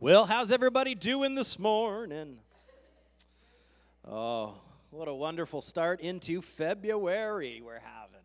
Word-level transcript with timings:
Well, 0.00 0.26
how's 0.26 0.52
everybody 0.52 0.94
doing 0.94 1.34
this 1.34 1.58
morning? 1.58 2.38
Oh, 4.06 4.54
what 4.90 5.08
a 5.08 5.12
wonderful 5.12 5.60
start 5.60 6.00
into 6.00 6.40
February 6.40 7.60
we're 7.64 7.80
having. 7.80 8.20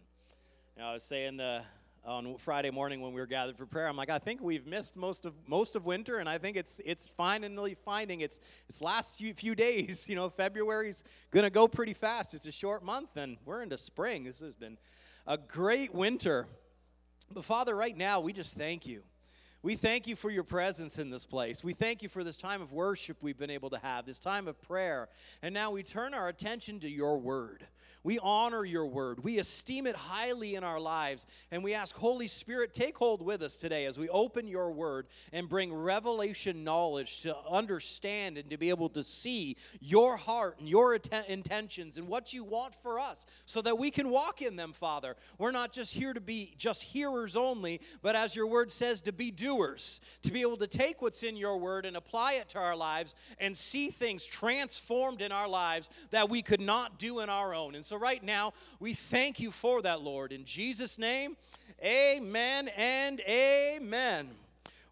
You 0.75 0.83
know, 0.83 0.89
I 0.89 0.93
was 0.93 1.01
saying 1.01 1.37
the, 1.37 1.63
on 2.05 2.37
Friday 2.37 2.69
morning 2.69 3.01
when 3.01 3.11
we 3.11 3.19
were 3.19 3.25
gathered 3.25 3.57
for 3.57 3.65
prayer, 3.65 3.87
I'm 3.87 3.97
like, 3.97 4.11
I 4.11 4.19
think 4.19 4.39
we've 4.39 4.67
missed 4.67 4.95
most 4.95 5.25
of 5.25 5.33
most 5.47 5.75
of 5.75 5.83
winter, 5.83 6.19
and 6.19 6.29
I 6.29 6.37
think 6.37 6.57
it's 6.57 6.79
it's 6.85 7.07
finally 7.07 7.73
finding 7.73 8.21
its 8.21 8.39
its 8.69 8.79
last 8.79 9.17
few, 9.17 9.33
few 9.33 9.55
days. 9.55 10.07
You 10.09 10.15
know, 10.15 10.29
February's 10.29 11.03
gonna 11.31 11.49
go 11.49 11.67
pretty 11.67 11.93
fast. 11.93 12.35
It's 12.35 12.45
a 12.45 12.51
short 12.51 12.83
month, 12.83 13.17
and 13.17 13.37
we're 13.45 13.63
into 13.63 13.79
spring. 13.79 14.25
This 14.25 14.41
has 14.41 14.53
been 14.53 14.77
a 15.25 15.39
great 15.39 15.91
winter. 15.91 16.45
But 17.31 17.45
Father, 17.45 17.75
right 17.75 17.97
now 17.97 18.19
we 18.19 18.31
just 18.31 18.55
thank 18.55 18.85
you. 18.85 19.01
We 19.63 19.75
thank 19.75 20.07
you 20.07 20.17
for 20.17 20.29
your 20.29 20.43
presence 20.43 20.99
in 20.99 21.09
this 21.09 21.25
place. 21.25 21.63
We 21.63 21.71
thank 21.71 22.03
you 22.03 22.09
for 22.09 22.21
this 22.21 22.35
time 22.35 22.61
of 22.61 22.73
worship 22.73 23.23
we've 23.23 23.37
been 23.37 23.49
able 23.49 23.69
to 23.69 23.77
have, 23.77 24.05
this 24.05 24.19
time 24.19 24.49
of 24.49 24.61
prayer. 24.61 25.07
And 25.41 25.53
now 25.53 25.71
we 25.71 25.83
turn 25.83 26.13
our 26.13 26.27
attention 26.27 26.81
to 26.81 26.89
your 26.89 27.17
word. 27.17 27.65
We 28.03 28.19
honor 28.19 28.65
your 28.65 28.85
word. 28.85 29.23
We 29.23 29.39
esteem 29.39 29.87
it 29.87 29.95
highly 29.95 30.55
in 30.55 30.63
our 30.63 30.79
lives. 30.79 31.25
And 31.51 31.63
we 31.63 31.73
ask, 31.73 31.95
Holy 31.95 32.27
Spirit, 32.27 32.73
take 32.73 32.97
hold 32.97 33.21
with 33.21 33.41
us 33.41 33.57
today 33.57 33.85
as 33.85 33.97
we 33.97 34.09
open 34.09 34.47
your 34.47 34.71
word 34.71 35.07
and 35.31 35.47
bring 35.47 35.73
revelation 35.73 36.63
knowledge 36.63 37.21
to 37.21 37.35
understand 37.49 38.37
and 38.37 38.49
to 38.49 38.57
be 38.57 38.69
able 38.69 38.89
to 38.89 39.03
see 39.03 39.55
your 39.79 40.17
heart 40.17 40.57
and 40.59 40.67
your 40.67 40.95
intentions 41.27 41.97
and 41.97 42.07
what 42.07 42.33
you 42.33 42.43
want 42.43 42.75
for 42.75 42.99
us 42.99 43.25
so 43.45 43.61
that 43.61 43.77
we 43.77 43.89
can 43.91 44.09
walk 44.09 44.41
in 44.41 44.55
them, 44.55 44.73
Father. 44.73 45.15
We're 45.37 45.51
not 45.51 45.71
just 45.71 45.93
here 45.93 46.13
to 46.13 46.21
be 46.21 46.53
just 46.57 46.83
hearers 46.83 47.35
only, 47.35 47.81
but 48.01 48.15
as 48.15 48.35
your 48.35 48.47
word 48.47 48.71
says, 48.71 49.01
to 49.03 49.11
be 49.11 49.31
doers, 49.31 50.01
to 50.23 50.31
be 50.31 50.41
able 50.41 50.57
to 50.57 50.67
take 50.67 51.01
what's 51.01 51.23
in 51.23 51.37
your 51.37 51.57
word 51.57 51.85
and 51.85 51.95
apply 51.95 52.33
it 52.33 52.49
to 52.49 52.59
our 52.59 52.75
lives 52.75 53.15
and 53.39 53.55
see 53.55 53.89
things 53.89 54.25
transformed 54.25 55.21
in 55.21 55.31
our 55.31 55.47
lives 55.47 55.89
that 56.11 56.29
we 56.29 56.41
could 56.41 56.61
not 56.61 56.99
do 56.99 57.19
in 57.19 57.29
our 57.29 57.53
own. 57.53 57.72
And 57.75 57.85
so 57.85 57.97
right 57.97 58.23
now, 58.23 58.53
we 58.79 58.93
thank 58.93 59.39
you 59.39 59.51
for 59.51 59.81
that, 59.81 60.01
Lord. 60.01 60.31
In 60.31 60.45
Jesus' 60.45 60.97
name, 60.97 61.37
amen 61.83 62.69
and 62.75 63.19
amen. 63.21 64.29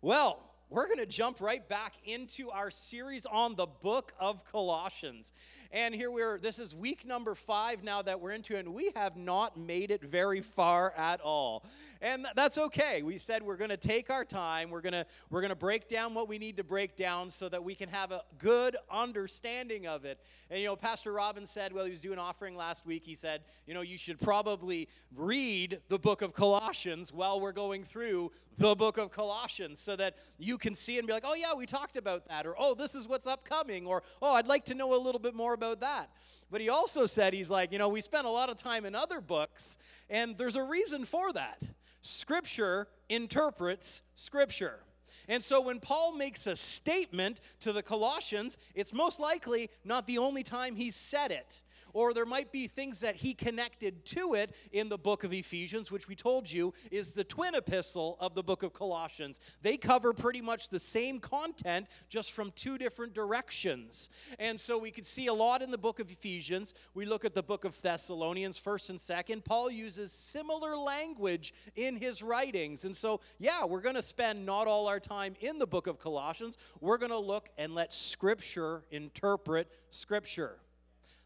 Well, 0.02 0.40
we're 0.70 0.88
going 0.88 1.00
to 1.00 1.06
jump 1.06 1.42
right 1.42 1.68
back 1.68 1.94
into 2.06 2.50
our 2.50 2.72
series 2.72 3.26
on 3.26 3.56
the 3.56 3.66
book 3.66 4.14
of 4.20 4.46
Colossians. 4.46 5.34
And 5.74 5.96
here 5.96 6.12
we're, 6.12 6.38
this 6.38 6.60
is 6.60 6.76
week 6.76 7.06
number 7.06 7.34
five 7.34 7.82
now 7.84 8.02
that 8.02 8.20
we're 8.20 8.32
into, 8.32 8.58
and 8.58 8.74
we 8.74 8.92
have 8.96 9.16
not 9.16 9.58
made 9.58 9.90
it 9.90 10.04
very 10.04 10.42
far 10.42 10.92
at 10.98 11.22
all. 11.22 11.64
And 12.02 12.28
that's 12.36 12.58
okay. 12.58 13.04
We 13.04 13.18
said 13.18 13.42
we're 13.42 13.56
going 13.56 13.70
to 13.70 13.78
take 13.78 14.10
our 14.10 14.26
time. 14.26 14.70
We're 14.70 14.82
going 14.82 14.94
to 14.94 15.06
we're 15.30 15.42
to 15.52 15.56
break 15.56 15.88
down 15.88 16.14
what 16.14 16.28
we 16.28 16.38
need 16.38 16.58
to 16.58 16.64
break 16.64 16.96
down 16.96 17.30
so 17.30 17.48
that 17.50 17.64
we 17.64 17.76
can 17.76 17.90
have 17.90 18.12
a 18.12 18.24
good 18.38 18.76
understanding 18.90 19.86
of 19.88 20.04
it. 20.04 20.20
And 20.50 20.60
you 20.60 20.66
know, 20.66 20.76
Pastor 20.76 21.14
Robin 21.14 21.46
said, 21.46 21.72
well, 21.72 21.86
he 21.86 21.92
was 21.92 22.02
doing 22.02 22.18
offering 22.18 22.56
last 22.56 22.86
week. 22.86 23.04
He 23.06 23.16
said, 23.16 23.42
you 23.68 23.74
know, 23.74 23.82
you 23.82 23.98
should 23.98 24.20
probably 24.20 24.90
read 25.16 25.80
the 25.90 26.00
book 26.00 26.22
of 26.22 26.34
Colossians 26.34 27.14
while 27.14 27.40
we're 27.40 27.52
going 27.52 27.84
through 27.84 28.32
the 28.58 28.76
book 28.76 28.98
of 28.98 29.12
Colossians 29.12 29.80
so 29.80 29.96
that 29.96 30.18
you 30.38 30.58
can 30.58 30.76
see 30.76 30.98
and 30.98 31.08
be 31.08 31.14
like, 31.14 31.24
oh 31.26 31.36
yeah, 31.36 31.54
we 31.56 31.66
talked 31.66 31.96
about 31.96 32.28
that, 32.28 32.46
or 32.46 32.56
oh, 32.58 32.74
this 32.74 32.96
is 32.96 33.08
what's 33.08 33.28
upcoming, 33.28 33.86
or 33.86 34.04
oh, 34.22 34.36
I'd 34.36 34.48
like 34.48 34.66
to 34.66 34.74
know 34.74 34.96
a 34.96 35.02
little 35.02 35.20
bit 35.20 35.36
more 35.36 35.54
about 35.62 35.80
that. 35.82 36.10
But 36.50 36.60
he 36.60 36.70
also 36.70 37.06
said, 37.06 37.34
he's 37.34 37.52
like, 37.52 37.72
you 37.72 37.78
know, 37.78 37.88
we 37.88 38.02
spent 38.02 38.26
a 38.26 38.30
lot 38.30 38.50
of 38.50 38.58
time 38.58 38.84
in 38.84 38.96
other 38.96 39.22
books, 39.22 39.78
and 40.10 40.36
there's 40.38 40.56
a 40.56 40.64
reason 40.64 41.06
for 41.06 41.32
that. 41.34 41.62
Scripture 42.02 42.88
interprets 43.10 44.02
Scripture. 44.16 44.80
And 45.28 45.44
so 45.44 45.62
when 45.62 45.80
Paul 45.80 46.18
makes 46.18 46.48
a 46.48 46.56
statement 46.56 47.42
to 47.60 47.72
the 47.72 47.84
Colossians, 47.84 48.58
it's 48.74 48.92
most 48.92 49.20
likely 49.20 49.70
not 49.86 50.08
the 50.08 50.18
only 50.18 50.42
time 50.42 50.76
he 50.76 50.90
said 50.90 51.32
it 51.32 51.62
or 51.94 52.14
there 52.14 52.26
might 52.26 52.52
be 52.52 52.68
things 52.68 53.00
that 53.02 53.16
he 53.16 53.34
connected 53.34 54.06
to 54.06 54.34
it 54.34 54.56
in 54.72 54.90
the 54.90 54.98
book 54.98 55.24
of 55.24 55.34
Ephesians, 55.34 55.92
which 55.92 56.08
we 56.08 56.16
told 56.16 56.52
you 56.52 56.74
is 56.92 57.14
the 57.14 57.24
twin 57.24 57.56
epistle 57.56 58.18
of 58.20 58.34
the 58.34 58.44
book 58.44 58.64
of 58.64 58.74
Colossians. 58.74 59.40
They 59.62 59.78
cover 59.78 60.14
pretty 60.14 60.42
much 60.42 60.70
the 60.70 60.80
same 60.80 61.20
content, 61.20 61.88
just 62.10 62.32
from 62.32 62.52
two 62.56 62.78
different 62.78 63.14
directions. 63.14 64.10
And 64.40 64.60
so 64.60 64.78
we 64.78 64.92
can 64.92 65.04
see 65.04 65.28
a 65.28 65.34
lot 65.34 65.62
in 65.62 65.72
the 65.72 65.78
book 65.78 66.00
of 66.00 66.12
Ephesians. 66.12 66.74
We 66.94 67.06
look 67.06 67.26
at 67.26 67.34
the 67.34 67.44
book 67.44 67.66
of 67.66 67.80
Thessalonians, 67.82 68.60
1st 68.60 68.90
and 68.92 69.00
2nd. 69.00 69.46
Paul 69.46 69.72
uses 69.72 70.12
similar 70.12 70.76
language 70.76 71.54
in 71.76 71.96
his 71.96 72.24
writings. 72.24 72.86
And 72.86 72.96
so, 72.96 73.22
yeah, 73.40 73.66
we're 73.66 73.82
going 73.82 73.96
to 73.96 74.02
spend 74.02 74.46
not 74.46 74.68
all 74.68 74.88
our 74.88 75.00
time 75.00 75.36
in 75.42 75.58
the 75.58 75.68
book 75.68 75.88
of 75.88 76.00
Colossians. 76.00 76.58
We're 76.80 76.98
going 76.98 77.12
to 77.12 77.20
look 77.20 77.50
and 77.58 77.74
let 77.74 77.94
Scripture 77.94 78.84
interpret 78.92 79.70
Scripture. 79.90 80.58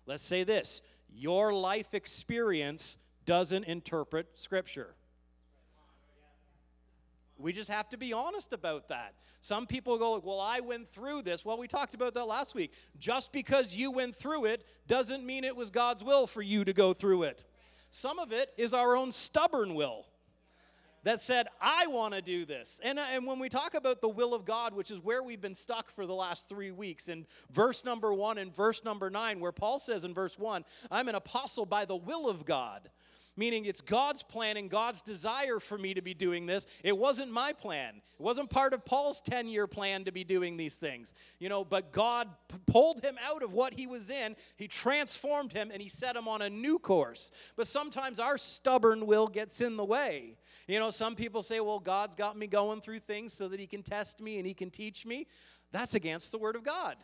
Let's 0.06 0.24
say 0.24 0.44
this 0.44 0.82
your 1.10 1.54
life 1.54 1.94
experience 1.94 2.98
doesn't 3.26 3.66
interpret 3.66 4.28
Scripture. 4.36 4.96
We 7.38 7.52
just 7.52 7.70
have 7.70 7.90
to 7.90 7.98
be 7.98 8.14
honest 8.14 8.54
about 8.54 8.88
that. 8.90 9.14
Some 9.42 9.68
people 9.68 9.98
go, 9.98 10.22
Well, 10.24 10.40
I 10.40 10.62
went 10.62 10.88
through 10.88 11.24
this. 11.24 11.44
Well, 11.46 11.58
we 11.58 11.68
talked 11.68 11.94
about 11.94 12.14
that 12.14 12.26
last 12.26 12.56
week. 12.56 12.74
Just 12.98 13.32
because 13.32 13.76
you 13.76 13.92
went 13.92 14.16
through 14.16 14.46
it 14.46 14.66
doesn't 14.88 15.26
mean 15.26 15.44
it 15.44 15.56
was 15.56 15.70
God's 15.70 16.04
will 16.04 16.28
for 16.28 16.42
you 16.42 16.64
to 16.64 16.74
go 16.74 16.94
through 16.94 17.24
it. 17.24 17.44
Some 17.90 18.20
of 18.20 18.32
it 18.32 18.50
is 18.58 18.74
our 18.74 18.96
own 18.96 19.12
stubborn 19.12 19.76
will 19.76 20.06
that 21.06 21.22
said, 21.22 21.48
I 21.62 21.86
want 21.88 22.16
to 22.16 22.22
do 22.22 22.46
this. 22.46 22.82
And, 22.84 22.98
uh, 22.98 23.06
and 23.12 23.26
when 23.28 23.38
we 23.40 23.48
talk 23.48 23.76
about 23.76 24.02
the 24.02 24.10
will 24.10 24.34
of 24.34 24.44
God, 24.44 24.74
which 24.74 24.90
is 24.90 25.00
where 25.00 25.22
we've 25.24 25.40
been 25.40 25.56
stuck 25.56 25.92
for 25.92 26.08
the 26.08 26.16
last 26.16 26.50
three 26.50 26.72
weeks, 26.72 27.10
in 27.10 27.28
verse 27.52 27.86
number 27.86 28.12
one 28.12 28.40
and 28.40 28.54
verse 28.54 28.84
number 28.84 29.12
nine, 29.12 29.40
where 29.40 29.52
Paul 29.52 29.78
says 29.78 30.04
in 30.04 30.16
verse 30.16 30.38
one, 30.38 30.66
I'm 30.90 31.08
an 31.08 31.16
apostle 31.16 31.68
by 31.68 31.86
the 31.86 31.96
will 31.96 32.28
of 32.28 32.44
God 32.44 32.90
meaning 33.38 33.66
it's 33.66 33.81
God's 33.81 34.23
plan 34.23 34.57
and 34.57 34.69
God's 34.69 35.01
desire 35.01 35.59
for 35.59 35.78
me 35.78 35.94
to 35.94 36.01
be 36.01 36.13
doing 36.13 36.46
this. 36.46 36.68
It 36.84 36.97
wasn't 36.97 37.31
my 37.31 37.53
plan. 37.53 37.96
It 37.96 38.22
wasn't 38.22 38.50
part 38.50 38.73
of 38.73 38.85
Paul's 38.85 39.22
10 39.22 39.47
year 39.47 39.68
plan 39.68 40.06
to 40.06 40.12
be 40.12 40.23
doing 40.23 40.57
these 40.57 40.78
things, 40.78 41.13
you 41.40 41.50
know, 41.50 41.63
but 41.63 41.91
God 41.91 42.29
p- 42.50 42.57
pulled 42.66 43.03
him 43.03 43.18
out 43.25 43.44
of 43.44 43.53
what 43.53 43.74
he 43.74 43.88
was 43.88 44.09
in. 44.09 44.35
He 44.56 44.68
transformed 44.68 45.51
him 45.51 45.69
and 45.72 45.81
he 45.81 45.90
set 45.90 46.16
him 46.16 46.28
on 46.28 46.41
a 46.41 46.50
new 46.50 46.79
course. 46.79 47.31
But 47.56 47.68
sometimes 47.68 48.19
our 48.19 48.38
stubborn 48.38 49.06
will 49.06 49.28
gets 49.28 49.62
in 49.62 49.78
the 49.78 49.85
way. 49.85 50.38
You 50.68 50.79
know, 50.79 50.90
some 50.90 51.16
people 51.16 51.44
say, 51.44 51.59
well, 51.59 51.79
God's 51.79 52.16
got 52.16 52.38
me 52.38 52.47
going 52.47 52.81
through 52.81 53.00
things 53.00 53.34
so 53.34 53.47
that 53.50 53.59
he 53.59 53.68
can 53.68 53.84
test 53.84 54.22
me 54.22 54.38
and 54.38 54.47
he 54.47 54.53
can 54.53 54.69
teach 54.69 55.06
me. 55.06 55.28
That's 55.72 55.95
against 55.95 56.31
the 56.31 56.38
word 56.38 56.56
of 56.56 56.63
God. 56.63 56.95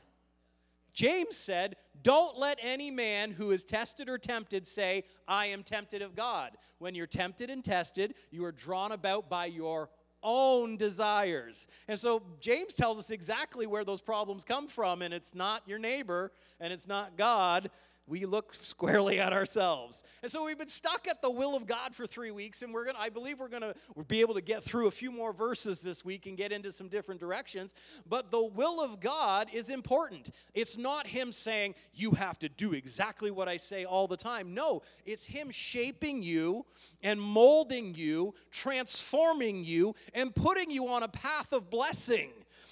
James 0.94 1.36
said, 1.38 1.76
Don't 2.04 2.38
let 2.38 2.58
any 2.62 2.92
man 2.92 3.32
who 3.32 3.52
is 3.52 3.66
tested 3.66 4.10
or 4.10 4.18
tempted 4.18 4.68
say, 4.68 5.04
I 5.28 5.48
am 5.48 5.64
tempted 5.64 6.02
of 6.02 6.16
God. 6.16 6.52
When 6.80 6.96
you're 6.96 7.08
tempted 7.08 7.50
and 7.50 7.64
tested, 7.64 8.16
you 8.32 8.44
are 8.46 8.52
drawn 8.52 8.92
about 8.92 9.30
by 9.30 9.46
your 9.46 9.90
own 10.24 10.78
desires. 10.78 11.68
And 11.88 12.00
so 12.00 12.22
James 12.40 12.76
tells 12.76 13.00
us 13.00 13.12
exactly 13.12 13.66
where 13.66 13.84
those 13.84 14.02
problems 14.02 14.44
come 14.44 14.68
from, 14.68 15.02
and 15.02 15.14
it's 15.14 15.34
not 15.34 15.64
your 15.68 15.80
neighbor 15.80 16.32
and 16.60 16.72
it's 16.72 16.88
not 16.88 17.18
God 17.18 17.72
we 18.08 18.26
look 18.26 18.54
squarely 18.62 19.20
at 19.20 19.34
ourselves. 19.34 20.04
And 20.22 20.32
so 20.32 20.46
we've 20.46 20.58
been 20.58 20.68
stuck 20.68 21.08
at 21.08 21.22
the 21.22 21.30
will 21.30 21.56
of 21.56 21.66
God 21.66 21.96
for 21.96 22.06
three 22.06 22.32
weeks, 22.32 22.62
and 22.62 22.74
we're 22.74 22.86
gonna, 22.86 23.00
I 23.00 23.10
believe 23.10 23.40
we're 23.40 23.48
gonna 23.48 23.74
be 24.08 24.22
able 24.22 24.34
to 24.36 24.42
get 24.42 24.64
through 24.64 24.88
a 24.88 24.92
few 24.92 25.12
more 25.12 25.34
verses 25.34 25.82
this 25.82 26.04
week 26.04 26.26
and 26.26 26.38
get 26.38 26.52
into 26.52 26.72
some 26.72 26.88
different 26.88 27.20
directions. 27.20 27.74
But 28.08 28.32
the 28.32 28.44
will 28.44 28.84
of 28.84 29.00
God 29.00 29.48
is 29.54 29.70
important. 29.70 30.30
It's 30.54 30.78
not 30.78 31.08
Him 31.08 31.32
saying, 31.32 31.76
you 31.94 32.12
have 32.12 32.40
to 32.40 32.50
do 32.50 32.74
exactly 32.74 33.32
what 33.32 33.48
I 33.48 33.58
say 33.58 33.86
all 33.86 34.08
the 34.08 34.18
time. 34.18 34.54
No, 34.54 34.82
it's 35.06 35.26
Him 35.26 35.50
shaping 35.52 36.24
you 36.24 36.66
and 37.04 37.22
molding 37.22 37.96
you, 37.96 38.34
transforming 38.52 39.64
you, 39.64 39.96
and 40.14 40.34
putting 40.34 40.72
you 40.72 40.88
on 40.88 41.04
a 41.04 41.08
path 41.08 41.54
of 41.54 41.70
blessing. 41.70 42.32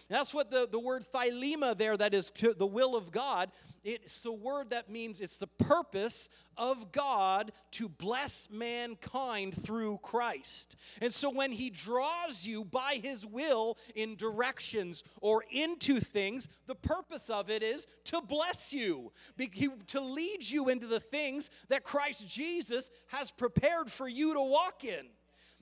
That's 0.09 0.33
what 0.33 0.49
the, 0.49 0.67
the 0.69 0.79
word 0.79 1.03
thelema 1.13 1.77
there, 1.77 1.95
that 1.95 2.13
is 2.13 2.31
the 2.57 2.65
will 2.65 2.95
of 2.95 3.11
God, 3.11 3.51
it's 3.83 4.25
a 4.25 4.31
word 4.31 4.71
that 4.71 4.89
means 4.89 5.21
it's 5.21 5.37
the 5.37 5.47
purpose 5.47 6.29
of 6.57 6.91
God 6.91 7.51
to 7.71 7.87
bless 7.87 8.49
mankind 8.51 9.55
through 9.63 9.99
Christ. 10.01 10.75
And 11.01 11.13
so 11.13 11.29
when 11.29 11.51
he 11.51 11.69
draws 11.69 12.45
you 12.45 12.65
by 12.65 12.99
his 13.01 13.25
will 13.25 13.77
in 13.95 14.15
directions 14.15 15.03
or 15.21 15.43
into 15.51 15.99
things, 15.99 16.49
the 16.65 16.75
purpose 16.75 17.29
of 17.29 17.49
it 17.49 17.63
is 17.63 17.87
to 18.05 18.21
bless 18.21 18.73
you, 18.73 19.11
to 19.87 20.01
lead 20.01 20.49
you 20.49 20.69
into 20.69 20.87
the 20.87 20.99
things 20.99 21.49
that 21.69 21.83
Christ 21.83 22.27
Jesus 22.27 22.91
has 23.07 23.31
prepared 23.31 23.89
for 23.89 24.07
you 24.07 24.33
to 24.33 24.41
walk 24.41 24.83
in. 24.83 25.05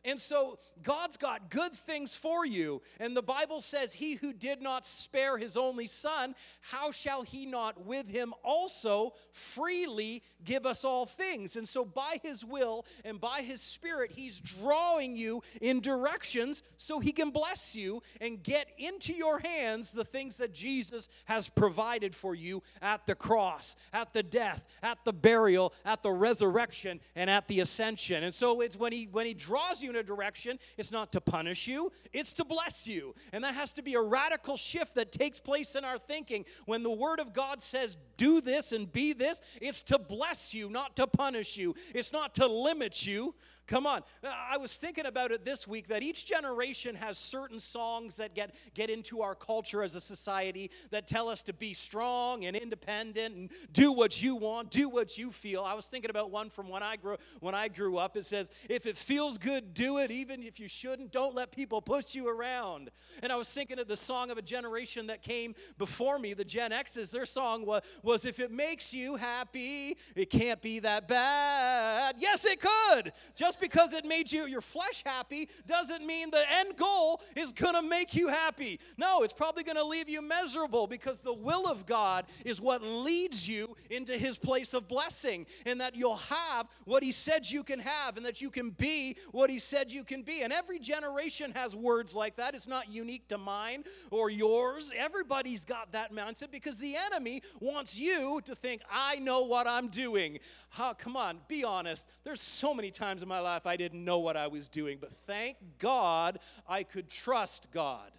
And 0.05 0.19
so 0.19 0.59
God's 0.83 1.17
got 1.17 1.49
good 1.49 1.73
things 1.73 2.15
for 2.15 2.45
you. 2.45 2.81
And 2.99 3.15
the 3.15 3.21
Bible 3.21 3.59
says, 3.59 3.93
He 3.93 4.15
who 4.15 4.31
did 4.31 4.61
not 4.61 4.85
spare 4.85 5.37
his 5.37 5.57
only 5.57 5.87
son, 5.87 6.35
how 6.61 6.91
shall 6.91 7.23
he 7.23 7.45
not 7.45 7.85
with 7.85 8.09
him 8.09 8.33
also 8.43 9.13
freely 9.33 10.23
give 10.43 10.65
us 10.65 10.85
all 10.85 11.05
things? 11.05 11.55
And 11.55 11.67
so 11.67 11.83
by 11.83 12.17
his 12.23 12.45
will 12.45 12.85
and 13.03 13.19
by 13.19 13.41
his 13.41 13.61
spirit, 13.61 14.11
he's 14.11 14.39
drawing 14.39 15.15
you 15.15 15.41
in 15.61 15.81
directions 15.81 16.63
so 16.77 16.99
he 16.99 17.11
can 17.11 17.29
bless 17.29 17.75
you 17.75 18.01
and 18.21 18.41
get 18.41 18.67
into 18.77 19.13
your 19.13 19.39
hands 19.39 19.91
the 19.91 20.05
things 20.05 20.37
that 20.37 20.53
Jesus 20.53 21.09
has 21.25 21.49
provided 21.49 22.15
for 22.15 22.35
you 22.35 22.63
at 22.81 23.05
the 23.05 23.15
cross, 23.15 23.75
at 23.93 24.13
the 24.13 24.23
death, 24.23 24.67
at 24.83 25.03
the 25.03 25.13
burial, 25.13 25.73
at 25.85 26.03
the 26.03 26.11
resurrection, 26.11 26.99
and 27.15 27.29
at 27.29 27.47
the 27.47 27.59
ascension. 27.59 28.23
And 28.23 28.33
so 28.33 28.61
it's 28.61 28.77
when 28.77 28.93
he 28.93 29.07
when 29.11 29.25
he 29.25 29.33
draws 29.33 29.81
you 29.81 29.86
in 29.89 29.97
a 29.97 30.03
direction, 30.03 30.59
it's 30.77 30.91
not 30.91 31.11
to 31.13 31.21
punish 31.21 31.67
you, 31.67 31.91
it's 32.13 32.33
to 32.33 32.45
bless 32.45 32.87
you. 32.87 33.15
And 33.33 33.43
that 33.43 33.55
has 33.55 33.73
to 33.73 33.81
be 33.81 33.95
a 33.95 34.01
radical 34.01 34.57
shift 34.57 34.95
that 34.95 35.11
takes 35.11 35.39
place 35.39 35.75
in 35.75 35.83
our 35.85 35.97
thinking. 35.97 36.45
When 36.65 36.83
the 36.83 36.91
word 36.91 37.19
of 37.19 37.33
God 37.33 37.61
says 37.61 37.97
do 38.17 38.41
this 38.41 38.71
and 38.71 38.91
be 38.91 39.13
this, 39.13 39.41
it's 39.61 39.83
to 39.83 39.99
bless 39.99 40.53
you, 40.53 40.69
not 40.69 40.95
to 40.97 41.07
punish 41.07 41.57
you. 41.57 41.75
It's 41.93 42.13
not 42.13 42.35
to 42.35 42.47
limit 42.47 43.05
you. 43.05 43.35
Come 43.67 43.85
on. 43.85 44.01
I 44.23 44.57
was 44.57 44.77
thinking 44.77 45.05
about 45.05 45.31
it 45.31 45.43
this 45.43 45.67
week 45.67 45.87
that 45.89 46.01
each 46.01 46.25
generation 46.25 46.95
has 46.95 47.17
certain 47.17 47.59
songs 47.59 48.15
that 48.15 48.33
get, 48.33 48.55
get 48.73 48.89
into 48.89 49.21
our 49.21 49.35
culture 49.35 49.83
as 49.83 49.95
a 49.95 49.99
society 49.99 50.71
that 50.89 51.05
tell 51.05 51.27
us 51.27 51.43
to 51.43 51.53
be 51.53 51.73
strong 51.73 52.45
and 52.45 52.55
independent 52.55 53.35
and 53.35 53.51
do 53.73 53.91
what 53.91 54.23
you 54.23 54.37
want, 54.37 54.71
do 54.71 54.87
what 54.87 55.17
you 55.17 55.31
feel. 55.31 55.63
I 55.63 55.73
was 55.73 55.87
thinking 55.87 56.09
about 56.09 56.31
one 56.31 56.49
from 56.49 56.69
when 56.69 56.81
I 56.81 56.95
grew 56.95 57.17
when 57.41 57.55
I 57.55 57.67
grew 57.67 57.97
up. 57.97 58.15
It 58.15 58.25
says, 58.25 58.51
if 58.69 58.85
it 58.85 58.95
feels 58.95 59.37
good, 59.37 59.73
do 59.73 59.97
it, 59.97 60.11
even 60.11 60.43
if 60.43 60.59
you 60.59 60.69
shouldn't. 60.69 61.11
Don't 61.11 61.35
let 61.35 61.51
people 61.51 61.81
push 61.81 62.15
you 62.15 62.29
around. 62.29 62.89
And 63.21 63.33
I 63.33 63.35
was 63.35 63.51
thinking 63.51 63.79
of 63.79 63.89
the 63.89 63.97
song 63.97 64.31
of 64.31 64.37
a 64.37 64.41
generation 64.41 65.07
that 65.07 65.21
came 65.21 65.55
before 65.77 66.19
me, 66.19 66.33
the 66.33 66.45
Gen 66.45 66.71
X's. 66.71 67.11
Their 67.11 67.25
song 67.25 67.65
was, 67.65 67.81
was 68.01 68.23
if 68.23 68.39
it 68.39 68.51
makes 68.51 68.93
you 68.93 69.17
happy, 69.17 69.97
it 70.15 70.29
can't 70.29 70.61
be 70.61 70.79
that 70.79 71.09
bad. 71.09 72.15
Yes, 72.19 72.45
it 72.45 72.61
could. 72.61 73.11
Just 73.35 73.56
just 73.57 73.71
because 73.71 73.93
it 73.93 74.05
made 74.05 74.31
you 74.31 74.47
your 74.47 74.61
flesh 74.61 75.03
happy 75.05 75.49
doesn't 75.65 76.05
mean 76.05 76.29
the 76.31 76.43
end 76.59 76.75
goal 76.77 77.21
is 77.35 77.51
going 77.51 77.73
to 77.73 77.81
make 77.81 78.13
you 78.13 78.27
happy. 78.27 78.79
No, 78.97 79.23
it's 79.23 79.33
probably 79.33 79.63
going 79.63 79.77
to 79.77 79.85
leave 79.85 80.09
you 80.09 80.21
miserable 80.21 80.87
because 80.87 81.21
the 81.21 81.33
will 81.33 81.69
of 81.69 81.85
God 81.85 82.25
is 82.45 82.61
what 82.61 82.81
leads 82.81 83.47
you 83.47 83.75
into 83.89 84.17
his 84.17 84.37
place 84.37 84.73
of 84.73 84.87
blessing 84.87 85.45
and 85.65 85.81
that 85.81 85.95
you'll 85.95 86.17
have 86.17 86.67
what 86.85 87.03
he 87.03 87.11
said 87.11 87.49
you 87.49 87.63
can 87.63 87.79
have 87.79 88.17
and 88.17 88.25
that 88.25 88.41
you 88.41 88.49
can 88.49 88.71
be 88.71 89.15
what 89.31 89.49
he 89.49 89.59
said 89.59 89.91
you 89.91 90.03
can 90.03 90.23
be. 90.23 90.41
And 90.41 90.53
every 90.53 90.79
generation 90.79 91.51
has 91.55 91.75
words 91.75 92.15
like 92.15 92.35
that. 92.37 92.53
It's 92.53 92.67
not 92.67 92.89
unique 92.89 93.27
to 93.29 93.37
mine 93.37 93.83
or 94.11 94.29
yours. 94.29 94.91
Everybody's 94.95 95.65
got 95.65 95.91
that 95.93 96.13
mindset 96.13 96.51
because 96.51 96.77
the 96.77 96.95
enemy 97.11 97.41
wants 97.59 97.97
you 97.97 98.41
to 98.45 98.55
think, 98.55 98.81
I 98.91 99.15
know 99.15 99.43
what 99.43 99.67
I'm 99.67 99.87
doing. 99.87 100.39
Huh, 100.69 100.93
come 100.97 101.15
on, 101.15 101.39
be 101.47 101.63
honest. 101.63 102.07
There's 102.23 102.41
so 102.41 102.73
many 102.73 102.91
times 102.91 103.23
in 103.23 103.29
my 103.29 103.39
life 103.39 103.46
life, 103.47 103.65
I 103.65 103.77
didn't 103.77 104.03
know 104.03 104.19
what 104.19 104.37
I 104.37 104.47
was 104.47 104.67
doing. 104.67 104.97
But 104.99 105.11
thank 105.25 105.57
God 105.79 106.39
I 106.67 106.83
could 106.83 107.09
trust 107.09 107.71
God. 107.71 108.11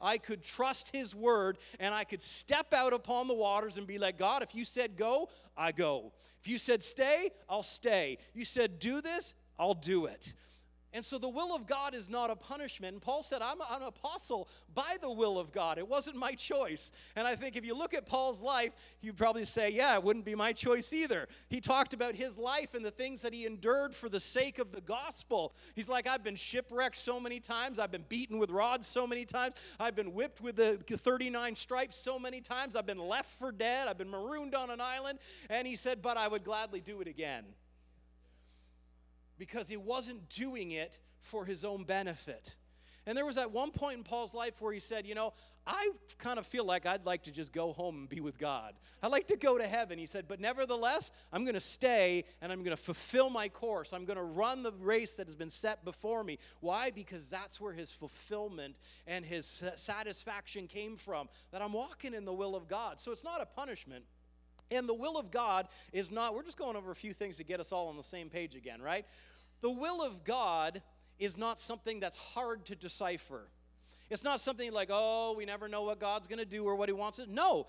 I 0.00 0.18
could 0.18 0.42
trust 0.42 0.90
His 0.94 1.14
word 1.14 1.58
and 1.80 1.94
I 1.94 2.04
could 2.04 2.22
step 2.22 2.72
out 2.72 2.92
upon 2.92 3.28
the 3.28 3.34
waters 3.34 3.78
and 3.78 3.86
be 3.86 3.98
like, 3.98 4.18
God, 4.18 4.42
if 4.42 4.54
you 4.54 4.64
said 4.64 4.96
go, 4.96 5.28
I 5.56 5.72
go. 5.72 6.12
If 6.40 6.48
you 6.48 6.58
said 6.58 6.84
stay, 6.84 7.30
I'll 7.48 7.62
stay. 7.62 8.18
You 8.34 8.44
said 8.44 8.78
do 8.78 9.00
this, 9.00 9.34
I'll 9.58 9.74
do 9.74 10.06
it. 10.06 10.34
And 10.96 11.04
so 11.04 11.18
the 11.18 11.28
will 11.28 11.54
of 11.54 11.66
God 11.66 11.94
is 11.94 12.08
not 12.08 12.30
a 12.30 12.34
punishment. 12.34 12.94
And 12.94 13.02
Paul 13.02 13.22
said, 13.22 13.42
I'm 13.42 13.60
an 13.60 13.82
apostle 13.86 14.48
by 14.74 14.96
the 15.02 15.10
will 15.10 15.38
of 15.38 15.52
God. 15.52 15.76
It 15.76 15.86
wasn't 15.86 16.16
my 16.16 16.32
choice. 16.32 16.90
And 17.16 17.28
I 17.28 17.36
think 17.36 17.54
if 17.54 17.66
you 17.66 17.76
look 17.76 17.92
at 17.92 18.06
Paul's 18.06 18.40
life, 18.40 18.72
you'd 19.02 19.18
probably 19.18 19.44
say, 19.44 19.68
yeah, 19.68 19.94
it 19.94 20.02
wouldn't 20.02 20.24
be 20.24 20.34
my 20.34 20.54
choice 20.54 20.94
either. 20.94 21.28
He 21.50 21.60
talked 21.60 21.92
about 21.92 22.14
his 22.14 22.38
life 22.38 22.72
and 22.72 22.82
the 22.82 22.90
things 22.90 23.20
that 23.20 23.34
he 23.34 23.44
endured 23.44 23.94
for 23.94 24.08
the 24.08 24.18
sake 24.18 24.58
of 24.58 24.72
the 24.72 24.80
gospel. 24.80 25.54
He's 25.74 25.90
like, 25.90 26.06
I've 26.06 26.24
been 26.24 26.34
shipwrecked 26.34 26.96
so 26.96 27.20
many 27.20 27.40
times. 27.40 27.78
I've 27.78 27.92
been 27.92 28.06
beaten 28.08 28.38
with 28.38 28.48
rods 28.48 28.86
so 28.86 29.06
many 29.06 29.26
times. 29.26 29.54
I've 29.78 29.96
been 29.96 30.14
whipped 30.14 30.40
with 30.40 30.56
the 30.56 30.78
39 30.78 31.56
stripes 31.56 31.98
so 31.98 32.18
many 32.18 32.40
times. 32.40 32.74
I've 32.74 32.86
been 32.86 33.06
left 33.06 33.38
for 33.38 33.52
dead. 33.52 33.86
I've 33.86 33.98
been 33.98 34.08
marooned 34.08 34.54
on 34.54 34.70
an 34.70 34.80
island. 34.80 35.18
And 35.50 35.68
he 35.68 35.76
said, 35.76 36.00
but 36.00 36.16
I 36.16 36.26
would 36.26 36.42
gladly 36.42 36.80
do 36.80 37.02
it 37.02 37.06
again 37.06 37.44
because 39.38 39.68
he 39.68 39.76
wasn't 39.76 40.28
doing 40.28 40.70
it 40.72 40.98
for 41.20 41.44
his 41.44 41.64
own 41.64 41.84
benefit. 41.84 42.56
And 43.06 43.16
there 43.16 43.24
was 43.24 43.38
at 43.38 43.52
one 43.52 43.70
point 43.70 43.98
in 43.98 44.04
Paul's 44.04 44.34
life 44.34 44.60
where 44.60 44.72
he 44.72 44.80
said, 44.80 45.06
You 45.06 45.14
know, 45.14 45.32
I 45.64 45.90
kind 46.18 46.40
of 46.40 46.46
feel 46.46 46.64
like 46.64 46.86
I'd 46.86 47.06
like 47.06 47.22
to 47.24 47.30
just 47.30 47.52
go 47.52 47.72
home 47.72 47.96
and 47.98 48.08
be 48.08 48.20
with 48.20 48.36
God. 48.36 48.74
I'd 49.00 49.12
like 49.12 49.28
to 49.28 49.36
go 49.36 49.58
to 49.58 49.66
heaven. 49.66 49.96
He 49.96 50.06
said, 50.06 50.26
But 50.26 50.40
nevertheless, 50.40 51.12
I'm 51.32 51.44
going 51.44 51.54
to 51.54 51.60
stay 51.60 52.24
and 52.42 52.50
I'm 52.50 52.64
going 52.64 52.76
to 52.76 52.82
fulfill 52.82 53.30
my 53.30 53.48
course. 53.48 53.92
I'm 53.92 54.04
going 54.04 54.16
to 54.16 54.24
run 54.24 54.64
the 54.64 54.72
race 54.72 55.16
that 55.16 55.28
has 55.28 55.36
been 55.36 55.50
set 55.50 55.84
before 55.84 56.24
me. 56.24 56.38
Why? 56.60 56.90
Because 56.90 57.30
that's 57.30 57.60
where 57.60 57.72
his 57.72 57.92
fulfillment 57.92 58.80
and 59.06 59.24
his 59.24 59.64
satisfaction 59.76 60.66
came 60.66 60.96
from, 60.96 61.28
that 61.52 61.62
I'm 61.62 61.72
walking 61.72 62.12
in 62.12 62.24
the 62.24 62.34
will 62.34 62.56
of 62.56 62.66
God. 62.66 63.00
So 63.00 63.12
it's 63.12 63.24
not 63.24 63.40
a 63.40 63.46
punishment. 63.46 64.04
And 64.70 64.88
the 64.88 64.94
will 64.94 65.16
of 65.16 65.30
God 65.30 65.68
is 65.92 66.10
not, 66.10 66.34
we're 66.34 66.42
just 66.42 66.58
going 66.58 66.76
over 66.76 66.90
a 66.90 66.96
few 66.96 67.12
things 67.12 67.36
to 67.36 67.44
get 67.44 67.60
us 67.60 67.72
all 67.72 67.88
on 67.88 67.96
the 67.96 68.02
same 68.02 68.28
page 68.28 68.54
again, 68.54 68.82
right? 68.82 69.06
The 69.60 69.70
will 69.70 70.02
of 70.04 70.24
God 70.24 70.82
is 71.18 71.38
not 71.38 71.60
something 71.60 72.00
that's 72.00 72.16
hard 72.16 72.66
to 72.66 72.74
decipher. 72.74 73.48
It's 74.10 74.24
not 74.24 74.40
something 74.40 74.72
like, 74.72 74.88
oh, 74.92 75.34
we 75.36 75.44
never 75.44 75.68
know 75.68 75.82
what 75.82 75.98
God's 75.98 76.28
going 76.28 76.38
to 76.38 76.44
do 76.44 76.64
or 76.64 76.74
what 76.74 76.88
he 76.88 76.92
wants. 76.92 77.20
No. 77.28 77.66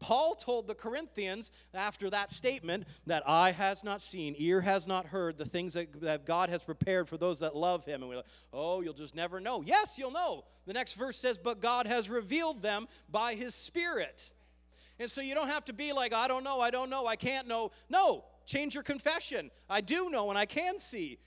Paul 0.00 0.34
told 0.34 0.66
the 0.66 0.74
Corinthians 0.74 1.52
after 1.72 2.10
that 2.10 2.32
statement 2.32 2.84
that 3.06 3.22
eye 3.26 3.52
has 3.52 3.84
not 3.84 4.02
seen, 4.02 4.34
ear 4.36 4.60
has 4.60 4.86
not 4.86 5.06
heard 5.06 5.38
the 5.38 5.44
things 5.44 5.74
that, 5.74 6.00
that 6.00 6.26
God 6.26 6.48
has 6.48 6.64
prepared 6.64 7.08
for 7.08 7.16
those 7.16 7.38
that 7.40 7.54
love 7.54 7.84
him. 7.84 8.02
And 8.02 8.08
we're 8.10 8.16
like, 8.16 8.26
oh, 8.52 8.80
you'll 8.80 8.94
just 8.94 9.14
never 9.14 9.38
know. 9.38 9.62
Yes, 9.62 9.98
you'll 9.98 10.10
know. 10.10 10.44
The 10.66 10.72
next 10.72 10.94
verse 10.94 11.16
says, 11.16 11.38
but 11.38 11.60
God 11.60 11.86
has 11.86 12.10
revealed 12.10 12.62
them 12.62 12.88
by 13.10 13.34
his 13.34 13.54
Spirit. 13.54 14.30
And 15.02 15.10
so 15.10 15.20
you 15.20 15.34
don't 15.34 15.48
have 15.48 15.64
to 15.64 15.72
be 15.72 15.92
like, 15.92 16.14
I 16.14 16.28
don't 16.28 16.44
know, 16.44 16.60
I 16.60 16.70
don't 16.70 16.88
know, 16.88 17.08
I 17.08 17.16
can't 17.16 17.48
know. 17.48 17.72
No, 17.90 18.24
change 18.46 18.74
your 18.74 18.84
confession. 18.84 19.50
I 19.68 19.80
do 19.80 20.10
know 20.10 20.30
and 20.30 20.38
I 20.38 20.46
can 20.46 20.78
see. 20.78 21.18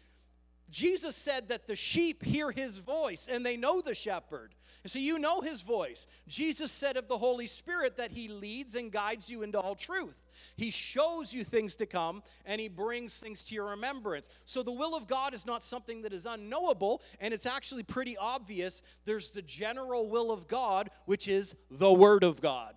Jesus 0.71 1.13
said 1.13 1.49
that 1.49 1.67
the 1.67 1.75
sheep 1.75 2.23
hear 2.23 2.51
his 2.51 2.77
voice 2.77 3.27
and 3.29 3.45
they 3.45 3.57
know 3.57 3.81
the 3.81 3.93
shepherd. 3.93 4.55
And 4.83 4.89
so 4.91 4.99
you 4.99 5.19
know 5.19 5.41
his 5.41 5.61
voice. 5.61 6.07
Jesus 6.25 6.71
said 6.71 6.95
of 6.95 7.09
the 7.09 7.17
Holy 7.17 7.47
Spirit 7.47 7.97
that 7.97 8.11
he 8.11 8.29
leads 8.29 8.75
and 8.75 8.93
guides 8.93 9.29
you 9.29 9.43
into 9.43 9.59
all 9.59 9.75
truth. 9.75 10.23
He 10.55 10.71
shows 10.71 11.33
you 11.33 11.43
things 11.43 11.75
to 11.75 11.85
come 11.85 12.23
and 12.45 12.61
he 12.61 12.69
brings 12.69 13.19
things 13.19 13.43
to 13.45 13.55
your 13.55 13.71
remembrance. 13.71 14.29
So 14.45 14.63
the 14.63 14.71
will 14.71 14.95
of 14.95 15.05
God 15.05 15.33
is 15.33 15.45
not 15.45 15.63
something 15.63 16.01
that 16.03 16.13
is 16.13 16.25
unknowable 16.25 17.01
and 17.19 17.33
it's 17.33 17.45
actually 17.45 17.83
pretty 17.83 18.15
obvious. 18.15 18.83
There's 19.03 19.31
the 19.31 19.41
general 19.41 20.09
will 20.09 20.31
of 20.31 20.47
God, 20.47 20.91
which 21.05 21.27
is 21.27 21.55
the 21.69 21.91
Word 21.91 22.23
of 22.23 22.39
God. 22.41 22.75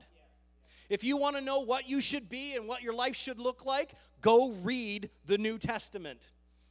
If 0.89 1.05
you 1.05 1.17
want 1.17 1.37
to 1.37 1.43
know 1.43 1.61
what 1.61 1.89
you 1.89 2.01
should 2.01 2.29
be 2.29 2.57
and 2.57 2.67
what 2.67 2.83
your 2.83 2.95
life 2.95 3.15
should 3.15 3.39
look 3.39 3.65
like, 3.65 3.93
go 4.21 4.53
read 4.63 5.11
the 5.27 5.39
New 5.39 5.59
Testament. 5.59 6.31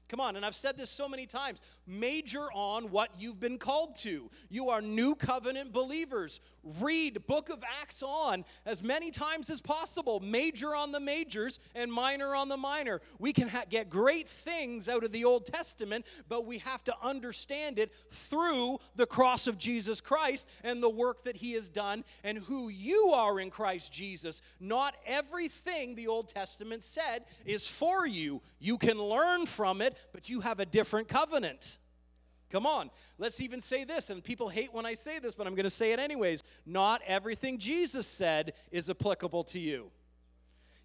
Come 0.10 0.22
on, 0.22 0.38
and 0.38 0.46
I've 0.46 0.56
said 0.56 0.78
this 0.78 0.90
so 0.90 1.10
many 1.10 1.26
times. 1.26 1.62
Major 1.86 2.44
on 2.54 2.92
what 2.92 3.10
you've 3.20 3.40
been 3.40 3.58
called 3.58 3.96
to. 3.98 4.30
You 4.50 4.70
are 4.70 4.82
new 4.82 5.16
covenant 5.16 5.74
believers. 5.74 6.40
Read 6.80 7.26
book 7.28 7.50
of 7.50 7.62
Acts 7.82 8.02
on 8.02 8.46
as 8.66 8.82
many 8.82 9.12
times 9.12 9.50
as 9.50 9.60
possible. 9.60 10.22
Major 10.22 10.76
on 10.76 10.94
the 10.94 11.00
majors 11.00 11.60
and 11.76 11.92
minor 11.92 12.36
on 12.36 12.48
the 12.48 12.56
minor. 12.56 13.02
We 13.20 13.34
can 13.34 13.50
ha- 13.50 13.66
get 13.70 13.90
great 13.90 14.30
things 14.30 14.88
out 14.88 15.04
of 15.04 15.12
the 15.12 15.26
Old 15.26 15.46
Testament, 15.46 16.06
but 16.30 16.46
we 16.46 16.60
have 16.60 16.86
to 16.86 16.96
understand 17.04 17.78
it 17.78 17.94
through 18.10 18.80
the 18.96 19.06
cross 19.06 19.46
of 19.48 19.58
Jesus 19.58 20.00
Christ 20.00 20.48
and 20.64 20.82
the 20.82 20.90
work 20.90 21.24
that 21.24 21.36
he 21.36 21.52
has 21.54 21.68
done 21.68 22.06
and 22.24 22.38
who 22.38 22.70
you 22.70 23.12
are 23.14 23.42
in 23.42 23.50
Christ 23.50 23.92
Jesus. 23.92 24.42
Not 24.62 24.96
everything 25.06 25.96
the 25.96 26.08
Old 26.08 26.30
Testament 26.30 26.84
said 26.84 27.26
is 27.46 27.68
for 27.68 28.08
you. 28.08 28.42
You 28.60 28.78
can 28.78 28.98
learn 28.98 29.46
from 29.46 29.82
it 29.82 29.97
but 30.14 30.30
you 30.30 30.42
have 30.42 30.60
a 30.60 30.66
different 30.66 31.08
covenant. 31.08 31.80
Come 32.50 32.66
on, 32.66 32.90
let's 33.18 33.42
even 33.42 33.60
say 33.60 33.84
this, 33.84 34.10
and 34.10 34.24
people 34.24 34.48
hate 34.48 34.74
when 34.74 34.86
I 34.86 34.94
say 34.94 35.20
this, 35.20 35.36
but 35.36 35.48
I'm 35.48 35.56
going 35.56 35.66
to 35.66 35.70
say 35.70 35.92
it 35.92 36.00
anyways. 36.00 36.44
Not 36.66 37.02
everything 37.06 37.58
Jesus 37.58 38.08
said 38.08 38.54
is 38.72 38.90
applicable 38.90 39.44
to 39.46 39.60
you. 39.60 39.92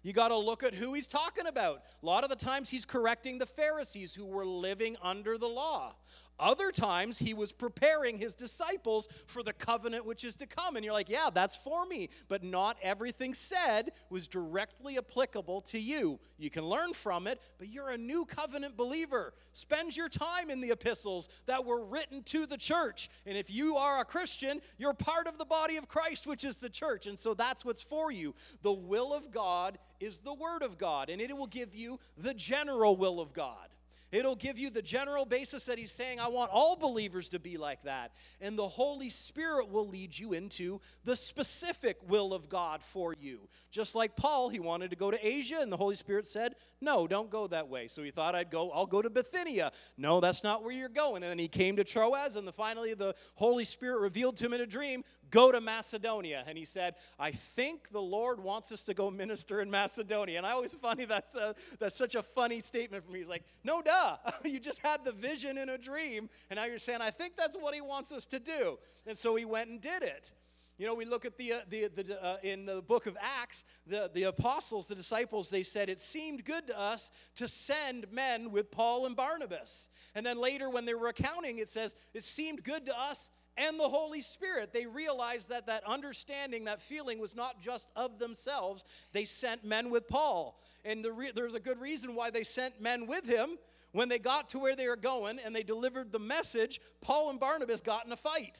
You 0.03 0.11
got 0.11 0.27
to 0.27 0.37
look 0.37 0.63
at 0.63 0.73
who 0.73 0.93
he's 0.93 1.07
talking 1.07 1.47
about. 1.47 1.83
A 2.01 2.05
lot 2.05 2.25
of 2.25 2.29
the 2.29 2.35
times 2.35 2.69
he's 2.69 2.83
correcting 2.83 3.37
the 3.37 3.45
Pharisees 3.45 4.13
who 4.13 4.25
were 4.25 4.45
living 4.45 4.97
under 5.01 5.37
the 5.37 5.47
law. 5.47 5.95
Other 6.39 6.71
times 6.71 7.19
he 7.19 7.33
was 7.33 7.51
preparing 7.51 8.17
his 8.17 8.35
disciples 8.35 9.07
for 9.27 9.43
the 9.43 9.53
covenant 9.53 10.05
which 10.05 10.23
is 10.23 10.35
to 10.37 10.47
come. 10.47 10.75
And 10.75 10.83
you're 10.83 10.93
like, 10.93 11.09
yeah, 11.09 11.29
that's 11.33 11.55
for 11.55 11.85
me. 11.85 12.09
But 12.27 12.43
not 12.43 12.77
everything 12.81 13.33
said 13.33 13.91
was 14.09 14.27
directly 14.27 14.97
applicable 14.97 15.61
to 15.61 15.79
you. 15.79 16.19
You 16.37 16.49
can 16.49 16.65
learn 16.65 16.93
from 16.93 17.27
it, 17.27 17.39
but 17.59 17.67
you're 17.67 17.89
a 17.89 17.97
new 17.97 18.25
covenant 18.25 18.75
believer. 18.75 19.33
Spend 19.51 19.95
your 19.95 20.09
time 20.09 20.49
in 20.49 20.59
the 20.59 20.71
epistles 20.71 21.29
that 21.45 21.63
were 21.63 21.85
written 21.85 22.23
to 22.23 22.45
the 22.45 22.57
church. 22.57 23.09
And 23.25 23.37
if 23.37 23.51
you 23.51 23.77
are 23.77 24.01
a 24.01 24.05
Christian, 24.05 24.59
you're 24.77 24.93
part 24.93 25.27
of 25.27 25.37
the 25.37 25.45
body 25.45 25.77
of 25.77 25.87
Christ, 25.87 26.25
which 26.25 26.43
is 26.43 26.57
the 26.57 26.69
church. 26.69 27.07
And 27.07 27.17
so 27.17 27.33
that's 27.33 27.63
what's 27.63 27.83
for 27.83 28.11
you. 28.11 28.33
The 28.63 28.73
will 28.73 29.13
of 29.13 29.31
God 29.31 29.77
is 29.99 30.19
the 30.19 30.33
word 30.33 30.63
of 30.63 30.77
God, 30.77 31.09
and 31.09 31.21
it 31.21 31.35
will 31.37 31.47
give 31.47 31.75
you 31.75 31.99
the 32.17 32.33
general 32.33 32.97
will 32.97 33.19
of 33.19 33.33
God. 33.33 33.69
It'll 34.13 34.35
give 34.35 34.59
you 34.59 34.69
the 34.69 34.83
general 34.83 35.25
basis 35.25 35.65
that 35.65 35.79
he's 35.79 35.91
saying, 35.91 36.19
I 36.19 36.27
want 36.27 36.51
all 36.53 36.75
believers 36.75 37.29
to 37.29 37.39
be 37.39 37.57
like 37.57 37.81
that. 37.83 38.11
And 38.39 38.57
the 38.57 38.67
Holy 38.67 39.09
Spirit 39.09 39.71
will 39.71 39.87
lead 39.87 40.15
you 40.17 40.33
into 40.33 40.79
the 41.03 41.15
specific 41.15 41.97
will 42.07 42.31
of 42.31 42.47
God 42.47 42.83
for 42.83 43.15
you. 43.19 43.39
Just 43.71 43.95
like 43.95 44.15
Paul, 44.15 44.49
he 44.49 44.59
wanted 44.59 44.91
to 44.91 44.95
go 44.95 45.09
to 45.09 45.27
Asia, 45.27 45.57
and 45.61 45.71
the 45.71 45.77
Holy 45.77 45.95
Spirit 45.95 46.27
said, 46.27 46.53
No, 46.79 47.07
don't 47.07 47.31
go 47.31 47.47
that 47.47 47.69
way. 47.69 47.87
So 47.87 48.03
he 48.03 48.11
thought 48.11 48.35
I'd 48.35 48.51
go, 48.51 48.69
I'll 48.69 48.85
go 48.85 49.01
to 49.01 49.09
Bithynia. 49.09 49.71
No, 49.97 50.19
that's 50.19 50.43
not 50.43 50.63
where 50.63 50.73
you're 50.73 50.89
going. 50.89 51.23
And 51.23 51.31
then 51.31 51.39
he 51.39 51.47
came 51.47 51.75
to 51.77 51.83
Troas, 51.83 52.35
and 52.35 52.47
the, 52.47 52.53
finally 52.53 52.93
the 52.93 53.15
Holy 53.33 53.65
Spirit 53.65 53.99
revealed 53.99 54.37
to 54.37 54.45
him 54.45 54.53
in 54.53 54.61
a 54.61 54.67
dream, 54.67 55.03
Go 55.33 55.51
to 55.51 55.59
Macedonia. 55.59 56.43
And 56.47 56.55
he 56.55 56.63
said, 56.63 56.93
I 57.17 57.31
think 57.31 57.89
the 57.89 57.99
Lord 57.99 58.39
wants 58.39 58.71
us 58.71 58.83
to 58.83 58.93
go 58.93 59.09
minister 59.09 59.61
in 59.61 59.71
Macedonia. 59.71 60.37
And 60.37 60.45
I 60.45 60.51
always 60.51 60.75
find 60.75 60.99
that's, 61.07 61.35
that's 61.79 61.95
such 61.95 62.13
a 62.13 62.21
funny 62.21 62.59
statement 62.59 63.03
for 63.03 63.11
me. 63.11 63.17
He's 63.17 63.29
like, 63.29 63.43
No, 63.63 63.81
duh. 63.81 64.17
you 64.45 64.59
just 64.59 64.79
had 64.83 65.03
the 65.03 65.11
vision 65.11 65.57
in 65.57 65.69
a 65.69 65.77
dream, 65.79 66.29
and 66.51 66.57
now 66.57 66.65
you're 66.65 66.77
saying, 66.77 67.01
I 67.01 67.09
think 67.09 67.35
that's 67.35 67.57
what 67.57 67.73
he 67.73 67.81
wants 67.81 68.11
us 68.11 68.27
to 68.27 68.39
do. 68.39 68.77
And 69.07 69.17
so 69.17 69.35
he 69.35 69.43
went 69.43 69.71
and 69.71 69.81
did 69.81 70.03
it. 70.03 70.31
You 70.77 70.85
know, 70.85 70.93
we 70.93 71.05
look 71.05 71.25
at 71.25 71.35
the, 71.37 71.53
uh, 71.53 71.57
the, 71.67 71.87
the 71.87 72.23
uh, 72.23 72.37
in 72.43 72.67
the 72.67 72.83
book 72.83 73.07
of 73.07 73.17
Acts, 73.41 73.65
the, 73.87 74.11
the 74.13 74.23
apostles, 74.23 74.87
the 74.87 74.93
disciples, 74.95 75.49
they 75.49 75.63
said, 75.63 75.89
It 75.89 75.99
seemed 75.99 76.45
good 76.45 76.67
to 76.67 76.79
us 76.79 77.09
to 77.37 77.47
send 77.47 78.11
men 78.11 78.51
with 78.51 78.69
Paul 78.69 79.07
and 79.07 79.15
Barnabas. 79.15 79.89
And 80.13 80.23
then 80.23 80.37
later, 80.37 80.69
when 80.69 80.85
they 80.85 80.93
were 80.93 81.07
accounting, 81.07 81.57
it 81.57 81.69
says, 81.69 81.95
It 82.13 82.23
seemed 82.23 82.63
good 82.63 82.85
to 82.85 82.99
us 82.99 83.31
and 83.57 83.79
the 83.79 83.87
Holy 83.89 84.21
Spirit. 84.21 84.73
They 84.73 84.85
realized 84.85 85.49
that 85.49 85.67
that 85.67 85.83
understanding, 85.85 86.65
that 86.65 86.81
feeling 86.81 87.19
was 87.19 87.35
not 87.35 87.61
just 87.61 87.91
of 87.95 88.19
themselves. 88.19 88.85
They 89.11 89.25
sent 89.25 89.63
men 89.63 89.89
with 89.89 90.07
Paul. 90.07 90.59
And 90.85 91.03
the 91.03 91.11
re- 91.11 91.31
there's 91.33 91.55
a 91.55 91.59
good 91.59 91.79
reason 91.79 92.15
why 92.15 92.29
they 92.29 92.43
sent 92.43 92.81
men 92.81 93.07
with 93.07 93.25
him. 93.25 93.57
When 93.91 94.09
they 94.09 94.17
got 94.17 94.49
to 94.49 94.59
where 94.59 94.75
they 94.75 94.87
were 94.87 94.95
going 94.95 95.37
and 95.37 95.55
they 95.55 95.61
delivered 95.61 96.11
the 96.11 96.19
message, 96.19 96.81
Paul 96.99 97.29
and 97.29 97.39
Barnabas 97.39 97.81
got 97.81 98.07
in 98.07 98.11
a 98.11 98.17
fight. 98.17 98.59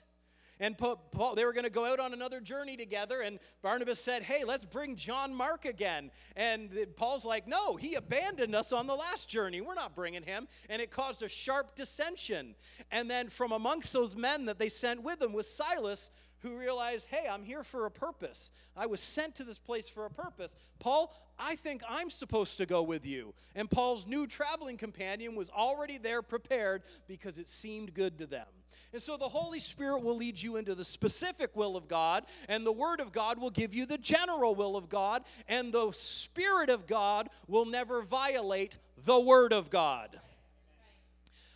And 0.63 0.77
Paul, 0.77 1.35
they 1.35 1.43
were 1.43 1.51
going 1.51 1.65
to 1.65 1.69
go 1.69 1.85
out 1.85 1.99
on 1.99 2.13
another 2.13 2.39
journey 2.39 2.77
together. 2.77 3.19
And 3.19 3.37
Barnabas 3.61 3.99
said, 3.99 4.23
Hey, 4.23 4.45
let's 4.45 4.63
bring 4.63 4.95
John 4.95 5.35
Mark 5.35 5.65
again. 5.65 6.09
And 6.37 6.69
Paul's 6.95 7.25
like, 7.25 7.49
No, 7.49 7.75
he 7.75 7.95
abandoned 7.95 8.55
us 8.55 8.71
on 8.71 8.87
the 8.87 8.95
last 8.95 9.27
journey. 9.27 9.59
We're 9.59 9.73
not 9.73 9.93
bringing 9.93 10.23
him. 10.23 10.47
And 10.69 10.81
it 10.81 10.89
caused 10.89 11.21
a 11.21 11.27
sharp 11.27 11.75
dissension. 11.75 12.55
And 12.91 13.09
then 13.09 13.27
from 13.27 13.51
amongst 13.51 13.91
those 13.91 14.15
men 14.15 14.45
that 14.45 14.57
they 14.57 14.69
sent 14.69 15.03
with 15.03 15.19
them 15.19 15.33
was 15.33 15.53
Silas, 15.53 16.09
who 16.43 16.57
realized, 16.57 17.07
Hey, 17.09 17.25
I'm 17.29 17.43
here 17.43 17.63
for 17.63 17.85
a 17.85 17.91
purpose. 17.91 18.51
I 18.77 18.85
was 18.85 18.99
sent 18.99 19.35
to 19.35 19.43
this 19.43 19.57
place 19.57 19.89
for 19.89 20.05
a 20.05 20.09
purpose. 20.09 20.55
Paul, 20.79 21.15
I 21.39 21.55
think 21.55 21.81
I'm 21.89 22.09
supposed 22.09 22.57
to 22.59 22.65
go 22.65 22.83
with 22.83 23.07
you. 23.07 23.33
And 23.55 23.69
Paul's 23.69 24.05
new 24.05 24.27
traveling 24.27 24.77
companion 24.77 25.35
was 25.35 25.49
already 25.49 25.97
there 25.97 26.21
prepared 26.21 26.83
because 27.07 27.39
it 27.39 27.47
seemed 27.47 27.93
good 27.93 28.19
to 28.19 28.27
them. 28.27 28.45
And 28.91 29.01
so 29.01 29.17
the 29.17 29.29
Holy 29.29 29.59
Spirit 29.59 30.03
will 30.03 30.17
lead 30.17 30.39
you 30.39 30.57
into 30.57 30.75
the 30.75 30.85
specific 30.85 31.55
will 31.55 31.77
of 31.77 31.87
God, 31.87 32.25
and 32.47 32.65
the 32.65 32.71
Word 32.71 32.99
of 32.99 33.11
God 33.11 33.39
will 33.39 33.49
give 33.49 33.73
you 33.73 33.85
the 33.85 33.97
general 33.97 34.55
will 34.55 34.75
of 34.75 34.89
God, 34.89 35.23
and 35.47 35.71
the 35.71 35.91
Spirit 35.91 36.69
of 36.69 36.87
God 36.87 37.29
will 37.47 37.65
never 37.65 38.01
violate 38.03 38.77
the 39.05 39.19
Word 39.19 39.53
of 39.53 39.69
God. 39.69 40.19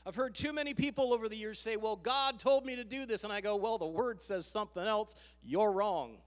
I've 0.08 0.16
heard 0.16 0.36
too 0.36 0.54
many 0.54 0.74
people 0.74 1.14
over 1.14 1.28
the 1.28 1.36
years 1.36 1.60
say, 1.60 1.76
Well, 1.76 1.98
God 1.98 2.40
told 2.40 2.66
me 2.66 2.78
to 2.78 2.86
do 2.86 3.06
this. 3.06 3.26
And 3.26 3.34
I 3.34 3.42
go, 3.42 3.58
Well, 3.58 3.78
the 3.78 3.88
Word 3.88 4.22
says 4.22 4.46
something 4.46 4.84
else. 4.84 5.16
You're 5.44 5.74
wrong. 5.74 6.20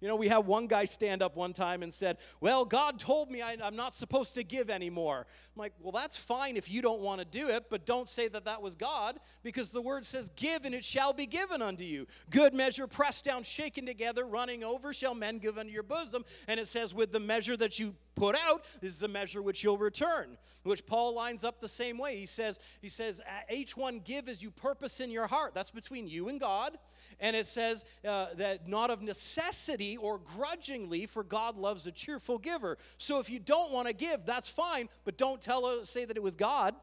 You 0.00 0.08
know, 0.08 0.16
we 0.16 0.28
had 0.28 0.38
one 0.38 0.66
guy 0.66 0.84
stand 0.84 1.22
up 1.22 1.36
one 1.36 1.52
time 1.52 1.82
and 1.82 1.92
said, 1.92 2.18
Well, 2.40 2.64
God 2.64 2.98
told 2.98 3.30
me 3.30 3.42
I, 3.42 3.52
am 3.60 3.76
not 3.76 3.94
supposed 3.94 4.34
to 4.36 4.42
give 4.42 4.70
anymore. 4.70 5.26
I'm 5.54 5.60
like, 5.60 5.72
Well, 5.80 5.92
that's 5.92 6.16
fine 6.16 6.56
if 6.56 6.70
you 6.70 6.82
don't 6.82 7.00
want 7.00 7.20
to 7.20 7.24
do 7.24 7.48
it, 7.48 7.66
but 7.70 7.86
don't 7.86 8.08
say 8.08 8.28
that 8.28 8.44
that 8.44 8.62
was 8.62 8.74
God 8.74 9.18
because 9.42 9.72
the 9.72 9.82
word 9.82 10.06
says, 10.06 10.30
Give 10.36 10.64
and 10.64 10.74
it 10.74 10.84
shall 10.84 11.12
be 11.12 11.26
given 11.26 11.62
unto 11.62 11.84
you. 11.84 12.06
Good 12.30 12.54
measure, 12.54 12.86
pressed 12.86 13.24
down, 13.24 13.42
shaken 13.42 13.86
together, 13.86 14.24
running 14.24 14.64
over, 14.64 14.92
shall 14.92 15.14
men 15.14 15.38
give 15.38 15.58
unto 15.58 15.72
your 15.72 15.82
bosom. 15.82 16.24
And 16.48 16.58
it 16.60 16.68
says, 16.68 16.94
With 16.94 17.12
the 17.12 17.20
measure 17.20 17.56
that 17.56 17.78
you 17.78 17.94
put 18.14 18.36
out, 18.36 18.64
is 18.80 19.00
the 19.00 19.08
measure 19.08 19.42
which 19.42 19.64
you'll 19.64 19.78
return. 19.78 20.36
Which 20.62 20.86
Paul 20.86 21.14
lines 21.14 21.44
up 21.44 21.60
the 21.60 21.68
same 21.68 21.98
way. 21.98 22.16
He 22.16 22.26
says, 22.26 22.58
he 22.80 22.88
says, 22.88 23.20
each 23.50 23.76
one 23.76 24.00
give 24.04 24.28
as 24.28 24.42
you 24.42 24.50
purpose 24.50 25.00
in 25.00 25.10
your 25.10 25.26
heart. 25.26 25.54
That's 25.54 25.70
between 25.70 26.06
you 26.06 26.28
and 26.28 26.40
God. 26.40 26.78
And 27.20 27.34
it 27.34 27.46
says 27.46 27.84
uh, 28.06 28.26
that 28.36 28.68
not 28.68 28.90
of 28.90 29.02
necessity 29.02 29.96
or 29.96 30.18
grudgingly, 30.18 31.06
for 31.06 31.22
God 31.22 31.56
loves 31.56 31.86
a 31.86 31.92
cheerful 31.92 32.38
giver. 32.38 32.78
So 32.98 33.20
if 33.20 33.30
you 33.30 33.38
don't 33.38 33.72
want 33.72 33.88
to 33.88 33.94
give, 33.94 34.26
that's 34.26 34.48
fine, 34.48 34.88
but 35.04 35.16
don't 35.16 35.40
tell 35.40 35.66
uh, 35.66 35.84
say 35.84 36.04
that 36.04 36.16
it 36.16 36.22
was 36.22 36.36
God 36.36 36.74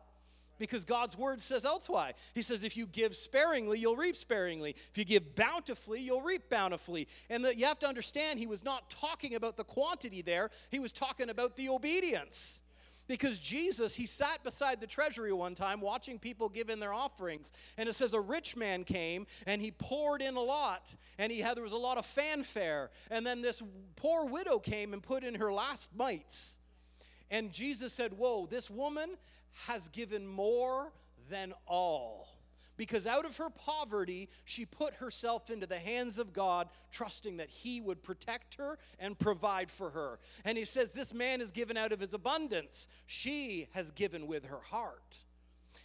because 0.62 0.86
God's 0.86 1.18
word 1.18 1.42
says 1.42 1.66
elsewise. 1.66 2.14
He 2.36 2.44
says, 2.44 2.64
if 2.64 2.78
you 2.78 2.86
give 2.86 3.16
sparingly, 3.16 3.80
you'll 3.80 3.96
reap 3.96 4.16
sparingly. 4.16 4.76
If 4.92 4.98
you 4.98 5.06
give 5.06 5.36
bountifully, 5.36 6.02
you'll 6.02 6.22
reap 6.22 6.50
bountifully. 6.50 7.08
And 7.32 7.44
you 7.56 7.66
have 7.66 7.80
to 7.80 7.88
understand, 7.88 8.38
he 8.38 8.46
was 8.46 8.64
not 8.64 8.90
talking 8.92 9.34
about 9.34 9.58
the 9.58 9.64
quantity 9.64 10.22
there, 10.22 10.52
he 10.70 10.80
was 10.80 10.92
talking 10.92 11.32
about 11.32 11.56
the 11.56 11.70
obedience. 11.70 12.62
Because 13.12 13.40
Jesus, 13.40 13.94
he 13.94 14.06
sat 14.06 14.42
beside 14.42 14.80
the 14.80 14.88
treasury 14.88 15.34
one 15.34 15.54
time 15.54 15.82
watching 15.82 16.18
people 16.18 16.48
give 16.48 16.70
in 16.70 16.80
their 16.80 16.94
offerings. 16.94 17.52
And 17.78 17.90
it 17.90 17.94
says 17.94 18.14
a 18.14 18.22
rich 18.22 18.56
man 18.56 18.86
came 18.86 19.28
and 19.46 19.62
he 19.62 19.72
poured 19.72 20.22
in 20.22 20.38
a 20.38 20.42
lot. 20.42 20.96
And 21.18 21.30
he 21.30 21.42
had 21.42 21.58
there 21.58 21.64
was 21.66 21.74
a 21.74 21.78
lot 21.78 21.98
of 21.98 22.06
fanfare. 22.06 22.90
And 23.10 23.26
then 23.26 23.42
this 23.42 23.62
poor 23.98 24.24
widow 24.24 24.60
came 24.60 24.94
and 24.94 25.04
put 25.04 25.26
in 25.26 25.36
her 25.36 25.52
last 25.52 25.94
mites. 25.94 26.58
And 27.30 27.52
Jesus 27.52 27.92
said, 27.92 28.14
Whoa, 28.14 28.46
this 28.46 28.72
woman 28.72 29.10
has 29.68 29.90
given 29.90 30.26
more 30.26 30.94
than 31.30 31.52
all 31.68 32.31
because 32.78 33.08
out 33.08 33.26
of 33.26 33.38
her 33.38 33.50
poverty, 33.50 34.30
she 34.46 34.66
put 34.66 34.96
herself 34.96 35.50
into 35.50 35.68
the 35.68 35.80
hands 35.80 36.20
of 36.20 36.34
God, 36.34 36.70
trusting 36.92 37.38
that 37.38 37.50
He 37.50 37.82
would 37.82 38.02
protect 38.02 38.56
her 38.56 38.78
and 39.00 39.18
provide 39.18 39.70
for 39.70 39.90
her. 39.92 40.20
And 40.46 40.58
He 40.58 40.66
says, 40.66 40.94
This 40.94 41.14
man 41.14 41.40
has 41.40 41.52
given 41.52 41.78
out 41.78 41.92
of 41.92 42.00
his 42.00 42.14
abundance, 42.14 42.88
she 43.06 43.68
has 43.74 43.92
given 43.92 44.28
with 44.28 44.46
her 44.46 44.60
heart. 44.60 45.24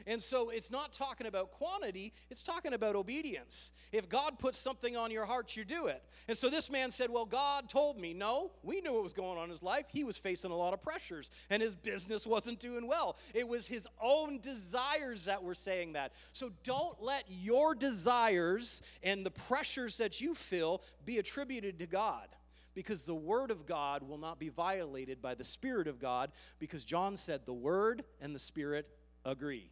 And 0.07 0.23
so 0.23 0.51
it's 0.51 0.71
not 0.71 0.93
talking 0.93 1.27
about 1.27 1.51
quantity, 1.51 2.13
it's 2.31 2.43
talking 2.43 2.75
about 2.75 2.97
obedience. 2.97 3.73
If 3.93 4.09
God 4.09 4.39
puts 4.39 4.59
something 4.59 4.97
on 4.97 5.11
your 5.11 5.27
heart, 5.27 5.57
you 5.57 5.65
do 5.65 5.87
it. 5.87 6.03
And 6.29 6.37
so 6.37 6.49
this 6.49 6.71
man 6.71 6.91
said, 6.91 7.11
Well, 7.11 7.27
God 7.27 7.69
told 7.69 7.99
me. 7.99 8.15
No, 8.15 8.53
we 8.63 8.81
knew 8.81 8.95
what 8.95 9.03
was 9.03 9.13
going 9.13 9.39
on 9.39 9.45
in 9.45 9.51
his 9.51 9.63
life. 9.63 9.87
He 9.89 10.05
was 10.05 10.17
facing 10.17 10.51
a 10.51 10.57
lot 10.57 10.75
of 10.75 10.81
pressures, 10.81 11.31
and 11.51 11.63
his 11.63 11.75
business 11.75 12.27
wasn't 12.27 12.61
doing 12.61 12.87
well. 12.87 13.17
It 13.35 13.47
was 13.47 13.67
his 13.67 13.87
own 14.01 14.41
desires 14.41 15.25
that 15.27 15.43
were 15.43 15.55
saying 15.55 15.95
that. 15.95 16.13
So 16.33 16.51
don't 16.65 17.01
let 17.03 17.25
your 17.29 17.75
desires 17.75 18.83
and 19.03 19.25
the 19.25 19.31
pressures 19.31 19.97
that 19.99 20.21
you 20.21 20.35
feel 20.35 20.83
be 21.05 21.19
attributed 21.19 21.79
to 21.79 21.87
God 21.87 22.29
because 22.77 23.05
the 23.05 23.15
Word 23.15 23.51
of 23.51 23.67
God 23.67 24.07
will 24.07 24.19
not 24.19 24.39
be 24.39 24.51
violated 24.51 25.21
by 25.21 25.35
the 25.35 25.43
Spirit 25.43 25.89
of 25.89 25.99
God, 25.99 26.31
because 26.59 26.85
John 26.85 27.17
said 27.17 27.45
the 27.45 27.55
Word 27.55 28.05
and 28.21 28.35
the 28.35 28.39
Spirit 28.39 28.87
agree 29.25 29.71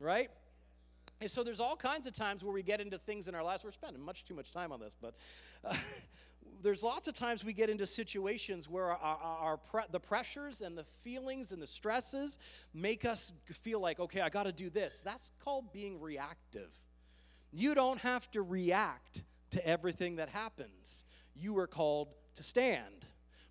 right? 0.00 0.28
And 1.20 1.30
so 1.30 1.42
there's 1.42 1.60
all 1.60 1.76
kinds 1.76 2.06
of 2.06 2.12
times 2.12 2.44
where 2.44 2.52
we 2.52 2.62
get 2.62 2.80
into 2.80 2.98
things 2.98 3.28
in 3.28 3.34
our 3.34 3.42
lives. 3.42 3.64
We're 3.64 3.72
spending 3.72 4.02
much 4.02 4.24
too 4.24 4.34
much 4.34 4.50
time 4.50 4.72
on 4.72 4.80
this, 4.80 4.96
but 5.00 5.14
uh, 5.64 5.74
there's 6.62 6.82
lots 6.82 7.08
of 7.08 7.14
times 7.14 7.44
we 7.44 7.52
get 7.52 7.70
into 7.70 7.86
situations 7.86 8.68
where 8.68 8.86
our, 8.86 8.98
our, 8.98 9.38
our 9.38 9.56
pre- 9.56 9.84
the 9.90 10.00
pressures 10.00 10.60
and 10.60 10.76
the 10.76 10.84
feelings 10.84 11.52
and 11.52 11.62
the 11.62 11.66
stresses 11.66 12.38
make 12.72 13.04
us 13.04 13.32
feel 13.52 13.80
like, 13.80 14.00
okay, 14.00 14.20
I 14.20 14.28
got 14.28 14.44
to 14.44 14.52
do 14.52 14.70
this. 14.70 15.02
That's 15.02 15.30
called 15.42 15.72
being 15.72 16.00
reactive. 16.00 16.70
You 17.52 17.74
don't 17.74 18.00
have 18.00 18.30
to 18.32 18.42
react 18.42 19.22
to 19.52 19.66
everything 19.66 20.16
that 20.16 20.28
happens. 20.28 21.04
You 21.36 21.56
are 21.58 21.68
called 21.68 22.08
to 22.34 22.42
stand. 22.42 23.06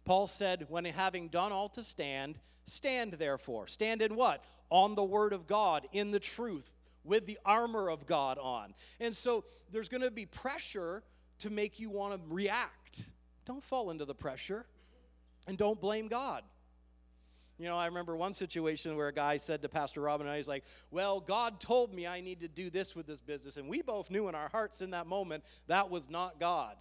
Paul 0.06 0.28
said, 0.28 0.66
when 0.70 0.84
having 0.86 1.30
done 1.30 1.54
all 1.54 1.70
to 1.70 1.84
stand, 1.84 2.38
stand 2.66 3.14
therefore. 3.14 3.68
Stand 3.68 4.02
in 4.02 4.16
what? 4.16 4.44
on 4.74 4.96
the 4.96 5.04
Word 5.04 5.34
of 5.34 5.46
God, 5.46 5.88
in 5.94 6.10
the 6.10 6.20
truth, 6.20 6.74
with 7.04 7.28
the 7.28 7.38
armor 7.46 7.90
of 7.90 8.08
God 8.08 8.40
on. 8.40 8.74
And 9.00 9.16
so 9.16 9.46
there's 9.72 9.88
going 9.88 10.02
to 10.02 10.10
be 10.10 10.26
pressure 10.26 11.04
to 11.40 11.52
make 11.52 11.80
you 11.80 11.92
want 11.92 12.16
to 12.16 12.34
react. 12.34 13.04
Don't 13.46 13.62
fall 13.62 13.92
into 13.92 14.04
the 14.06 14.16
pressure 14.16 14.66
and 15.48 15.60
don't 15.60 15.80
blame 15.80 16.08
God. 16.08 16.42
You 17.60 17.68
know, 17.68 17.78
I 17.78 17.86
remember 17.86 18.16
one 18.16 18.34
situation 18.34 18.98
where 18.98 19.10
a 19.10 19.14
guy 19.14 19.38
said 19.38 19.62
to 19.62 19.70
Pastor 19.70 20.02
Robin 20.02 20.26
and 20.26 20.34
I, 20.34 20.38
he's 20.38 20.48
like, 20.48 20.64
Well, 20.90 21.20
God 21.20 21.60
told 21.62 21.94
me 21.94 22.08
I 22.08 22.20
need 22.20 22.40
to 22.40 22.48
do 22.48 22.72
this 22.72 22.96
with 22.96 23.06
this 23.06 23.22
business. 23.22 23.58
And 23.58 23.70
we 23.70 23.84
both 23.84 24.10
knew 24.10 24.28
in 24.28 24.34
our 24.34 24.50
hearts 24.50 24.82
in 24.82 24.90
that 24.90 25.06
moment 25.06 25.44
that 25.68 25.92
was 25.92 26.10
not 26.10 26.40
God. 26.40 26.78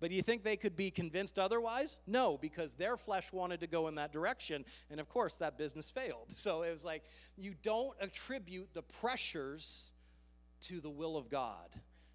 But 0.00 0.10
do 0.10 0.16
you 0.16 0.22
think 0.22 0.42
they 0.42 0.56
could 0.56 0.76
be 0.76 0.90
convinced 0.90 1.38
otherwise? 1.38 1.98
No, 2.06 2.36
because 2.36 2.74
their 2.74 2.96
flesh 2.96 3.32
wanted 3.32 3.60
to 3.60 3.66
go 3.66 3.88
in 3.88 3.94
that 3.94 4.12
direction. 4.12 4.64
And 4.90 5.00
of 5.00 5.08
course, 5.08 5.36
that 5.36 5.56
business 5.56 5.90
failed. 5.90 6.26
So 6.34 6.62
it 6.62 6.72
was 6.72 6.84
like, 6.84 7.02
you 7.36 7.54
don't 7.62 7.96
attribute 8.00 8.74
the 8.74 8.82
pressures 8.82 9.92
to 10.62 10.80
the 10.80 10.90
will 10.90 11.16
of 11.16 11.28
God. 11.28 11.68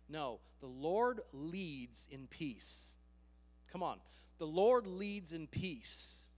No, 0.07 0.39
the 0.59 0.67
Lord 0.67 1.21
leads 1.33 2.07
in 2.11 2.27
peace. 2.27 2.95
Come 3.71 3.83
on. 3.83 3.99
The 4.37 4.47
Lord 4.47 4.87
leads 4.87 5.33
in 5.33 5.47
peace. 5.47 6.29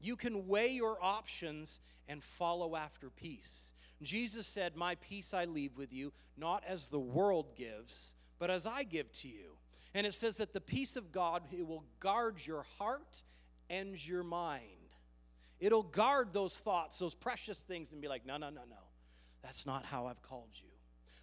You 0.00 0.16
can 0.16 0.48
weigh 0.48 0.70
your 0.70 0.98
options 1.02 1.80
and 2.08 2.22
follow 2.22 2.76
after 2.76 3.10
peace. 3.10 3.72
Jesus 4.02 4.46
said, 4.46 4.76
My 4.76 4.96
peace 4.96 5.32
I 5.32 5.44
leave 5.44 5.76
with 5.76 5.92
you, 5.92 6.12
not 6.36 6.64
as 6.66 6.88
the 6.88 7.00
world 7.00 7.56
gives, 7.56 8.16
but 8.38 8.50
as 8.50 8.66
I 8.66 8.82
give 8.82 9.12
to 9.14 9.28
you. 9.28 9.56
And 9.94 10.06
it 10.06 10.14
says 10.14 10.38
that 10.38 10.52
the 10.52 10.60
peace 10.60 10.96
of 10.96 11.12
God 11.12 11.42
it 11.52 11.66
will 11.66 11.84
guard 12.00 12.44
your 12.44 12.64
heart 12.78 13.22
and 13.68 14.06
your 14.06 14.22
mind. 14.22 14.62
It'll 15.60 15.82
guard 15.82 16.32
those 16.32 16.58
thoughts, 16.58 16.98
those 16.98 17.14
precious 17.14 17.60
things, 17.62 17.92
and 17.92 18.02
be 18.02 18.08
like, 18.08 18.26
no, 18.26 18.36
no, 18.36 18.50
no, 18.50 18.62
no. 18.68 18.76
That's 19.42 19.66
not 19.66 19.84
how 19.84 20.06
I've 20.06 20.22
called 20.22 20.50
you. 20.54 20.71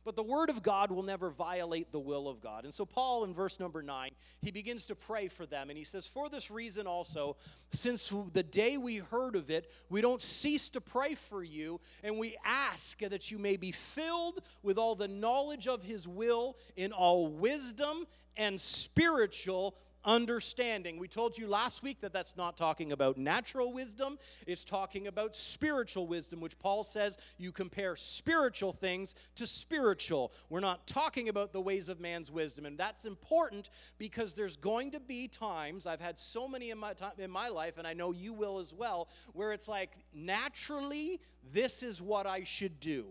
But 0.06 0.16
the 0.16 0.24
word 0.24 0.50
of 0.50 0.64
God 0.64 0.92
will 0.92 1.04
never 1.04 1.30
violate 1.30 1.92
the 1.92 2.00
will 2.00 2.28
of 2.28 2.42
God. 2.42 2.64
And 2.64 2.74
so, 2.74 2.86
Paul, 2.86 3.24
in 3.26 3.34
verse 3.34 3.60
number 3.60 3.82
nine, 3.82 4.12
he 4.42 4.52
begins 4.52 4.86
to 4.88 4.96
pray 4.96 5.28
for 5.28 5.46
them. 5.46 5.70
And 5.70 5.78
he 5.78 5.84
says, 5.84 6.08
For 6.08 6.30
this 6.30 6.50
reason 6.50 6.88
also, 6.88 7.36
since 7.72 8.12
the 8.34 8.44
day 8.44 8.78
we 8.78 8.98
heard 8.98 9.36
of 9.36 9.50
it, 9.50 9.72
we 9.90 10.02
don't 10.02 10.22
cease 10.22 10.70
to 10.70 10.82
pray 10.82 11.16
for 11.16 11.44
you, 11.44 11.80
and 12.04 12.18
we 12.18 12.38
ask 12.46 13.00
that 13.00 13.30
you 13.30 13.38
may 13.38 13.58
be 13.58 13.72
filled 13.72 14.40
with 14.64 14.78
all 14.78 14.96
the 14.96 15.08
knowledge 15.08 15.68
of 15.68 15.84
his 15.84 16.08
will 16.08 16.58
in 16.76 16.92
all 16.92 17.28
wisdom 17.28 18.06
and 18.38 18.60
spiritual 18.60 19.76
understanding. 20.06 20.98
We 20.98 21.08
told 21.08 21.38
you 21.38 21.48
last 21.48 21.84
week 21.84 22.02
that 22.02 22.14
that's 22.14 22.36
not 22.38 22.58
talking 22.58 22.92
about 22.92 23.18
natural 23.18 23.74
wisdom, 23.74 24.18
it's 24.48 24.64
talking 24.64 25.08
about 25.08 25.36
spiritual 25.36 26.08
wisdom, 26.08 26.40
which 26.40 26.58
Paul 26.60 26.84
says 26.84 27.18
you 27.38 27.52
compare 27.52 27.96
spiritual 27.96 28.74
things 28.74 29.16
to 29.36 29.46
spiritual. 29.46 30.32
We're 30.50 30.60
not 30.60 30.88
talking 30.88 31.30
about 31.30 31.54
the 31.54 31.62
ways 31.62 31.90
of 31.90 32.00
man's 32.00 32.32
wisdom, 32.32 32.66
and 32.66 32.78
that's 32.78 33.06
important 33.06 33.70
because 33.98 34.34
there's 34.36 34.56
going 34.56 34.92
to 34.92 35.00
be 35.00 35.28
times 35.28 35.86
I've 35.86 36.02
had 36.02 36.18
so 36.18 36.48
many 36.48 36.72
in 36.72 36.78
my 36.78 36.94
time 36.94 37.12
in 37.18 37.32
my 37.32 37.50
life 37.50 37.78
and 37.78 37.88
I 37.88 37.94
know 37.94 38.12
you 38.12 38.34
will 38.34 38.60
as 38.60 38.74
well 38.74 39.10
where 39.34 39.54
it's 39.54 39.68
like 39.68 39.92
naturally 40.14 41.20
this 41.54 41.84
is 41.84 42.02
what 42.02 42.26
I 42.26 42.44
should 42.44 42.80
do. 42.80 43.06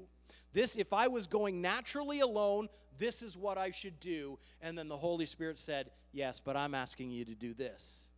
This 0.52 0.76
if 0.76 0.92
I 0.92 1.08
was 1.08 1.26
going 1.26 1.60
naturally 1.60 2.20
alone, 2.20 2.68
this 2.98 3.22
is 3.22 3.36
what 3.36 3.56
I 3.56 3.70
should 3.70 3.98
do. 4.00 4.38
And 4.60 4.76
then 4.76 4.88
the 4.88 4.96
Holy 4.96 5.26
Spirit 5.26 5.58
said, 5.58 5.90
Yes, 6.12 6.40
but 6.40 6.56
I'm 6.56 6.74
asking 6.74 7.10
you 7.10 7.24
to 7.24 7.34
do 7.34 7.54
this. 7.54 8.10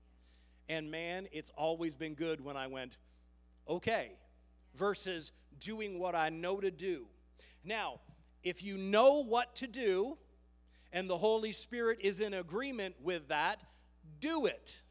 And 0.69 0.91
man, 0.91 1.29
it's 1.33 1.51
always 1.57 1.95
been 1.95 2.15
good 2.15 2.43
when 2.43 2.57
I 2.57 2.67
went, 2.67 2.99
Okay, 3.69 4.13
versus 4.75 5.33
doing 5.59 5.99
what 5.99 6.15
I 6.15 6.31
know 6.31 6.61
to 6.61 6.71
do. 6.71 7.07
Now, 7.65 8.01
if 8.43 8.63
you 8.63 8.79
know 8.79 9.23
what 9.23 9.55
to 9.57 9.67
do 9.67 10.17
and 10.93 11.09
the 11.09 11.19
Holy 11.19 11.53
Spirit 11.53 11.99
is 12.01 12.21
in 12.21 12.35
agreement 12.35 12.97
with 13.03 13.29
that, 13.29 13.63
do 14.21 14.47
it. 14.47 14.83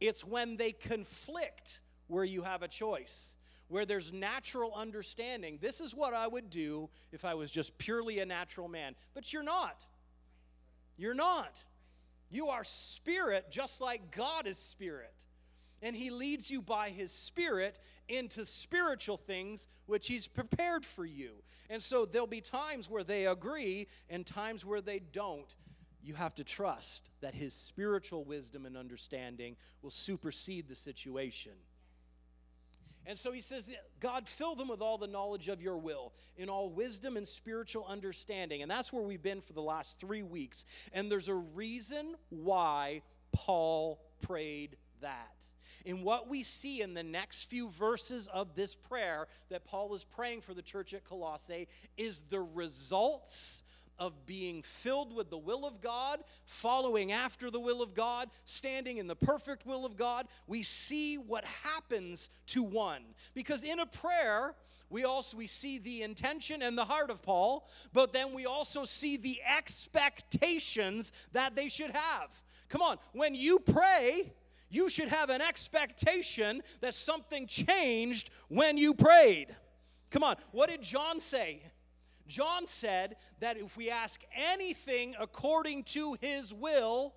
It's 0.00 0.24
when 0.24 0.56
they 0.56 0.72
conflict 0.72 1.80
where 2.06 2.24
you 2.24 2.42
have 2.42 2.62
a 2.62 2.68
choice 2.68 3.36
where 3.68 3.84
there's 3.84 4.12
natural 4.12 4.72
understanding. 4.74 5.58
This 5.60 5.80
is 5.80 5.94
what 5.94 6.14
I 6.14 6.26
would 6.26 6.50
do 6.50 6.88
if 7.12 7.24
I 7.24 7.34
was 7.34 7.50
just 7.50 7.76
purely 7.78 8.20
a 8.20 8.26
natural 8.26 8.68
man. 8.68 8.94
But 9.14 9.32
you're 9.32 9.42
not. 9.42 9.84
You're 10.96 11.14
not. 11.14 11.64
You 12.30 12.48
are 12.48 12.64
spirit 12.64 13.50
just 13.50 13.80
like 13.80 14.14
God 14.14 14.46
is 14.46 14.58
spirit. 14.58 15.12
And 15.82 15.94
He 15.94 16.10
leads 16.10 16.50
you 16.50 16.62
by 16.62 16.88
His 16.90 17.12
Spirit 17.12 17.78
into 18.08 18.46
spiritual 18.46 19.16
things 19.16 19.68
which 19.86 20.08
He's 20.08 20.26
prepared 20.26 20.84
for 20.84 21.04
you. 21.04 21.32
And 21.68 21.82
so 21.82 22.04
there'll 22.04 22.26
be 22.26 22.40
times 22.40 22.88
where 22.88 23.04
they 23.04 23.26
agree 23.26 23.88
and 24.08 24.24
times 24.24 24.64
where 24.64 24.80
they 24.80 25.00
don't. 25.00 25.54
You 26.02 26.14
have 26.14 26.34
to 26.36 26.44
trust 26.44 27.10
that 27.20 27.34
His 27.34 27.52
spiritual 27.52 28.24
wisdom 28.24 28.64
and 28.64 28.76
understanding 28.76 29.56
will 29.82 29.90
supersede 29.90 30.68
the 30.68 30.76
situation. 30.76 31.52
And 33.06 33.16
so 33.16 33.30
he 33.30 33.40
says, 33.40 33.72
God, 34.00 34.26
fill 34.26 34.56
them 34.56 34.68
with 34.68 34.82
all 34.82 34.98
the 34.98 35.06
knowledge 35.06 35.48
of 35.48 35.62
your 35.62 35.78
will, 35.78 36.12
in 36.36 36.48
all 36.48 36.68
wisdom 36.68 37.16
and 37.16 37.26
spiritual 37.26 37.86
understanding. 37.88 38.62
And 38.62 38.70
that's 38.70 38.92
where 38.92 39.02
we've 39.02 39.22
been 39.22 39.40
for 39.40 39.52
the 39.52 39.62
last 39.62 40.00
three 40.00 40.22
weeks. 40.22 40.66
And 40.92 41.10
there's 41.10 41.28
a 41.28 41.34
reason 41.34 42.16
why 42.30 43.02
Paul 43.32 44.00
prayed 44.22 44.76
that. 45.00 45.44
In 45.84 46.02
what 46.02 46.28
we 46.28 46.42
see 46.42 46.82
in 46.82 46.94
the 46.94 47.02
next 47.02 47.44
few 47.44 47.68
verses 47.70 48.28
of 48.28 48.54
this 48.54 48.74
prayer 48.74 49.28
that 49.50 49.64
Paul 49.64 49.94
is 49.94 50.02
praying 50.02 50.40
for 50.40 50.52
the 50.52 50.62
church 50.62 50.94
at 50.94 51.04
Colossae 51.04 51.68
is 51.96 52.22
the 52.22 52.40
results 52.40 53.62
of 53.98 54.26
being 54.26 54.62
filled 54.62 55.14
with 55.14 55.30
the 55.30 55.38
will 55.38 55.64
of 55.66 55.80
God, 55.80 56.20
following 56.46 57.12
after 57.12 57.50
the 57.50 57.60
will 57.60 57.82
of 57.82 57.94
God, 57.94 58.28
standing 58.44 58.98
in 58.98 59.06
the 59.06 59.16
perfect 59.16 59.66
will 59.66 59.84
of 59.84 59.96
God, 59.96 60.26
we 60.46 60.62
see 60.62 61.16
what 61.16 61.44
happens 61.44 62.30
to 62.48 62.62
one. 62.62 63.02
Because 63.34 63.64
in 63.64 63.80
a 63.80 63.86
prayer, 63.86 64.54
we 64.88 65.04
also 65.04 65.36
we 65.36 65.46
see 65.46 65.78
the 65.78 66.02
intention 66.02 66.62
and 66.62 66.76
the 66.76 66.84
heart 66.84 67.10
of 67.10 67.22
Paul, 67.22 67.68
but 67.92 68.12
then 68.12 68.32
we 68.32 68.46
also 68.46 68.84
see 68.84 69.16
the 69.16 69.40
expectations 69.42 71.12
that 71.32 71.56
they 71.56 71.68
should 71.68 71.90
have. 71.90 72.42
Come 72.68 72.82
on, 72.82 72.98
when 73.12 73.34
you 73.34 73.58
pray, 73.58 74.32
you 74.70 74.88
should 74.88 75.08
have 75.08 75.30
an 75.30 75.40
expectation 75.40 76.62
that 76.80 76.94
something 76.94 77.46
changed 77.46 78.30
when 78.48 78.76
you 78.76 78.94
prayed. 78.94 79.54
Come 80.10 80.22
on, 80.22 80.36
what 80.52 80.68
did 80.68 80.82
John 80.82 81.20
say? 81.20 81.62
John 82.26 82.66
said 82.66 83.16
that 83.40 83.56
if 83.56 83.76
we 83.76 83.90
ask 83.90 84.22
anything 84.34 85.14
according 85.18 85.84
to 85.84 86.16
his 86.20 86.52
will, 86.52 87.14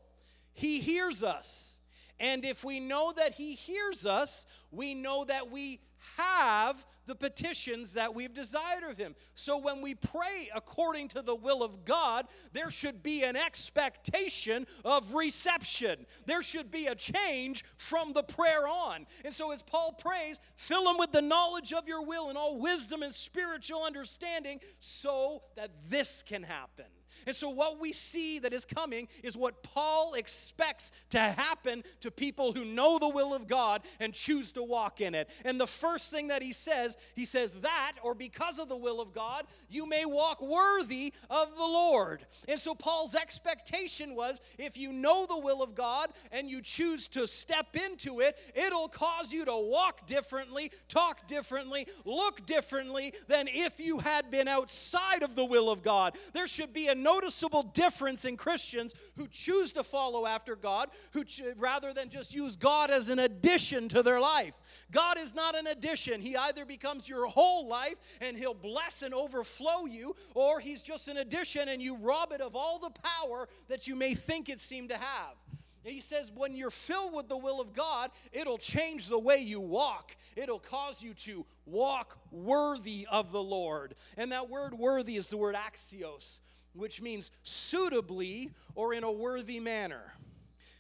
he 0.53 0.79
hears 0.79 1.23
us. 1.23 1.79
And 2.19 2.43
if 2.43 2.63
we 2.63 2.79
know 2.79 3.13
that 3.15 3.33
he 3.33 3.53
hears 3.53 4.05
us, 4.05 4.45
we 4.71 4.93
know 4.93 5.23
that 5.25 5.49
we 5.49 5.79
have 6.17 6.83
the 7.05 7.15
petitions 7.15 7.93
that 7.93 8.13
we've 8.13 8.33
desired 8.33 8.83
of 8.89 8.97
him. 8.97 9.15
So 9.35 9.57
when 9.57 9.81
we 9.81 9.95
pray 9.95 10.49
according 10.55 11.07
to 11.09 11.21
the 11.21 11.35
will 11.35 11.63
of 11.63 11.83
God, 11.83 12.27
there 12.53 12.69
should 12.69 13.01
be 13.01 13.23
an 13.23 13.35
expectation 13.35 14.67
of 14.85 15.13
reception. 15.13 16.05
There 16.25 16.43
should 16.43 16.69
be 16.69 16.87
a 16.87 16.95
change 16.95 17.65
from 17.77 18.13
the 18.13 18.23
prayer 18.23 18.67
on. 18.67 19.07
And 19.25 19.33
so 19.33 19.51
as 19.51 19.63
Paul 19.63 19.93
prays, 19.93 20.39
fill 20.55 20.83
them 20.83 20.97
with 20.99 21.11
the 21.11 21.21
knowledge 21.21 21.73
of 21.73 21.87
your 21.87 22.05
will 22.05 22.29
and 22.29 22.37
all 22.37 22.59
wisdom 22.59 23.01
and 23.01 23.13
spiritual 23.13 23.83
understanding 23.83 24.59
so 24.79 25.41
that 25.55 25.71
this 25.89 26.23
can 26.23 26.43
happen. 26.43 26.85
And 27.29 27.35
so, 27.35 27.49
what 27.49 27.79
we 27.79 27.93
see 27.93 28.39
that 28.39 28.53
is 28.53 28.65
coming 28.65 29.07
is 29.21 29.37
what 29.37 29.61
Paul 29.61 30.15
expects 30.15 30.91
to 31.11 31.19
happen 31.19 31.83
to 31.99 32.09
people 32.09 32.53
who 32.53 32.65
know 32.65 32.97
the 32.97 33.07
will 33.07 33.35
of 33.35 33.47
God 33.47 33.83
and 33.99 34.15
choose 34.15 34.51
to 34.53 34.63
walk 34.63 34.99
in 34.99 35.13
it. 35.13 35.29
And 35.45 35.61
the 35.61 35.67
first 35.67 36.09
thing 36.09 36.29
that 36.29 36.41
he 36.41 36.51
says, 36.51 36.97
he 37.15 37.25
says, 37.25 37.53
that 37.61 37.97
or 38.01 38.15
because 38.15 38.57
of 38.57 38.67
the 38.67 38.75
will 38.75 38.99
of 38.99 39.13
God, 39.13 39.43
you 39.69 39.87
may 39.87 40.05
walk 40.05 40.41
worthy 40.41 41.13
of 41.29 41.55
the 41.55 41.61
Lord. 41.61 42.25
And 42.47 42.59
so, 42.59 42.73
Paul's 42.73 43.13
expectation 43.13 44.15
was 44.15 44.41
if 44.57 44.75
you 44.75 44.91
know 44.91 45.27
the 45.27 45.37
will 45.37 45.61
of 45.61 45.75
God 45.75 46.09
and 46.31 46.49
you 46.49 46.63
choose 46.63 47.07
to 47.09 47.27
step 47.27 47.75
into 47.75 48.21
it, 48.21 48.39
it'll 48.55 48.87
cause 48.87 49.31
you 49.31 49.45
to 49.45 49.55
walk 49.55 50.07
differently, 50.07 50.71
talk 50.87 51.27
differently, 51.27 51.85
look 52.05 52.47
differently 52.47 53.13
than 53.27 53.47
if 53.47 53.79
you 53.79 53.99
had 53.99 54.31
been 54.31 54.47
outside 54.47 55.21
of 55.21 55.35
the 55.35 55.45
will 55.45 55.69
of 55.69 55.83
God. 55.83 56.15
There 56.33 56.47
should 56.47 56.73
be 56.73 56.87
a 56.87 56.95
noticeable 57.19 57.63
difference 57.63 58.25
in 58.25 58.37
Christians 58.37 58.93
who 59.17 59.27
choose 59.27 59.73
to 59.73 59.83
follow 59.83 60.25
after 60.25 60.55
God, 60.55 60.89
who 61.11 61.23
ch- 61.23 61.41
rather 61.57 61.93
than 61.93 62.09
just 62.09 62.33
use 62.33 62.55
God 62.55 62.89
as 62.89 63.09
an 63.09 63.19
addition 63.19 63.89
to 63.89 64.01
their 64.01 64.19
life. 64.19 64.53
God 64.91 65.17
is 65.17 65.35
not 65.35 65.55
an 65.55 65.67
addition. 65.67 66.21
He 66.21 66.37
either 66.37 66.65
becomes 66.65 67.09
your 67.09 67.27
whole 67.27 67.67
life 67.67 67.95
and 68.21 68.37
he'll 68.37 68.53
bless 68.53 69.01
and 69.01 69.13
overflow 69.13 69.85
you, 69.85 70.15
or 70.33 70.59
he's 70.59 70.81
just 70.81 71.07
an 71.07 71.17
addition 71.17 71.69
and 71.69 71.81
you 71.81 71.97
rob 71.97 72.31
it 72.31 72.41
of 72.41 72.55
all 72.55 72.79
the 72.79 72.91
power 72.91 73.47
that 73.67 73.87
you 73.87 73.95
may 73.95 74.13
think 74.13 74.49
it 74.49 74.59
seemed 74.59 74.89
to 74.89 74.97
have. 74.97 75.35
He 75.83 76.01
says, 76.01 76.31
when 76.35 76.55
you're 76.55 76.71
filled 76.71 77.13
with 77.13 77.29
the 77.29 77.37
will 77.37 77.61
of 77.61 77.73
God, 77.73 78.11
it'll 78.33 78.57
change 78.57 79.07
the 79.07 79.17
way 79.17 79.37
you 79.37 79.61
walk. 79.61 80.15
It'll 80.35 80.59
cause 80.59 81.01
you 81.01 81.13
to 81.15 81.45
walk 81.65 82.17
worthy 82.31 83.07
of 83.09 83.31
the 83.31 83.41
Lord. 83.41 83.95
And 84.17 84.31
that 84.33 84.49
word 84.49 84.73
worthy 84.73 85.15
is 85.15 85.29
the 85.29 85.37
word 85.37 85.55
axios, 85.55 86.39
which 86.73 87.01
means 87.01 87.31
suitably 87.43 88.51
or 88.75 88.93
in 88.93 89.03
a 89.03 89.11
worthy 89.11 89.59
manner. 89.59 90.13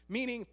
Meaning, 0.07 0.47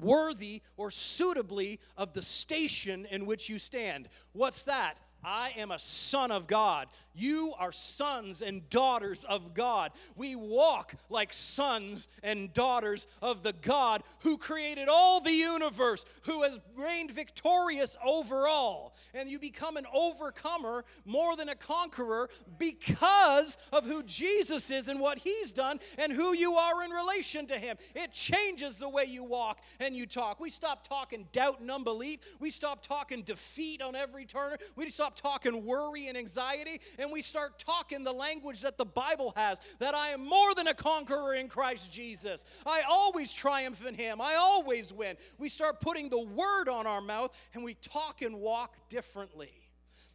worthy 0.00 0.62
or 0.76 0.90
suitably 0.90 1.80
of 1.96 2.12
the 2.12 2.22
station 2.22 3.06
in 3.06 3.26
which 3.26 3.48
you 3.48 3.58
stand. 3.58 4.08
What's 4.32 4.64
that? 4.64 4.94
I 5.24 5.52
am 5.56 5.70
a 5.70 5.78
son 5.78 6.30
of 6.30 6.46
God. 6.46 6.88
You 7.14 7.54
are 7.58 7.72
sons 7.72 8.42
and 8.42 8.68
daughters 8.70 9.24
of 9.24 9.54
God. 9.54 9.92
We 10.14 10.36
walk 10.36 10.94
like 11.08 11.32
sons 11.32 12.08
and 12.22 12.52
daughters 12.52 13.06
of 13.22 13.42
the 13.42 13.54
God 13.54 14.02
who 14.20 14.36
created 14.36 14.88
all 14.88 15.20
the 15.20 15.32
universe, 15.32 16.04
who 16.22 16.42
has 16.42 16.60
reigned 16.76 17.10
victorious 17.10 17.96
over 18.04 18.46
all. 18.46 18.94
And 19.14 19.30
you 19.30 19.38
become 19.38 19.76
an 19.76 19.86
overcomer 19.92 20.84
more 21.04 21.36
than 21.36 21.48
a 21.48 21.54
conqueror 21.54 22.28
because 22.58 23.56
of 23.72 23.84
who 23.84 24.02
Jesus 24.02 24.70
is 24.70 24.88
and 24.88 25.00
what 25.00 25.18
he's 25.18 25.52
done 25.52 25.80
and 25.98 26.12
who 26.12 26.34
you 26.34 26.54
are 26.54 26.84
in 26.84 26.90
relation 26.90 27.46
to 27.46 27.58
him. 27.58 27.76
It 27.94 28.12
changes 28.12 28.78
the 28.78 28.88
way 28.88 29.04
you 29.04 29.24
walk 29.24 29.60
and 29.80 29.96
you 29.96 30.06
talk. 30.06 30.38
We 30.38 30.50
stop 30.50 30.86
talking 30.86 31.26
doubt 31.32 31.60
and 31.60 31.70
unbelief. 31.70 32.20
We 32.38 32.50
stop 32.50 32.82
talking 32.82 33.22
defeat 33.22 33.80
on 33.80 33.96
every 33.96 34.26
turn. 34.26 34.56
We 34.76 34.90
stop 34.90 35.05
talking 35.14 35.64
worry 35.64 36.08
and 36.08 36.16
anxiety 36.16 36.80
and 36.98 37.12
we 37.12 37.22
start 37.22 37.58
talking 37.58 38.02
the 38.02 38.12
language 38.12 38.62
that 38.62 38.78
the 38.78 38.84
Bible 38.84 39.32
has 39.36 39.60
that 39.78 39.94
I 39.94 40.08
am 40.08 40.24
more 40.24 40.54
than 40.54 40.68
a 40.68 40.74
conqueror 40.74 41.34
in 41.34 41.48
Christ 41.48 41.92
Jesus. 41.92 42.44
I 42.64 42.82
always 42.88 43.32
triumph 43.32 43.86
in 43.86 43.94
Him, 43.94 44.20
I 44.20 44.34
always 44.34 44.92
win. 44.92 45.16
We 45.38 45.48
start 45.48 45.80
putting 45.80 46.08
the 46.08 46.22
word 46.22 46.68
on 46.68 46.86
our 46.86 47.00
mouth 47.00 47.36
and 47.54 47.62
we 47.62 47.74
talk 47.74 48.22
and 48.22 48.40
walk 48.40 48.74
differently. 48.88 49.52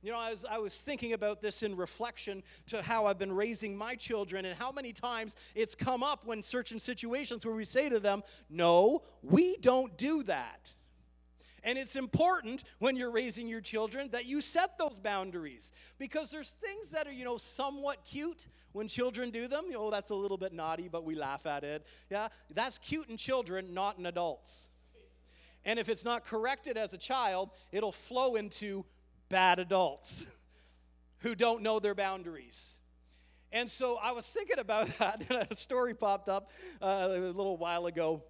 You 0.02 0.12
know, 0.12 0.18
I 0.18 0.32
was, 0.32 0.46
I 0.50 0.58
was 0.58 0.80
thinking 0.80 1.14
about 1.14 1.42
this 1.42 1.62
in 1.62 1.76
reflection 1.76 2.42
to 2.68 2.82
how 2.82 3.06
I've 3.06 3.20
been 3.20 3.32
raising 3.32 3.78
my 3.78 3.96
children 3.96 4.46
and 4.46 4.58
how 4.58 4.72
many 4.72 4.94
times 4.94 5.36
it's 5.54 5.76
come 5.76 6.02
up 6.02 6.26
when 6.26 6.42
certain 6.42 6.80
situations 6.80 7.46
where 7.46 7.54
we 7.54 7.64
say 7.64 7.88
to 7.88 8.00
them, 8.00 8.24
No, 8.50 9.04
we 9.22 9.58
don't 9.58 9.96
do 9.98 10.24
that. 10.24 10.74
And 11.64 11.78
it's 11.78 11.96
important 11.96 12.64
when 12.80 12.96
you're 12.96 13.12
raising 13.12 13.48
your 13.48 13.62
children 13.62 14.10
that 14.12 14.26
you 14.26 14.42
set 14.42 14.78
those 14.80 14.98
boundaries 14.98 15.72
because 16.00 16.32
there's 16.32 16.52
things 16.52 16.92
that 16.92 17.08
are, 17.08 17.12
you 17.12 17.24
know, 17.24 17.38
somewhat 17.38 18.04
cute 18.04 18.48
when 18.72 18.88
children 18.88 19.30
do 19.30 19.48
them. 19.48 19.70
Know, 19.70 19.92
that's 19.92 20.10
a 20.10 20.16
little 20.16 20.38
bit 20.38 20.54
naughty, 20.54 20.88
but 20.88 21.04
we 21.04 21.14
laugh 21.14 21.46
at 21.46 21.64
it. 21.64 21.86
Yeah, 22.10 22.30
that's 22.54 22.80
cute 22.80 23.10
in 23.10 23.18
children, 23.18 23.74
not 23.74 24.00
in 24.00 24.08
adults. 24.08 24.70
And 25.64 25.78
if 25.78 25.90
it's 25.90 26.04
not 26.04 26.26
corrected 26.26 26.78
as 26.78 26.94
a 26.94 26.98
child, 26.98 27.52
it'll 27.72 27.92
flow 27.92 28.36
into 28.36 28.84
bad 29.30 29.60
adults 29.60 30.26
who 31.20 31.36
don't 31.36 31.62
know 31.62 31.80
their 31.80 31.94
boundaries. 31.94 32.80
And 33.52 33.70
so 33.70 34.00
I 34.02 34.12
was 34.14 34.26
thinking 34.26 34.60
about 34.60 34.88
that, 35.00 35.24
and 35.30 35.48
a 35.50 35.56
story 35.56 35.94
popped 35.94 36.30
up 36.30 36.50
uh, 36.82 37.08
a 37.12 37.18
little 37.32 37.58
while 37.58 37.86
ago 37.86 38.24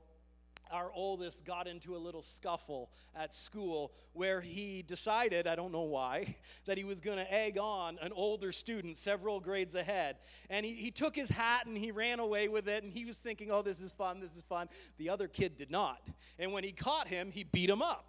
our 0.71 0.91
oldest 0.93 1.45
got 1.45 1.67
into 1.67 1.95
a 1.95 1.99
little 1.99 2.21
scuffle 2.21 2.89
at 3.15 3.33
school 3.33 3.91
where 4.13 4.41
he 4.41 4.81
decided, 4.81 5.47
I 5.47 5.55
don't 5.55 5.71
know 5.71 5.81
why, 5.81 6.35
that 6.65 6.77
he 6.77 6.83
was 6.83 7.01
going 7.01 7.17
to 7.17 7.33
egg 7.33 7.57
on 7.57 7.97
an 8.01 8.11
older 8.13 8.51
student 8.51 8.97
several 8.97 9.39
grades 9.39 9.75
ahead. 9.75 10.17
And 10.49 10.65
he, 10.65 10.73
he 10.73 10.91
took 10.91 11.15
his 11.15 11.29
hat 11.29 11.65
and 11.65 11.77
he 11.77 11.91
ran 11.91 12.19
away 12.19 12.47
with 12.47 12.67
it, 12.67 12.83
and 12.83 12.91
he 12.91 13.05
was 13.05 13.17
thinking, 13.17 13.51
oh, 13.51 13.61
this 13.61 13.81
is 13.81 13.91
fun, 13.91 14.19
this 14.19 14.35
is 14.35 14.43
fun. 14.43 14.69
The 14.97 15.09
other 15.09 15.27
kid 15.27 15.57
did 15.57 15.71
not. 15.71 16.01
And 16.39 16.51
when 16.51 16.63
he 16.63 16.71
caught 16.71 17.07
him, 17.07 17.31
he 17.31 17.43
beat 17.43 17.69
him 17.69 17.81
up. 17.81 18.05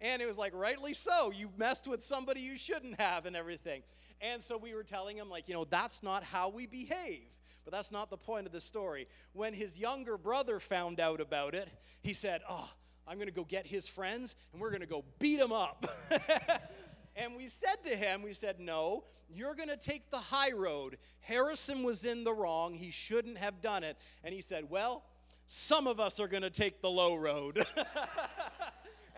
And 0.00 0.22
it 0.22 0.26
was 0.26 0.38
like, 0.38 0.54
rightly 0.54 0.94
so. 0.94 1.32
You 1.32 1.50
messed 1.56 1.88
with 1.88 2.04
somebody 2.04 2.40
you 2.40 2.56
shouldn't 2.56 3.00
have 3.00 3.26
and 3.26 3.34
everything. 3.34 3.82
And 4.20 4.42
so 4.42 4.56
we 4.56 4.74
were 4.74 4.84
telling 4.84 5.16
him, 5.16 5.28
like, 5.28 5.48
you 5.48 5.54
know, 5.54 5.64
that's 5.64 6.02
not 6.02 6.22
how 6.22 6.48
we 6.48 6.66
behave. 6.66 7.28
But 7.64 7.72
that's 7.72 7.92
not 7.92 8.10
the 8.10 8.16
point 8.16 8.46
of 8.46 8.52
the 8.52 8.60
story. 8.60 9.06
When 9.32 9.52
his 9.52 9.78
younger 9.78 10.16
brother 10.16 10.60
found 10.60 11.00
out 11.00 11.20
about 11.20 11.54
it, 11.54 11.68
he 12.02 12.12
said, 12.14 12.42
Oh, 12.48 12.70
I'm 13.06 13.16
going 13.16 13.28
to 13.28 13.34
go 13.34 13.44
get 13.44 13.66
his 13.66 13.88
friends 13.88 14.36
and 14.52 14.60
we're 14.60 14.70
going 14.70 14.80
to 14.80 14.86
go 14.86 15.04
beat 15.18 15.38
him 15.40 15.52
up. 15.52 15.86
and 17.16 17.36
we 17.36 17.48
said 17.48 17.76
to 17.84 17.96
him, 17.96 18.22
We 18.22 18.32
said, 18.32 18.60
No, 18.60 19.04
you're 19.28 19.54
going 19.54 19.68
to 19.68 19.76
take 19.76 20.10
the 20.10 20.18
high 20.18 20.52
road. 20.52 20.98
Harrison 21.20 21.82
was 21.82 22.04
in 22.04 22.24
the 22.24 22.32
wrong. 22.32 22.74
He 22.74 22.90
shouldn't 22.90 23.38
have 23.38 23.60
done 23.60 23.84
it. 23.84 23.96
And 24.24 24.34
he 24.34 24.40
said, 24.40 24.70
Well, 24.70 25.04
some 25.46 25.86
of 25.86 26.00
us 26.00 26.20
are 26.20 26.28
going 26.28 26.42
to 26.42 26.50
take 26.50 26.80
the 26.80 26.90
low 26.90 27.14
road. 27.14 27.64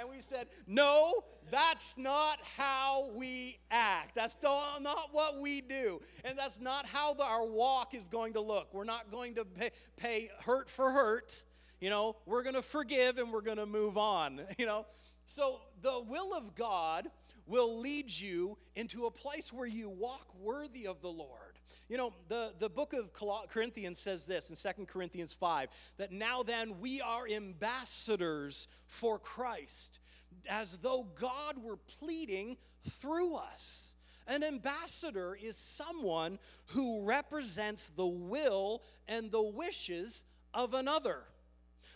and 0.00 0.10
we 0.10 0.20
said, 0.20 0.46
No, 0.66 1.12
that's 1.50 1.96
not 1.96 2.38
how 2.56 3.10
we 3.14 3.58
act. 3.70 4.14
That's 4.14 4.36
not 4.42 5.08
what 5.12 5.40
we 5.40 5.60
do. 5.60 6.00
And 6.24 6.38
that's 6.38 6.60
not 6.60 6.86
how 6.86 7.14
the, 7.14 7.24
our 7.24 7.46
walk 7.46 7.94
is 7.94 8.08
going 8.08 8.32
to 8.34 8.40
look. 8.40 8.72
We're 8.72 8.84
not 8.84 9.10
going 9.10 9.34
to 9.36 9.44
pay, 9.44 9.70
pay 9.96 10.30
hurt 10.44 10.70
for 10.70 10.90
hurt. 10.90 11.44
You 11.80 11.90
know, 11.90 12.16
we're 12.26 12.42
going 12.42 12.54
to 12.54 12.62
forgive 12.62 13.18
and 13.18 13.32
we're 13.32 13.40
going 13.40 13.56
to 13.58 13.66
move 13.66 13.96
on. 13.96 14.40
You 14.58 14.66
know, 14.66 14.86
so 15.24 15.60
the 15.80 16.02
will 16.06 16.36
of 16.36 16.54
God 16.54 17.08
will 17.46 17.80
lead 17.80 18.10
you 18.10 18.58
into 18.76 19.06
a 19.06 19.10
place 19.10 19.52
where 19.52 19.66
you 19.66 19.88
walk 19.88 20.34
worthy 20.38 20.86
of 20.86 21.00
the 21.00 21.08
Lord. 21.08 21.49
You 21.88 21.96
know, 21.96 22.12
the, 22.28 22.52
the 22.59 22.68
book 22.68 22.92
of 22.92 23.11
Corinthians 23.48 23.98
says 23.98 24.26
this 24.26 24.50
in 24.50 24.56
Second 24.56 24.88
Corinthians 24.88 25.35
5 25.35 25.68
that 25.98 26.12
now 26.12 26.42
then 26.42 26.80
we 26.80 27.00
are 27.00 27.26
ambassadors 27.28 28.68
for 28.87 29.18
Christ 29.18 30.00
as 30.48 30.78
though 30.78 31.06
God 31.18 31.62
were 31.62 31.76
pleading 31.76 32.56
through 32.88 33.37
us. 33.37 33.94
An 34.26 34.44
ambassador 34.44 35.37
is 35.40 35.56
someone 35.56 36.38
who 36.66 37.04
represents 37.04 37.88
the 37.88 38.06
will 38.06 38.83
and 39.09 39.30
the 39.30 39.42
wishes 39.42 40.24
of 40.54 40.74
another. 40.74 41.24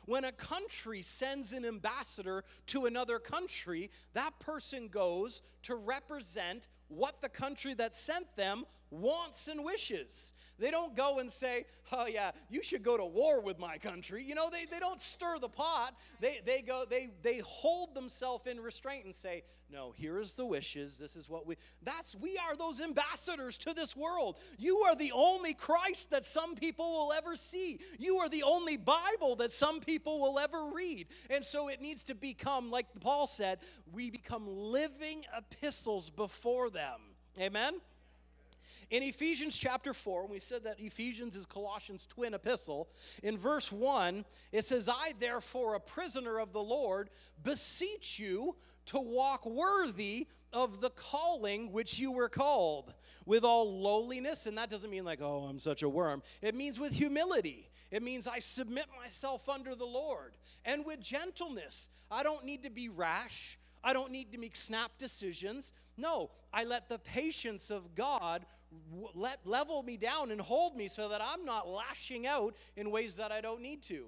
When 0.06 0.24
a 0.24 0.32
country 0.32 1.00
sends 1.00 1.52
an 1.52 1.64
ambassador 1.64 2.44
to 2.66 2.86
another 2.86 3.18
country, 3.18 3.90
that 4.12 4.38
person 4.38 4.88
goes 4.88 5.42
to 5.62 5.76
represent 5.76 6.68
what 6.88 7.22
the 7.22 7.28
country 7.28 7.74
that 7.74 7.94
sent 7.94 8.36
them 8.36 8.64
wants 8.94 9.48
and 9.48 9.64
wishes. 9.64 10.32
They 10.58 10.70
don't 10.70 10.94
go 10.94 11.18
and 11.18 11.30
say, 11.30 11.64
oh 11.92 12.06
yeah, 12.06 12.30
you 12.48 12.62
should 12.62 12.84
go 12.84 12.96
to 12.96 13.04
war 13.04 13.42
with 13.42 13.58
my 13.58 13.76
country. 13.76 14.22
You 14.22 14.36
know, 14.36 14.50
they, 14.50 14.66
they 14.66 14.78
don't 14.78 15.00
stir 15.00 15.38
the 15.40 15.48
pot. 15.48 15.94
They, 16.20 16.40
they 16.44 16.62
go, 16.62 16.84
they, 16.88 17.08
they 17.22 17.38
hold 17.38 17.94
themselves 17.94 18.46
in 18.46 18.60
restraint 18.60 19.04
and 19.04 19.14
say, 19.14 19.42
no, 19.68 19.92
here 19.96 20.20
is 20.20 20.34
the 20.34 20.46
wishes. 20.46 20.96
This 20.96 21.16
is 21.16 21.28
what 21.28 21.44
we, 21.44 21.56
that's, 21.82 22.14
we 22.14 22.38
are 22.38 22.56
those 22.56 22.80
ambassadors 22.80 23.58
to 23.58 23.74
this 23.74 23.96
world. 23.96 24.38
You 24.56 24.76
are 24.86 24.94
the 24.94 25.10
only 25.12 25.54
Christ 25.54 26.10
that 26.12 26.24
some 26.24 26.54
people 26.54 26.88
will 26.88 27.12
ever 27.12 27.34
see. 27.34 27.80
You 27.98 28.18
are 28.18 28.28
the 28.28 28.44
only 28.44 28.76
Bible 28.76 29.34
that 29.36 29.50
some 29.50 29.80
people 29.80 30.20
will 30.20 30.38
ever 30.38 30.70
read. 30.72 31.08
And 31.30 31.44
so 31.44 31.68
it 31.68 31.82
needs 31.82 32.04
to 32.04 32.14
become, 32.14 32.70
like 32.70 32.86
Paul 33.00 33.26
said, 33.26 33.58
we 33.92 34.08
become 34.10 34.46
living 34.46 35.24
epistles 35.36 36.10
before 36.10 36.70
them. 36.70 37.00
Amen? 37.40 37.74
In 38.94 39.02
Ephesians 39.02 39.58
chapter 39.58 39.92
4, 39.92 40.28
we 40.28 40.38
said 40.38 40.62
that 40.62 40.78
Ephesians 40.78 41.34
is 41.34 41.46
Colossians' 41.46 42.06
twin 42.06 42.32
epistle, 42.32 42.88
in 43.24 43.36
verse 43.36 43.72
1, 43.72 44.24
it 44.52 44.62
says, 44.62 44.88
I, 44.88 45.14
therefore, 45.18 45.74
a 45.74 45.80
prisoner 45.80 46.38
of 46.38 46.52
the 46.52 46.62
Lord, 46.62 47.10
beseech 47.42 48.20
you 48.20 48.54
to 48.86 49.00
walk 49.00 49.46
worthy 49.46 50.28
of 50.52 50.80
the 50.80 50.90
calling 50.90 51.72
which 51.72 51.98
you 51.98 52.12
were 52.12 52.28
called, 52.28 52.94
with 53.26 53.42
all 53.42 53.80
lowliness. 53.80 54.46
And 54.46 54.56
that 54.58 54.70
doesn't 54.70 54.92
mean 54.92 55.04
like, 55.04 55.20
oh, 55.20 55.48
I'm 55.50 55.58
such 55.58 55.82
a 55.82 55.88
worm. 55.88 56.22
It 56.40 56.54
means 56.54 56.78
with 56.78 56.92
humility. 56.92 57.68
It 57.90 58.00
means 58.00 58.28
I 58.28 58.38
submit 58.38 58.86
myself 58.96 59.48
under 59.48 59.74
the 59.74 59.84
Lord. 59.84 60.36
And 60.64 60.86
with 60.86 61.00
gentleness. 61.00 61.88
I 62.12 62.22
don't 62.22 62.44
need 62.44 62.62
to 62.62 62.70
be 62.70 62.88
rash. 62.88 63.58
I 63.82 63.92
don't 63.92 64.12
need 64.12 64.30
to 64.30 64.38
make 64.38 64.54
snap 64.54 64.92
decisions. 64.98 65.72
No, 65.96 66.30
I 66.52 66.62
let 66.62 66.88
the 66.88 67.00
patience 67.00 67.70
of 67.72 67.96
God 67.96 68.46
let 69.14 69.46
level 69.46 69.82
me 69.82 69.96
down 69.96 70.30
and 70.30 70.40
hold 70.40 70.76
me 70.76 70.88
so 70.88 71.08
that 71.08 71.20
I'm 71.22 71.44
not 71.44 71.68
lashing 71.68 72.26
out 72.26 72.54
in 72.76 72.90
ways 72.90 73.16
that 73.16 73.32
I 73.32 73.40
don't 73.40 73.60
need 73.60 73.82
to. 73.84 74.06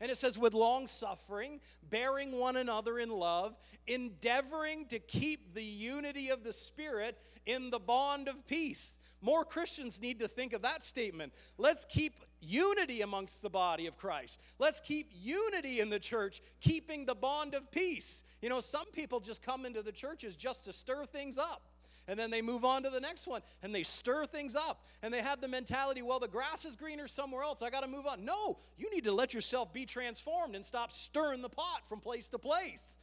And 0.00 0.10
it 0.10 0.16
says, 0.16 0.38
with 0.38 0.54
long 0.54 0.86
suffering, 0.86 1.60
bearing 1.90 2.38
one 2.38 2.56
another 2.56 2.98
in 2.98 3.10
love, 3.10 3.54
endeavoring 3.86 4.86
to 4.86 4.98
keep 4.98 5.54
the 5.54 5.62
unity 5.62 6.30
of 6.30 6.42
the 6.42 6.54
Spirit 6.54 7.18
in 7.44 7.68
the 7.68 7.78
bond 7.78 8.26
of 8.26 8.46
peace. 8.46 8.98
More 9.20 9.44
Christians 9.44 10.00
need 10.00 10.20
to 10.20 10.28
think 10.28 10.54
of 10.54 10.62
that 10.62 10.82
statement. 10.82 11.34
Let's 11.58 11.84
keep 11.84 12.14
unity 12.40 13.02
amongst 13.02 13.42
the 13.42 13.50
body 13.50 13.86
of 13.86 13.98
Christ. 13.98 14.40
Let's 14.58 14.80
keep 14.80 15.10
unity 15.12 15.80
in 15.80 15.90
the 15.90 15.98
church, 15.98 16.40
keeping 16.62 17.04
the 17.04 17.14
bond 17.14 17.52
of 17.52 17.70
peace. 17.70 18.24
You 18.40 18.48
know, 18.48 18.60
some 18.60 18.86
people 18.92 19.20
just 19.20 19.42
come 19.42 19.66
into 19.66 19.82
the 19.82 19.92
churches 19.92 20.34
just 20.34 20.64
to 20.64 20.72
stir 20.72 21.04
things 21.04 21.36
up 21.36 21.62
and 22.10 22.18
then 22.18 22.28
they 22.28 22.42
move 22.42 22.64
on 22.64 22.82
to 22.82 22.90
the 22.90 22.98
next 22.98 23.28
one 23.28 23.40
and 23.62 23.72
they 23.72 23.84
stir 23.84 24.26
things 24.26 24.56
up 24.56 24.84
and 25.02 25.14
they 25.14 25.22
have 25.22 25.40
the 25.40 25.46
mentality 25.46 26.02
well 26.02 26.18
the 26.18 26.26
grass 26.26 26.64
is 26.64 26.74
greener 26.74 27.06
somewhere 27.06 27.44
else 27.44 27.62
i 27.62 27.70
got 27.70 27.82
to 27.82 27.88
move 27.88 28.04
on. 28.04 28.24
No 28.24 28.56
you 28.76 28.92
need 28.92 29.04
to 29.04 29.12
let 29.12 29.32
yourself 29.32 29.72
be 29.72 29.86
transformed 29.86 30.56
and 30.56 30.66
stop 30.66 30.90
stirring 30.90 31.40
the 31.40 31.48
pot 31.48 31.86
from 31.88 32.00
place 32.00 32.26
to 32.28 32.38
place. 32.38 32.98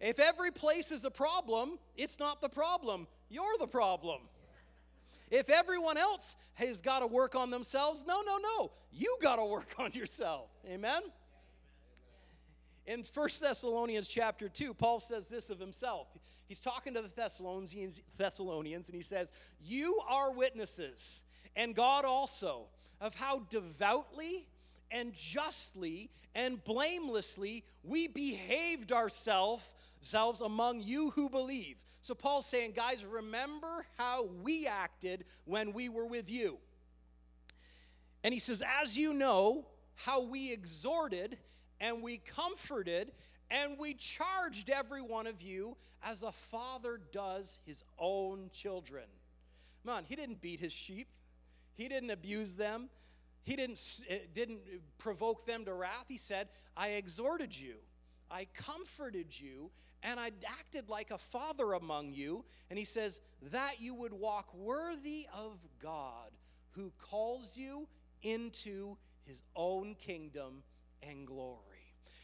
If 0.00 0.20
every 0.20 0.52
place 0.52 0.92
is 0.92 1.04
a 1.04 1.10
problem 1.10 1.78
it's 1.96 2.20
not 2.20 2.40
the 2.40 2.48
problem 2.48 3.08
you're 3.28 3.58
the 3.58 3.66
problem. 3.66 4.20
If 5.30 5.50
everyone 5.50 5.98
else 5.98 6.36
has 6.54 6.80
got 6.80 7.00
to 7.00 7.08
work 7.08 7.34
on 7.34 7.50
themselves 7.50 8.04
no 8.06 8.22
no 8.24 8.38
no 8.38 8.70
you 8.92 9.16
got 9.20 9.36
to 9.36 9.44
work 9.44 9.74
on 9.78 9.92
yourself. 9.92 10.50
Amen 10.68 11.02
In 12.86 13.04
1 13.14 13.28
Thessalonians 13.40 14.08
chapter 14.08 14.48
2, 14.48 14.74
Paul 14.74 15.00
says 15.00 15.28
this 15.28 15.50
of 15.50 15.60
himself. 15.60 16.08
He's 16.48 16.60
talking 16.60 16.94
to 16.94 17.02
the 17.02 17.08
Thessalonians, 17.08 18.00
Thessalonians 18.16 18.88
and 18.88 18.96
he 18.96 19.02
says, 19.02 19.32
You 19.60 20.00
are 20.08 20.32
witnesses, 20.32 21.24
and 21.56 21.74
God 21.74 22.04
also, 22.04 22.66
of 23.00 23.14
how 23.14 23.40
devoutly 23.50 24.46
and 24.90 25.14
justly 25.14 26.10
and 26.34 26.62
blamelessly 26.64 27.64
we 27.84 28.08
behaved 28.08 28.92
ourselves 28.92 29.72
among 30.40 30.80
you 30.80 31.10
who 31.10 31.28
believe. 31.30 31.76
So 32.02 32.14
Paul's 32.14 32.46
saying, 32.46 32.72
guys, 32.74 33.04
remember 33.04 33.86
how 33.98 34.28
we 34.42 34.66
acted 34.66 35.24
when 35.44 35.72
we 35.72 35.88
were 35.88 36.06
with 36.06 36.30
you. 36.30 36.58
And 38.24 38.34
he 38.34 38.40
says, 38.40 38.62
as 38.82 38.96
you 38.98 39.14
know, 39.14 39.66
how 39.94 40.22
we 40.22 40.52
exhorted 40.52 41.38
and 41.80 42.02
we 42.02 42.18
comforted 42.18 43.12
and 43.50 43.78
we 43.78 43.94
charged 43.94 44.70
every 44.70 45.02
one 45.02 45.26
of 45.26 45.42
you 45.42 45.76
as 46.02 46.22
a 46.22 46.32
father 46.32 47.00
does 47.12 47.60
his 47.66 47.84
own 47.98 48.48
children. 48.52 49.04
Come 49.84 49.96
on, 49.96 50.04
he 50.04 50.14
didn't 50.14 50.40
beat 50.40 50.60
his 50.60 50.72
sheep, 50.72 51.08
he 51.74 51.88
didn't 51.88 52.10
abuse 52.10 52.54
them, 52.54 52.88
he 53.42 53.56
didn't, 53.56 54.02
eh, 54.08 54.18
didn't 54.34 54.60
provoke 54.98 55.46
them 55.46 55.64
to 55.64 55.74
wrath. 55.74 56.04
He 56.08 56.18
said, 56.18 56.48
I 56.76 56.90
exhorted 56.90 57.58
you, 57.58 57.76
I 58.30 58.46
comforted 58.54 59.38
you, 59.38 59.70
and 60.02 60.20
I 60.20 60.30
acted 60.46 60.88
like 60.88 61.10
a 61.10 61.18
father 61.18 61.72
among 61.72 62.12
you. 62.12 62.44
And 62.68 62.78
he 62.78 62.84
says, 62.84 63.20
that 63.50 63.76
you 63.80 63.94
would 63.94 64.12
walk 64.12 64.54
worthy 64.54 65.26
of 65.34 65.58
God 65.78 66.30
who 66.70 66.92
calls 66.98 67.56
you 67.56 67.88
into 68.22 68.96
his 69.24 69.42
own 69.56 69.94
kingdom 69.94 70.62
and 71.02 71.26
glory. 71.26 71.69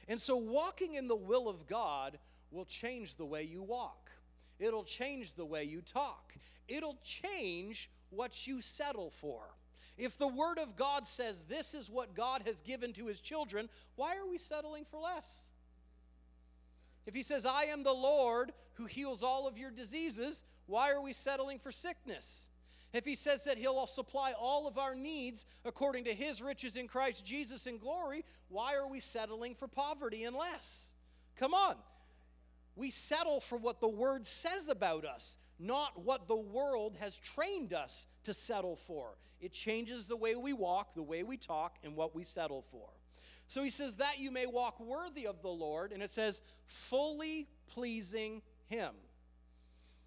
And 0.09 0.21
so, 0.21 0.37
walking 0.37 0.95
in 0.95 1.09
the 1.09 1.17
will 1.17 1.49
of 1.49 1.67
God 1.67 2.19
will 2.51 2.65
change 2.65 3.17
the 3.17 3.25
way 3.25 3.43
you 3.43 3.63
walk, 3.63 4.11
it'll 4.59 4.85
change 4.85 5.35
the 5.35 5.45
way 5.45 5.65
you 5.65 5.81
talk, 5.81 6.35
it'll 6.69 6.99
change 7.03 7.91
what 8.11 8.47
you 8.47 8.61
settle 8.61 9.11
for. 9.11 9.55
If 9.99 10.19
the 10.19 10.29
Word 10.29 10.59
of 10.59 10.77
God 10.77 11.07
says 11.07 11.43
this 11.43 11.73
is 11.73 11.89
what 11.89 12.15
God 12.15 12.43
has 12.47 12.61
given 12.61 12.93
to 12.95 13.07
His 13.07 13.21
children, 13.21 13.69
why 13.97 14.17
are 14.17 14.29
we 14.29 14.39
settling 14.39 14.85
for 14.85 15.01
less? 15.01 15.53
If 17.07 17.15
He 17.15 17.23
says, 17.23 17.47
I 17.47 17.65
am 17.65 17.83
the 17.83 17.95
Lord 17.95 18.53
who 18.75 18.85
heals 18.85 19.23
all 19.23 19.49
of 19.49 19.57
your 19.57 19.71
diseases, 19.71 20.45
why 20.67 20.93
are 20.93 21.01
we 21.01 21.13
settling 21.13 21.59
for 21.59 21.73
sickness? 21.73 22.51
If 22.97 23.05
he 23.05 23.15
says 23.15 23.45
that 23.45 23.59
he'll 23.59 23.87
supply 23.87 24.33
all 24.33 24.67
of 24.67 24.79
our 24.79 24.95
needs 24.95 25.45
according 25.67 26.05
to 26.05 26.15
his 26.15 26.41
riches 26.41 26.79
in 26.79 26.89
Christ 26.89 27.27
Jesus 27.27 27.67
in 27.67 27.77
glory, 27.77 28.25
why 28.49 28.75
are 28.75 28.89
we 28.89 29.01
settling 29.01 29.55
for 29.55 29.69
poverty 29.69 30.25
and 30.25 30.35
less? 30.35 30.95
Come 31.37 31.53
on. 31.53 31.77
We 32.75 32.91
settle 32.91 33.41
for 33.41 33.59
what 33.59 33.81
the 33.81 33.89
word 33.89 34.27
says 34.27 34.71
about 34.71 35.05
us, 35.05 35.37
not 35.59 36.03
what 36.03 36.27
the 36.27 36.37
world 36.37 36.97
has 36.99 37.19
trained 37.19 37.75
us 37.75 38.07
to 38.25 38.33
settle 38.33 38.77
for. 38.77 39.19
It 39.43 39.53
changes 39.53 40.09
the 40.09 40.17
way 40.17 40.35
we 40.35 40.55
walk, 40.55 40.95
the 40.95 41.03
way 41.03 41.23
we 41.23 41.37
talk, 41.37 41.77
and 41.85 41.97
what 41.97 42.15
we 42.15 42.25
settle 42.25 42.65
for. 42.71 42.89
So 43.47 43.63
he 43.63 43.71
says, 43.71 43.97
That 43.97 44.19
you 44.19 44.31
may 44.31 44.47
walk 44.47 44.81
worthy 44.81 45.27
of 45.27 45.43
the 45.43 45.49
Lord, 45.49 45.93
and 45.93 46.03
it 46.03 46.11
says, 46.11 46.41
fully 46.67 47.47
pleasing 47.69 48.41
him. 48.69 48.93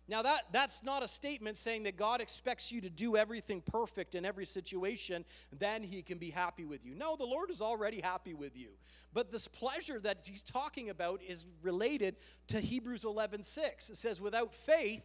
Now, 0.09 0.23
that, 0.23 0.45
that's 0.51 0.83
not 0.83 1.03
a 1.03 1.07
statement 1.07 1.55
saying 1.55 1.83
that 1.83 1.95
God 1.95 2.19
expects 2.19 2.71
you 2.71 2.81
to 2.81 2.89
do 2.89 3.15
everything 3.15 3.61
perfect 3.61 4.15
in 4.15 4.25
every 4.25 4.45
situation, 4.45 5.23
then 5.59 5.83
He 5.83 6.01
can 6.01 6.17
be 6.17 6.31
happy 6.31 6.65
with 6.65 6.83
you. 6.83 6.95
No, 6.95 7.15
the 7.15 7.25
Lord 7.25 7.51
is 7.51 7.61
already 7.61 8.01
happy 8.01 8.33
with 8.33 8.57
you. 8.57 8.69
But 9.13 9.31
this 9.31 9.47
pleasure 9.47 9.99
that 9.99 10.25
He's 10.27 10.41
talking 10.41 10.89
about 10.89 11.21
is 11.21 11.45
related 11.61 12.15
to 12.47 12.59
Hebrews 12.59 13.05
11 13.05 13.43
6. 13.43 13.91
It 13.91 13.97
says, 13.97 14.19
Without 14.19 14.55
faith, 14.55 15.03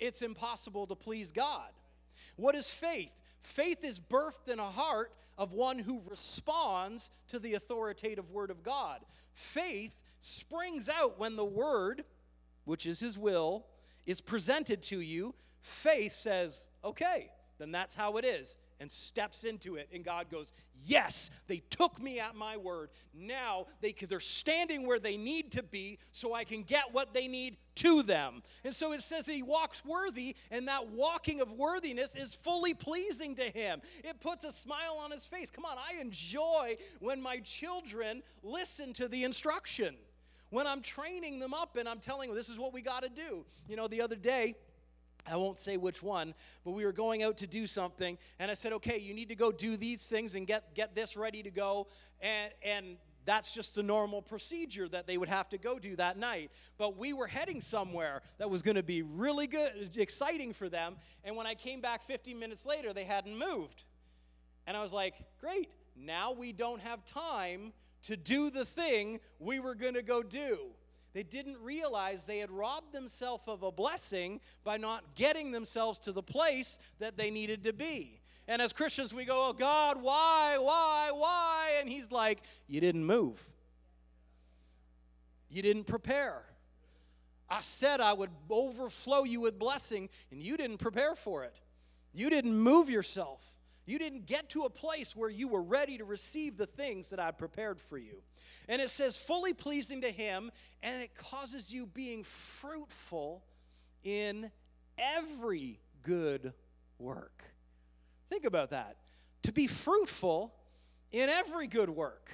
it's 0.00 0.22
impossible 0.22 0.86
to 0.86 0.94
please 0.94 1.32
God. 1.32 1.68
What 2.36 2.54
is 2.54 2.70
faith? 2.70 3.12
Faith 3.42 3.84
is 3.84 4.00
birthed 4.00 4.48
in 4.48 4.58
a 4.58 4.64
heart 4.64 5.12
of 5.36 5.52
one 5.52 5.78
who 5.78 6.00
responds 6.08 7.10
to 7.28 7.38
the 7.38 7.54
authoritative 7.54 8.30
word 8.30 8.50
of 8.50 8.62
God. 8.62 9.00
Faith 9.34 9.94
springs 10.20 10.88
out 10.88 11.18
when 11.18 11.36
the 11.36 11.44
word, 11.44 12.04
which 12.64 12.86
is 12.86 12.98
his 12.98 13.18
will, 13.18 13.66
is 14.06 14.20
presented 14.20 14.82
to 14.84 15.00
you. 15.00 15.34
Faith 15.62 16.14
says, 16.14 16.68
okay, 16.84 17.30
then 17.58 17.72
that's 17.72 17.94
how 17.94 18.16
it 18.16 18.24
is, 18.24 18.58
and 18.80 18.90
steps 18.90 19.44
into 19.44 19.76
it. 19.76 19.88
And 19.92 20.04
God 20.04 20.30
goes, 20.30 20.52
Yes, 20.84 21.30
they 21.46 21.62
took 21.70 22.00
me 22.00 22.20
at 22.20 22.36
my 22.36 22.56
word. 22.56 22.90
Now 23.14 23.66
they, 23.80 23.92
they're 23.92 24.20
standing 24.20 24.86
where 24.86 24.98
they 24.98 25.16
need 25.16 25.52
to 25.52 25.62
be 25.62 25.98
so 26.12 26.34
I 26.34 26.44
can 26.44 26.62
get 26.62 26.92
what 26.92 27.14
they 27.14 27.26
need 27.26 27.56
to 27.76 28.02
them. 28.02 28.42
And 28.62 28.74
so 28.74 28.92
it 28.92 29.00
says 29.00 29.26
he 29.26 29.42
walks 29.42 29.84
worthy, 29.84 30.36
and 30.50 30.68
that 30.68 30.88
walking 30.88 31.40
of 31.40 31.52
worthiness 31.52 32.14
is 32.14 32.34
fully 32.34 32.74
pleasing 32.74 33.34
to 33.36 33.44
him. 33.44 33.80
It 34.04 34.20
puts 34.20 34.44
a 34.44 34.52
smile 34.52 35.00
on 35.02 35.10
his 35.10 35.24
face. 35.24 35.50
Come 35.50 35.64
on, 35.64 35.78
I 35.78 36.00
enjoy 36.00 36.76
when 37.00 37.22
my 37.22 37.38
children 37.38 38.22
listen 38.42 38.92
to 38.94 39.08
the 39.08 39.24
instruction. 39.24 39.96
When 40.56 40.66
I'm 40.66 40.80
training 40.80 41.38
them 41.38 41.52
up 41.52 41.76
and 41.76 41.86
I'm 41.86 41.98
telling 41.98 42.30
them 42.30 42.34
this 42.34 42.48
is 42.48 42.58
what 42.58 42.72
we 42.72 42.80
got 42.80 43.02
to 43.02 43.10
do. 43.10 43.44
You 43.68 43.76
know, 43.76 43.88
the 43.88 44.00
other 44.00 44.16
day, 44.16 44.54
I 45.30 45.36
won't 45.36 45.58
say 45.58 45.76
which 45.76 46.02
one, 46.02 46.32
but 46.64 46.70
we 46.70 46.86
were 46.86 46.94
going 46.94 47.22
out 47.22 47.36
to 47.38 47.46
do 47.46 47.66
something, 47.66 48.16
and 48.38 48.50
I 48.50 48.54
said, 48.54 48.72
"Okay, 48.72 48.96
you 48.96 49.12
need 49.12 49.28
to 49.28 49.34
go 49.34 49.52
do 49.52 49.76
these 49.76 50.08
things 50.08 50.34
and 50.34 50.46
get 50.46 50.74
get 50.74 50.94
this 50.94 51.14
ready 51.14 51.42
to 51.42 51.50
go." 51.50 51.88
And 52.22 52.54
and 52.62 52.96
that's 53.26 53.52
just 53.52 53.74
the 53.74 53.82
normal 53.82 54.22
procedure 54.22 54.88
that 54.88 55.06
they 55.06 55.18
would 55.18 55.28
have 55.28 55.50
to 55.50 55.58
go 55.58 55.78
do 55.78 55.94
that 55.96 56.16
night. 56.16 56.50
But 56.78 56.96
we 56.96 57.12
were 57.12 57.26
heading 57.26 57.60
somewhere 57.60 58.22
that 58.38 58.48
was 58.48 58.62
going 58.62 58.76
to 58.76 58.82
be 58.82 59.02
really 59.02 59.46
good, 59.46 59.90
exciting 59.98 60.54
for 60.54 60.70
them. 60.70 60.96
And 61.22 61.36
when 61.36 61.46
I 61.46 61.52
came 61.52 61.82
back 61.82 62.02
15 62.02 62.38
minutes 62.38 62.64
later, 62.64 62.94
they 62.94 63.04
hadn't 63.04 63.36
moved. 63.36 63.84
And 64.66 64.74
I 64.74 64.80
was 64.80 64.94
like, 64.94 65.16
"Great, 65.38 65.68
now 65.94 66.32
we 66.32 66.52
don't 66.52 66.80
have 66.80 67.04
time 67.04 67.74
to 68.06 68.16
do 68.16 68.50
the 68.50 68.64
thing 68.64 69.20
we 69.38 69.60
were 69.60 69.74
going 69.74 69.94
to 69.94 70.02
go 70.02 70.22
do." 70.22 70.58
They 71.16 71.22
didn't 71.22 71.56
realize 71.62 72.26
they 72.26 72.40
had 72.40 72.50
robbed 72.50 72.92
themselves 72.92 73.44
of 73.48 73.62
a 73.62 73.72
blessing 73.72 74.38
by 74.64 74.76
not 74.76 75.14
getting 75.14 75.50
themselves 75.50 75.98
to 76.00 76.12
the 76.12 76.22
place 76.22 76.78
that 76.98 77.16
they 77.16 77.30
needed 77.30 77.64
to 77.64 77.72
be. 77.72 78.20
And 78.48 78.60
as 78.60 78.74
Christians, 78.74 79.14
we 79.14 79.24
go, 79.24 79.48
Oh 79.48 79.52
God, 79.54 79.96
why, 80.02 80.58
why, 80.60 81.10
why? 81.14 81.78
And 81.80 81.88
He's 81.88 82.12
like, 82.12 82.42
You 82.68 82.82
didn't 82.82 83.04
move. 83.04 83.42
You 85.48 85.62
didn't 85.62 85.84
prepare. 85.84 86.42
I 87.48 87.60
said 87.62 88.00
I 88.00 88.12
would 88.12 88.30
overflow 88.50 89.24
you 89.24 89.40
with 89.40 89.58
blessing, 89.58 90.08
and 90.30 90.42
you 90.42 90.56
didn't 90.56 90.78
prepare 90.78 91.14
for 91.14 91.44
it. 91.44 91.54
You 92.12 92.28
didn't 92.28 92.58
move 92.58 92.90
yourself. 92.90 93.40
You 93.86 93.98
didn't 93.98 94.26
get 94.26 94.50
to 94.50 94.64
a 94.64 94.70
place 94.70 95.14
where 95.14 95.30
you 95.30 95.48
were 95.48 95.62
ready 95.62 95.96
to 95.98 96.04
receive 96.04 96.56
the 96.56 96.66
things 96.66 97.10
that 97.10 97.20
I 97.20 97.30
prepared 97.30 97.80
for 97.80 97.96
you. 97.96 98.20
And 98.68 98.82
it 98.82 98.90
says, 98.90 99.16
fully 99.16 99.54
pleasing 99.54 100.00
to 100.00 100.10
Him, 100.10 100.50
and 100.82 101.02
it 101.02 101.14
causes 101.14 101.72
you 101.72 101.86
being 101.86 102.24
fruitful 102.24 103.44
in 104.02 104.50
every 104.98 105.78
good 106.02 106.52
work. 106.98 107.44
Think 108.28 108.44
about 108.44 108.70
that. 108.70 108.96
To 109.44 109.52
be 109.52 109.68
fruitful 109.68 110.52
in 111.12 111.28
every 111.28 111.68
good 111.68 111.90
work. 111.90 112.30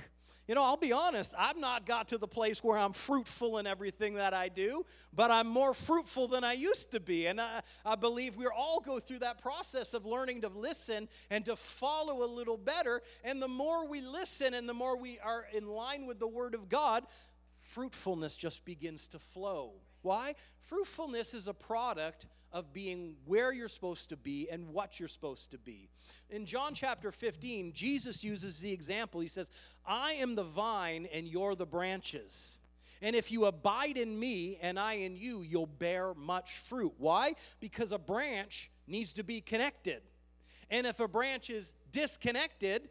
You 0.48 0.57
know, 0.57 0.64
I'll 0.64 0.76
be 0.76 0.92
honest, 0.92 1.35
I've 1.38 1.59
not 1.59 1.87
got 1.87 2.09
to 2.09 2.18
the 2.18 2.26
place 2.26 2.64
where 2.64 2.76
I'm 2.76 2.92
fruitful 2.92 3.59
in 3.59 3.66
everything 3.66 4.14
that 4.14 4.35
I 4.35 4.48
do, 4.48 4.85
but 5.14 5.31
I'm 5.31 5.46
more 5.46 5.72
fruitful 5.72 6.26
than 6.26 6.42
I 6.42 6.55
used 6.55 6.90
to 6.92 7.00
be. 7.00 7.26
And 7.26 7.40
I, 7.40 7.61
I 7.87 7.94
believe 7.94 8.37
we 8.37 8.46
all 8.46 8.81
go 8.81 8.98
through 8.98 9.20
that 9.20 9.40
process 9.40 9.94
of 9.94 10.05
learning 10.05 10.40
to 10.40 10.48
listen 10.48 11.09
and 11.31 11.44
to 11.44 11.55
follow 11.55 12.24
a 12.24 12.31
little 12.31 12.57
better. 12.57 13.02
And 13.22 13.40
the 13.40 13.48
more 13.48 13.87
we 13.87 14.00
listen 14.00 14.55
and 14.55 14.68
the 14.68 14.74
more 14.74 14.96
we 14.96 15.20
are 15.20 15.46
in 15.55 15.68
line 15.68 16.07
with 16.07 16.18
the 16.18 16.28
Word 16.28 16.55
of 16.55 16.68
God, 16.68 17.05
fruitfulness 17.61 18.37
just 18.37 18.64
begins 18.64 19.07
to 19.09 19.20
flow. 19.20 19.74
Why? 20.03 20.35
Fruitfulness 20.61 21.35
is 21.35 21.49
a 21.49 21.55
product 21.55 22.27
of 22.53 22.73
being 22.73 23.17
where 23.25 23.53
you're 23.53 23.69
supposed 23.69 24.11
to 24.11 24.17
be 24.17 24.49
and 24.51 24.69
what 24.69 25.01
you're 25.01 25.09
supposed 25.09 25.51
to 25.53 25.59
be. 25.59 25.88
In 26.29 26.45
John 26.45 26.75
chapter 26.75 27.11
15, 27.11 27.73
Jesus 27.73 28.23
uses 28.23 28.61
the 28.61 28.73
example. 28.73 29.21
He 29.21 29.29
says, 29.29 29.51
I 29.87 30.12
am 30.12 30.35
the 30.35 30.45
vine 30.45 31.09
and 31.12 31.27
you're 31.27 31.55
the 31.55 31.67
branches. 31.67 32.61
And 33.01 33.17
if 33.17 33.33
you 33.33 33.47
abide 33.47 33.97
in 33.97 34.19
me 34.19 34.59
and 34.61 34.79
I 34.79 34.95
in 34.95 35.17
you, 35.17 35.43
you'll 35.43 35.67
bear 35.67 36.15
much 36.15 36.59
fruit. 36.59 36.93
Why? 36.99 37.35
Because 37.59 37.93
a 37.93 37.99
branch 37.99 38.71
needs 38.87 39.15
to 39.15 39.25
be 39.25 39.41
connected. 39.41 40.03
And 40.71 40.87
if 40.87 41.01
a 41.01 41.09
branch 41.09 41.51
is 41.51 41.75
disconnected, 41.91 42.88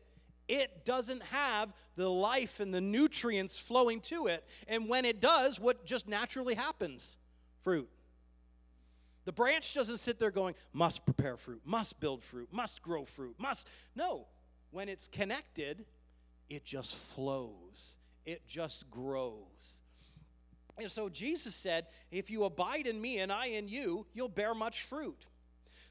it 0.51 0.85
doesn't 0.85 1.23
have 1.23 1.73
the 1.95 2.09
life 2.09 2.59
and 2.59 2.73
the 2.73 2.81
nutrients 2.81 3.57
flowing 3.57 4.01
to 4.01 4.27
it. 4.27 4.43
And 4.67 4.89
when 4.89 5.05
it 5.05 5.21
does, 5.21 5.59
what 5.59 5.85
just 5.85 6.07
naturally 6.07 6.55
happens? 6.55 7.17
Fruit. 7.63 7.89
The 9.25 9.31
branch 9.31 9.73
doesn't 9.73 9.97
sit 9.97 10.19
there 10.19 10.31
going, 10.31 10.55
must 10.73 11.05
prepare 11.05 11.37
fruit, 11.37 11.61
must 11.63 11.99
build 11.99 12.23
fruit, 12.23 12.49
must 12.51 12.81
grow 12.81 13.05
fruit, 13.05 13.35
must. 13.37 13.67
No, 13.95 14.27
when 14.71 14.89
it's 14.89 15.07
connected, 15.07 15.85
it 16.49 16.65
just 16.65 16.95
flows 16.95 17.99
it 18.25 18.47
just 18.47 18.89
grows. 18.89 19.81
And 20.77 20.89
so 20.89 21.09
Jesus 21.09 21.55
said, 21.55 21.87
If 22.11 22.31
you 22.31 22.43
abide 22.43 22.87
in 22.87 22.99
me 22.99 23.19
and 23.19 23.31
I 23.31 23.47
in 23.47 23.67
you, 23.67 24.05
you'll 24.13 24.29
bear 24.29 24.53
much 24.53 24.83
fruit. 24.83 25.25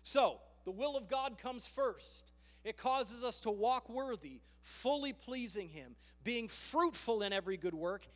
So, 0.02 0.40
the 0.64 0.70
will 0.70 0.96
of 0.96 1.08
God 1.08 1.38
comes 1.38 1.66
first. 1.66 2.32
It 2.64 2.76
causes 2.76 3.24
us 3.24 3.40
to 3.40 3.50
walk 3.50 3.88
worthy, 3.88 4.40
fully 4.62 5.12
pleasing 5.12 5.68
Him, 5.68 5.96
being 6.24 6.48
fruitful 6.48 7.22
in 7.22 7.32
every 7.32 7.56
good 7.56 7.74
work, 7.74 8.06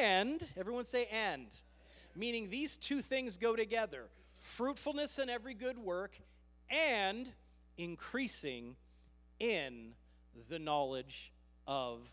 and, 0.00 0.40
everyone 0.56 0.84
say, 0.84 1.06
and, 1.06 1.46
meaning 2.14 2.50
these 2.50 2.76
two 2.76 3.00
things 3.00 3.36
go 3.36 3.56
together 3.56 4.08
fruitfulness 4.40 5.18
in 5.18 5.28
every 5.28 5.54
good 5.54 5.76
work 5.76 6.16
and 6.70 7.28
increasing 7.76 8.76
in 9.40 9.92
the 10.48 10.58
knowledge 10.58 11.32
of 11.66 12.08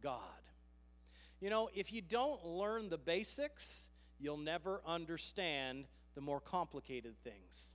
God. 0.00 0.20
You 1.40 1.50
know, 1.50 1.68
if 1.74 1.92
you 1.92 2.00
don't 2.00 2.44
learn 2.44 2.88
the 2.88 2.98
basics, 2.98 3.90
you'll 4.18 4.36
never 4.36 4.80
understand 4.86 5.86
the 6.14 6.20
more 6.20 6.40
complicated 6.40 7.14
things. 7.22 7.74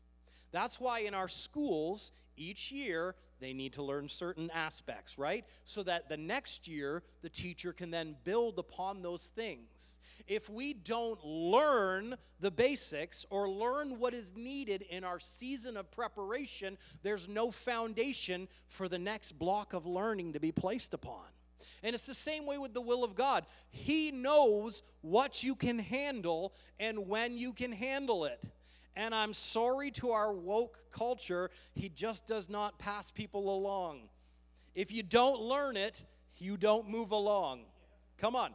That's 0.52 0.80
why 0.80 1.00
in 1.00 1.14
our 1.14 1.28
schools, 1.28 2.12
each 2.42 2.72
year, 2.72 3.16
they 3.40 3.54
need 3.54 3.74
to 3.74 3.84
learn 3.84 4.08
certain 4.10 4.50
aspects, 4.52 5.18
right? 5.18 5.46
So 5.64 5.84
that 5.84 6.10
the 6.10 6.18
next 6.18 6.68
year, 6.68 7.04
the 7.22 7.30
teacher 7.30 7.74
can 7.74 7.92
then 7.92 8.16
build 8.24 8.60
upon 8.60 9.02
those 9.02 9.28
things. 9.28 10.00
If 10.28 10.50
we 10.50 10.74
don't 10.74 11.24
learn 11.26 12.16
the 12.40 12.52
basics 12.52 13.26
or 13.30 13.50
learn 13.50 14.00
what 14.00 14.14
is 14.14 14.34
needed 14.36 14.84
in 14.84 15.04
our 15.04 15.20
season 15.20 15.78
of 15.78 15.92
preparation, 15.92 16.78
there's 17.04 17.28
no 17.28 17.52
foundation 17.52 18.48
for 18.68 18.88
the 18.88 19.00
next 19.00 19.34
block 19.34 19.74
of 19.74 19.86
learning 19.86 20.34
to 20.34 20.40
be 20.40 20.52
placed 20.52 20.94
upon. 20.94 21.26
And 21.84 21.96
it's 21.96 22.08
the 22.08 22.14
same 22.14 22.46
way 22.46 22.58
with 22.58 22.74
the 22.74 22.82
will 22.82 23.04
of 23.04 23.16
God. 23.16 23.46
He 23.70 24.12
knows 24.12 24.84
what 25.02 25.44
you 25.44 25.56
can 25.56 25.80
handle 25.80 26.54
and 26.80 27.08
when 27.08 27.38
you 27.38 27.54
can 27.54 27.72
handle 27.72 28.26
it. 28.26 28.44
And 28.96 29.16
I'm 29.16 29.34
sorry 29.34 29.92
to 29.92 30.12
our 30.12 30.34
woke 30.34 30.78
culture, 30.92 31.50
he 31.74 31.90
just 31.90 32.28
does 32.28 32.50
not 32.50 32.78
pass 32.78 33.10
people 33.10 33.56
along. 33.56 34.10
If 34.76 34.92
you 34.92 35.04
don't 35.04 35.40
learn 35.42 35.78
it, 35.78 36.04
you 36.38 36.58
don't 36.58 36.90
move 36.90 37.12
along. 37.12 37.62
Come 38.18 38.36
on. 38.36 38.54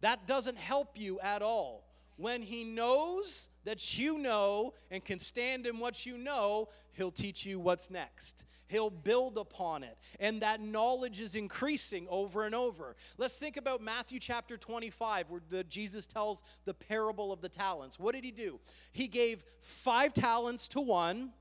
That 0.00 0.26
doesn't 0.26 0.58
help 0.58 0.98
you 0.98 1.20
at 1.20 1.42
all. 1.42 1.84
When 2.16 2.42
he 2.42 2.64
knows 2.64 3.48
that 3.64 3.98
you 3.98 4.18
know 4.18 4.74
and 4.90 5.04
can 5.04 5.18
stand 5.18 5.66
in 5.66 5.78
what 5.78 6.04
you 6.04 6.18
know, 6.18 6.68
he'll 6.92 7.10
teach 7.10 7.46
you 7.46 7.58
what's 7.58 7.90
next. 7.90 8.44
He'll 8.72 8.88
build 8.88 9.36
upon 9.36 9.82
it. 9.82 9.98
And 10.18 10.40
that 10.40 10.62
knowledge 10.62 11.20
is 11.20 11.34
increasing 11.34 12.06
over 12.08 12.46
and 12.46 12.54
over. 12.54 12.96
Let's 13.18 13.36
think 13.36 13.58
about 13.58 13.82
Matthew 13.82 14.18
chapter 14.18 14.56
25, 14.56 15.28
where 15.28 15.42
the, 15.50 15.62
Jesus 15.64 16.06
tells 16.06 16.42
the 16.64 16.72
parable 16.72 17.32
of 17.32 17.42
the 17.42 17.50
talents. 17.50 17.98
What 17.98 18.14
did 18.14 18.24
he 18.24 18.30
do? 18.30 18.58
He 18.90 19.08
gave 19.08 19.44
five 19.60 20.14
talents 20.14 20.68
to 20.68 20.80
one, 20.80 21.32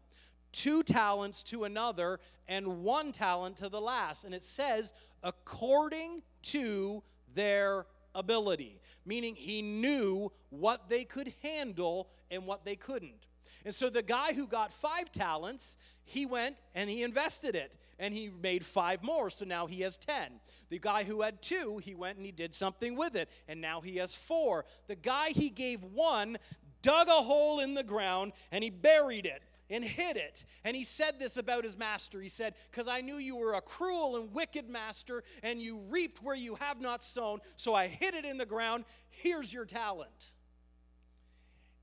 two 0.52 0.84
talents 0.84 1.42
to 1.44 1.64
another, 1.64 2.20
and 2.50 2.84
one 2.84 3.14
talent 3.14 3.56
to 3.58 3.70
the 3.70 3.80
last. 3.80 4.26
And 4.26 4.36
it 4.36 4.44
says, 4.44 4.92
according 5.24 6.24
to 6.44 7.02
their 7.34 7.86
ability, 8.14 8.82
meaning 9.06 9.36
he 9.36 9.62
knew 9.62 10.34
what 10.50 10.90
they 10.90 11.06
could 11.06 11.34
handle 11.42 12.10
and 12.30 12.46
what 12.46 12.66
they 12.66 12.76
couldn't. 12.76 13.26
And 13.66 13.74
so 13.74 13.90
the 13.90 14.02
guy 14.02 14.34
who 14.34 14.48
got 14.48 14.74
five 14.74 15.12
talents, 15.12 15.78
he 16.04 16.26
went 16.26 16.58
and 16.74 16.90
he 16.90 17.04
invested 17.04 17.56
it 17.56 17.78
and 18.00 18.14
he 18.14 18.30
made 18.30 18.66
five 18.66 19.04
more. 19.04 19.30
So 19.30 19.46
now 19.46 19.68
he 19.68 19.82
has 19.82 19.98
10. 19.98 20.40
The 20.70 20.80
guy 20.80 21.04
who 21.04 21.22
had 21.22 21.42
two, 21.42 21.80
he 21.84 21.94
went 21.94 22.18
and 22.18 22.26
he 22.26 22.32
did 22.32 22.56
something 22.56 22.96
with 22.96 23.16
it 23.16 23.30
and 23.48 23.62
now 23.62 23.82
he 23.82 23.98
has 23.98 24.16
four. 24.16 24.66
The 24.88 24.96
guy 24.96 25.30
he 25.30 25.50
gave 25.50 25.84
one 25.84 26.38
dug 26.82 27.08
a 27.08 27.12
hole 27.12 27.60
in 27.60 27.74
the 27.74 27.84
ground 27.84 28.34
and 28.52 28.64
he 28.64 28.70
buried 28.70 29.26
it 29.26 29.44
and 29.72 29.84
hid 29.84 30.18
it. 30.18 30.44
And 30.64 30.76
he 30.76 30.84
said 30.84 31.18
this 31.18 31.38
about 31.38 31.64
his 31.64 31.78
master. 31.78 32.22
He 32.22 32.30
said, 32.30 32.56
Because 32.70 32.88
I 32.88 33.02
knew 33.02 33.16
you 33.16 33.38
were 33.38 33.54
a 33.54 33.62
cruel 33.62 34.18
and 34.18 34.32
wicked 34.34 34.70
master, 34.70 35.24
and 35.42 35.60
you 35.60 35.80
reaped 35.90 36.22
where 36.22 36.36
you 36.36 36.56
have 36.56 36.82
not 36.82 37.02
sown, 37.02 37.40
so 37.56 37.74
I 37.74 37.88
hid 37.88 38.14
it 38.14 38.26
in 38.26 38.38
the 38.38 38.46
ground. 38.46 38.84
Here's 39.10 39.52
your 39.54 39.66
talent. 39.66 40.34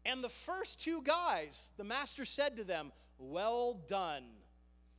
And 0.05 0.23
the 0.23 0.29
first 0.29 0.81
two 0.81 1.03
guys, 1.03 1.73
the 1.77 1.85
master 1.85 2.25
said 2.25 2.57
to 2.57 2.65
them, 2.65 2.93
Well 3.19 3.81
done, 3.89 4.25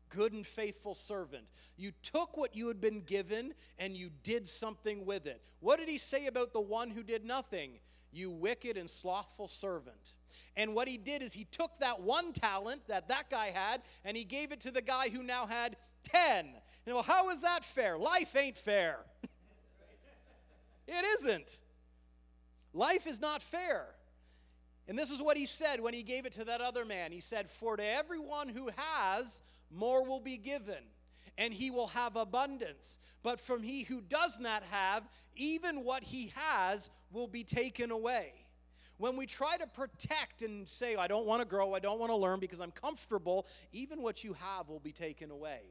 good 0.10 0.34
and 0.34 0.46
faithful 0.46 0.94
servant. 0.94 1.46
You 1.78 1.92
took 2.04 2.38
what 2.38 2.56
you 2.56 2.68
had 2.68 2.82
been 2.82 3.02
given 3.02 3.54
and 3.78 3.96
you 3.96 4.10
did 4.24 4.48
something 4.48 5.06
with 5.06 5.26
it. 5.26 5.42
What 5.60 5.80
did 5.80 5.90
he 5.90 5.98
say 5.98 6.28
about 6.28 6.54
the 6.54 6.62
one 6.62 6.90
who 6.90 7.04
did 7.04 7.26
nothing? 7.26 7.80
You 8.12 8.32
wicked 8.32 8.76
and 8.78 8.90
slothful 8.90 9.48
servant. 9.48 10.16
And 10.56 10.74
what 10.74 10.88
he 10.88 10.98
did 10.98 11.22
is 11.22 11.34
he 11.34 11.46
took 11.46 11.78
that 11.80 12.02
one 12.02 12.34
talent 12.34 12.82
that 12.88 13.08
that 13.08 13.30
guy 13.30 13.52
had 13.52 13.82
and 14.04 14.18
he 14.18 14.24
gave 14.24 14.52
it 14.52 14.62
to 14.62 14.72
the 14.72 14.82
guy 14.82 15.10
who 15.10 15.24
now 15.24 15.46
had 15.46 15.78
10. 16.04 16.48
And 16.86 16.96
well, 16.96 17.04
how 17.04 17.30
is 17.30 17.42
that 17.44 17.64
fair? 17.64 17.98
Life 17.98 18.36
ain't 18.36 18.58
fair. 18.58 19.00
it 20.88 21.06
isn't. 21.20 21.60
Life 22.74 23.08
is 23.08 23.20
not 23.20 23.42
fair. 23.42 23.96
And 24.90 24.98
this 24.98 25.12
is 25.12 25.22
what 25.22 25.38
he 25.38 25.46
said 25.46 25.80
when 25.80 25.94
he 25.94 26.02
gave 26.02 26.26
it 26.26 26.34
to 26.34 26.46
that 26.46 26.62
other 26.62 26.84
man. 26.84 27.12
He 27.12 27.22
said, 27.22 27.48
For 27.48 27.78
to 27.78 27.86
everyone 27.86 28.50
who 28.50 28.70
has, 28.76 29.44
more 29.70 30.04
will 30.04 30.20
be 30.20 30.36
given, 30.36 30.84
and 31.38 31.54
he 31.54 31.70
will 31.70 31.88
have 31.88 32.16
abundance. 32.16 32.98
But 33.22 33.40
from 33.40 33.62
he 33.62 33.84
who 33.84 34.02
does 34.02 34.40
not 34.40 34.64
have, 34.72 35.08
even 35.36 35.84
what 35.84 36.04
he 36.04 36.34
has 36.34 36.90
will 37.12 37.28
be 37.28 37.44
taken 37.44 37.92
away. 37.92 38.34
When 38.98 39.16
we 39.16 39.28
try 39.28 39.58
to 39.58 39.68
protect 39.68 40.42
and 40.42 40.68
say, 40.68 40.96
I 40.96 41.08
don't 41.08 41.28
want 41.28 41.42
to 41.42 41.48
grow, 41.48 41.76
I 41.76 41.80
don't 41.80 42.00
want 42.00 42.12
to 42.12 42.18
learn 42.18 42.40
because 42.40 42.60
I'm 42.60 42.72
comfortable, 42.72 43.46
even 43.72 44.02
what 44.02 44.24
you 44.24 44.34
have 44.34 44.70
will 44.70 44.80
be 44.80 44.92
taken 44.92 45.30
away. 45.30 45.62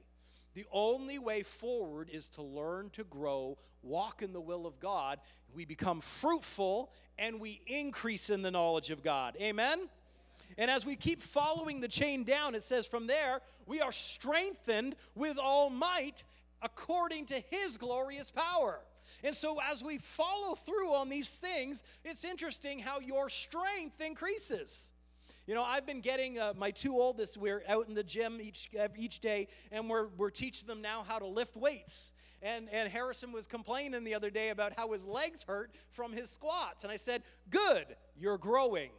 The 0.54 0.66
only 0.72 1.18
way 1.18 1.42
forward 1.42 2.08
is 2.12 2.28
to 2.30 2.42
learn 2.42 2.90
to 2.90 3.04
grow, 3.04 3.58
walk 3.82 4.22
in 4.22 4.32
the 4.32 4.40
will 4.40 4.66
of 4.66 4.80
God. 4.80 5.20
We 5.54 5.64
become 5.64 6.00
fruitful 6.00 6.90
and 7.18 7.40
we 7.40 7.60
increase 7.66 8.30
in 8.30 8.42
the 8.42 8.50
knowledge 8.50 8.90
of 8.90 9.02
God. 9.02 9.36
Amen? 9.40 9.88
And 10.56 10.70
as 10.70 10.86
we 10.86 10.96
keep 10.96 11.22
following 11.22 11.80
the 11.80 11.88
chain 11.88 12.24
down, 12.24 12.54
it 12.54 12.62
says, 12.62 12.86
From 12.86 13.06
there, 13.06 13.40
we 13.66 13.80
are 13.80 13.92
strengthened 13.92 14.96
with 15.14 15.38
all 15.38 15.70
might 15.70 16.24
according 16.62 17.26
to 17.26 17.40
his 17.50 17.76
glorious 17.76 18.30
power. 18.30 18.80
And 19.22 19.34
so, 19.34 19.58
as 19.70 19.82
we 19.82 19.98
follow 19.98 20.54
through 20.54 20.94
on 20.94 21.08
these 21.08 21.36
things, 21.36 21.82
it's 22.04 22.24
interesting 22.24 22.78
how 22.78 23.00
your 23.00 23.28
strength 23.28 24.00
increases. 24.00 24.92
You 25.48 25.54
know, 25.54 25.64
I've 25.64 25.86
been 25.86 26.02
getting 26.02 26.38
uh, 26.38 26.52
my 26.58 26.70
two 26.70 26.92
oldest, 26.92 27.38
we're 27.38 27.62
out 27.66 27.88
in 27.88 27.94
the 27.94 28.02
gym 28.02 28.38
each, 28.38 28.68
each 28.98 29.20
day, 29.20 29.48
and 29.72 29.88
we're, 29.88 30.08
we're 30.18 30.28
teaching 30.28 30.66
them 30.66 30.82
now 30.82 31.02
how 31.08 31.18
to 31.18 31.26
lift 31.26 31.56
weights. 31.56 32.12
And, 32.42 32.68
and 32.70 32.86
Harrison 32.86 33.32
was 33.32 33.46
complaining 33.46 34.04
the 34.04 34.14
other 34.14 34.28
day 34.28 34.50
about 34.50 34.74
how 34.76 34.92
his 34.92 35.06
legs 35.06 35.42
hurt 35.48 35.70
from 35.90 36.12
his 36.12 36.28
squats. 36.28 36.84
And 36.84 36.92
I 36.92 36.98
said, 36.98 37.22
Good, 37.48 37.86
you're 38.14 38.36
growing. 38.36 38.90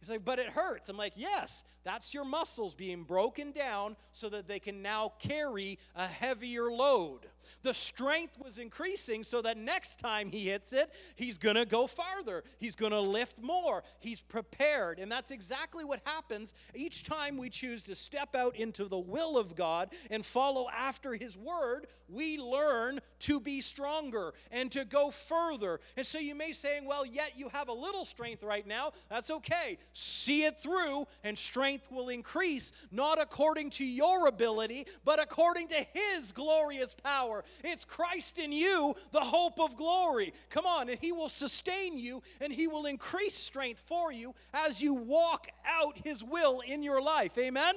He's 0.00 0.08
like, 0.08 0.24
but 0.24 0.38
it 0.38 0.46
hurts. 0.46 0.88
I'm 0.88 0.96
like, 0.96 1.12
yes, 1.14 1.62
that's 1.84 2.14
your 2.14 2.24
muscles 2.24 2.74
being 2.74 3.04
broken 3.04 3.52
down 3.52 3.96
so 4.12 4.30
that 4.30 4.48
they 4.48 4.58
can 4.58 4.80
now 4.80 5.12
carry 5.18 5.78
a 5.94 6.06
heavier 6.06 6.70
load. 6.70 7.20
The 7.62 7.74
strength 7.74 8.38
was 8.42 8.58
increasing 8.58 9.22
so 9.22 9.42
that 9.42 9.58
next 9.58 9.98
time 9.98 10.30
he 10.30 10.46
hits 10.46 10.72
it, 10.72 10.90
he's 11.16 11.36
going 11.36 11.56
to 11.56 11.66
go 11.66 11.86
farther. 11.86 12.44
He's 12.58 12.76
going 12.76 12.92
to 12.92 13.00
lift 13.00 13.42
more. 13.42 13.84
He's 13.98 14.22
prepared. 14.22 14.98
And 14.98 15.12
that's 15.12 15.30
exactly 15.30 15.84
what 15.84 16.00
happens 16.06 16.54
each 16.74 17.04
time 17.04 17.36
we 17.36 17.50
choose 17.50 17.82
to 17.84 17.94
step 17.94 18.34
out 18.34 18.56
into 18.56 18.86
the 18.86 18.98
will 18.98 19.36
of 19.36 19.54
God 19.54 19.90
and 20.10 20.24
follow 20.24 20.68
after 20.70 21.14
his 21.14 21.36
word. 21.36 21.86
We 22.08 22.38
learn 22.38 23.00
to 23.20 23.38
be 23.38 23.60
stronger 23.60 24.32
and 24.50 24.72
to 24.72 24.84
go 24.84 25.10
further. 25.10 25.80
And 25.96 26.06
so 26.06 26.18
you 26.18 26.34
may 26.34 26.52
say, 26.52 26.80
well, 26.84 27.04
yet 27.06 27.32
you 27.36 27.48
have 27.50 27.68
a 27.68 27.72
little 27.72 28.04
strength 28.04 28.42
right 28.42 28.66
now. 28.66 28.92
That's 29.08 29.30
okay. 29.30 29.78
See 29.92 30.44
it 30.44 30.58
through, 30.58 31.06
and 31.24 31.36
strength 31.36 31.90
will 31.90 32.10
increase, 32.10 32.72
not 32.92 33.20
according 33.20 33.70
to 33.70 33.84
your 33.84 34.28
ability, 34.28 34.86
but 35.04 35.20
according 35.20 35.68
to 35.68 35.84
his 35.92 36.32
glorious 36.32 36.94
power. 36.94 37.44
It's 37.64 37.84
Christ 37.84 38.38
in 38.38 38.52
you, 38.52 38.94
the 39.12 39.20
hope 39.20 39.58
of 39.58 39.76
glory. 39.76 40.32
Come 40.48 40.66
on, 40.66 40.88
and 40.88 40.98
He 41.00 41.12
will 41.12 41.28
sustain 41.28 41.98
you 41.98 42.22
and 42.40 42.52
He 42.52 42.68
will 42.68 42.86
increase 42.86 43.34
strength 43.34 43.82
for 43.84 44.12
you 44.12 44.34
as 44.54 44.80
you 44.80 44.94
walk 44.94 45.48
out 45.66 45.98
His 45.98 46.22
will 46.22 46.60
in 46.60 46.82
your 46.82 47.02
life. 47.02 47.36
Amen? 47.38 47.74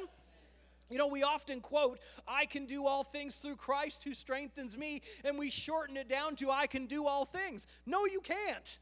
You 0.90 0.98
know, 0.98 1.08
we 1.08 1.24
often 1.24 1.60
quote, 1.60 2.00
I 2.28 2.46
can 2.46 2.66
do 2.66 2.86
all 2.86 3.04
things 3.04 3.38
through 3.38 3.56
Christ 3.56 4.04
who 4.04 4.14
strengthens 4.14 4.78
me, 4.78 5.02
and 5.24 5.40
we 5.40 5.50
shorten 5.50 5.98
it 5.98 6.08
down 6.08 6.36
to, 6.36 6.52
I 6.52 6.68
can 6.68 6.86
do 6.86 7.08
all 7.08 7.26
things. 7.26 7.68
No, 7.86 8.06
you 8.06 8.22
can't. 8.22 8.80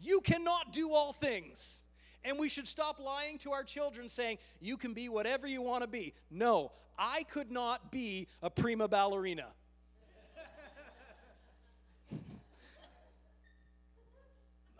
You 0.00 0.20
cannot 0.22 0.72
do 0.72 0.92
all 0.92 1.12
things. 1.12 1.83
And 2.24 2.38
we 2.38 2.48
should 2.48 2.66
stop 2.66 2.98
lying 2.98 3.36
to 3.38 3.52
our 3.52 3.62
children 3.62 4.08
saying, 4.08 4.38
you 4.60 4.76
can 4.76 4.94
be 4.94 5.08
whatever 5.08 5.46
you 5.46 5.60
want 5.60 5.82
to 5.82 5.86
be. 5.86 6.14
No, 6.30 6.72
I 6.98 7.24
could 7.24 7.50
not 7.50 7.92
be 7.92 8.28
a 8.42 8.48
prima 8.48 8.88
ballerina. 8.88 9.48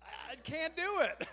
I 0.03 0.36
can't 0.42 0.74
do 0.76 1.01
it. 1.03 1.26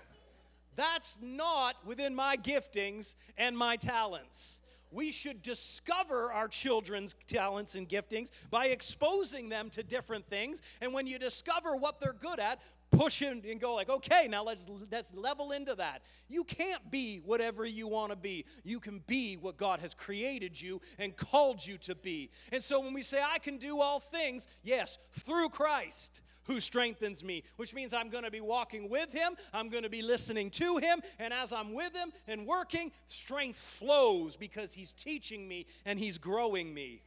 That's 0.75 1.17
not 1.21 1.75
within 1.85 2.15
my 2.15 2.37
giftings 2.37 3.15
and 3.37 3.57
my 3.57 3.75
talents. 3.75 4.60
We 4.91 5.11
should 5.11 5.41
discover 5.41 6.31
our 6.31 6.47
children's 6.47 7.15
talents 7.27 7.75
and 7.75 7.87
giftings 7.87 8.31
by 8.49 8.67
exposing 8.67 9.49
them 9.49 9.69
to 9.71 9.83
different 9.83 10.27
things. 10.27 10.61
And 10.81 10.93
when 10.93 11.07
you 11.07 11.17
discover 11.17 11.75
what 11.75 11.99
they're 11.99 12.13
good 12.13 12.39
at, 12.39 12.59
push 12.91 13.21
in 13.21 13.41
and 13.49 13.59
go 13.59 13.73
like, 13.73 13.89
okay, 13.89 14.27
now 14.29 14.43
let's 14.43 14.65
let's 14.91 15.13
level 15.13 15.51
into 15.51 15.73
that. 15.75 16.01
You 16.27 16.43
can't 16.43 16.91
be 16.91 17.17
whatever 17.17 17.65
you 17.65 17.87
want 17.87 18.11
to 18.11 18.17
be. 18.17 18.45
You 18.63 18.79
can 18.79 19.01
be 19.07 19.37
what 19.37 19.57
God 19.57 19.79
has 19.79 19.93
created 19.93 20.61
you 20.61 20.81
and 20.99 21.15
called 21.15 21.65
you 21.65 21.77
to 21.79 21.95
be. 21.95 22.29
And 22.51 22.63
so 22.63 22.81
when 22.81 22.93
we 22.93 23.01
say 23.01 23.21
I 23.23 23.39
can 23.39 23.57
do 23.57 23.79
all 23.79 23.99
things, 23.99 24.47
yes, 24.63 24.97
through 25.13 25.49
Christ 25.49 26.21
who 26.45 26.59
strengthens 26.59 27.23
me, 27.23 27.43
which 27.57 27.73
means 27.73 27.93
I'm 27.93 28.09
going 28.09 28.23
to 28.23 28.31
be 28.31 28.41
walking 28.41 28.89
with 28.89 29.11
him, 29.13 29.35
I'm 29.53 29.69
going 29.69 29.83
to 29.83 29.89
be 29.89 30.01
listening 30.01 30.49
to 30.51 30.77
him, 30.77 31.01
and 31.19 31.33
as 31.33 31.53
I'm 31.53 31.73
with 31.73 31.95
him 31.95 32.11
and 32.27 32.45
working, 32.45 32.91
strength 33.07 33.59
flows 33.59 34.35
because 34.35 34.73
he's 34.73 34.91
teaching 34.91 35.47
me 35.47 35.65
and 35.85 35.99
he's 35.99 36.17
growing 36.17 36.73
me. 36.73 37.01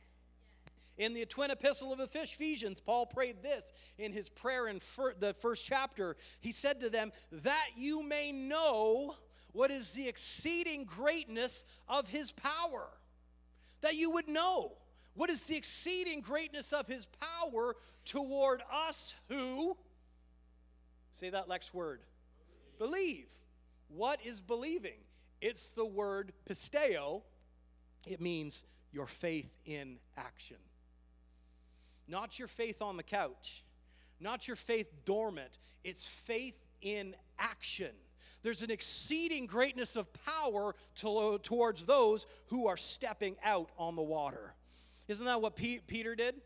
In 0.97 1.13
the 1.13 1.27
twin 1.27 1.51
epistle 1.51 1.93
of 1.93 1.99
Ephesians, 1.99 2.81
Paul 2.81 3.07
prayed 3.07 3.43
this 3.43 3.73
in 3.99 4.13
his 4.13 4.29
prayer 4.29 4.69
in 4.69 4.79
fir- 4.79 5.15
the 5.19 5.35
first 5.35 5.65
chapter. 5.65 6.17
He 6.41 6.53
said 6.53 6.81
to 6.81 6.91
them, 6.91 7.11
That 7.33 7.67
you 7.77 8.05
may 8.05 8.31
know 8.31 9.17
what 9.53 9.73
is 9.73 9.93
the 9.93 10.07
exceeding 10.07 10.85
greatness 10.85 11.65
of 11.89 12.09
his 12.09 12.31
power. 12.31 12.87
That 13.81 13.97
you 13.97 14.13
would 14.13 14.29
know 14.29 14.73
what 15.15 15.31
is 15.31 15.47
the 15.47 15.57
exceeding 15.57 16.21
greatness 16.21 16.73
of 16.73 16.87
his 16.87 17.07
power 17.07 17.77
toward 18.05 18.63
us 18.89 19.15
who, 19.29 19.77
say 21.13 21.31
that 21.31 21.49
next 21.49 21.73
word, 21.73 22.01
believe. 22.79 23.27
What 23.89 24.19
is 24.25 24.41
believing? 24.41 24.99
It's 25.41 25.71
the 25.71 25.85
word 25.85 26.33
pisteo. 26.49 27.23
It 28.07 28.21
means 28.21 28.65
your 28.93 29.07
faith 29.07 29.51
in 29.67 29.99
action. 30.17 30.57
Not 32.09 32.39
your 32.39 32.49
faith 32.49 32.83
on 32.83 32.97
the 32.97 33.03
couch, 33.03 33.65
not 34.21 34.49
your 34.49 34.57
faith 34.57 34.91
dormant. 35.05 35.59
It's 35.85 36.07
faith 36.07 36.57
in 36.83 37.15
action. 37.39 37.93
There's 38.43 38.63
an 38.63 38.71
exceeding 38.71 39.47
greatness 39.47 39.97
of 39.97 40.07
power 40.25 40.75
to, 40.97 41.39
towards 41.43 41.87
those 41.87 42.27
who 42.47 42.67
are 42.67 42.77
stepping 42.77 43.37
out 43.43 43.71
on 43.79 43.97
the 43.97 44.03
water. 44.03 44.55
Isn't 45.09 45.27
that 45.27 45.41
what 45.41 45.57
P- 45.57 45.81
Peter 45.87 46.15
did? 46.15 46.37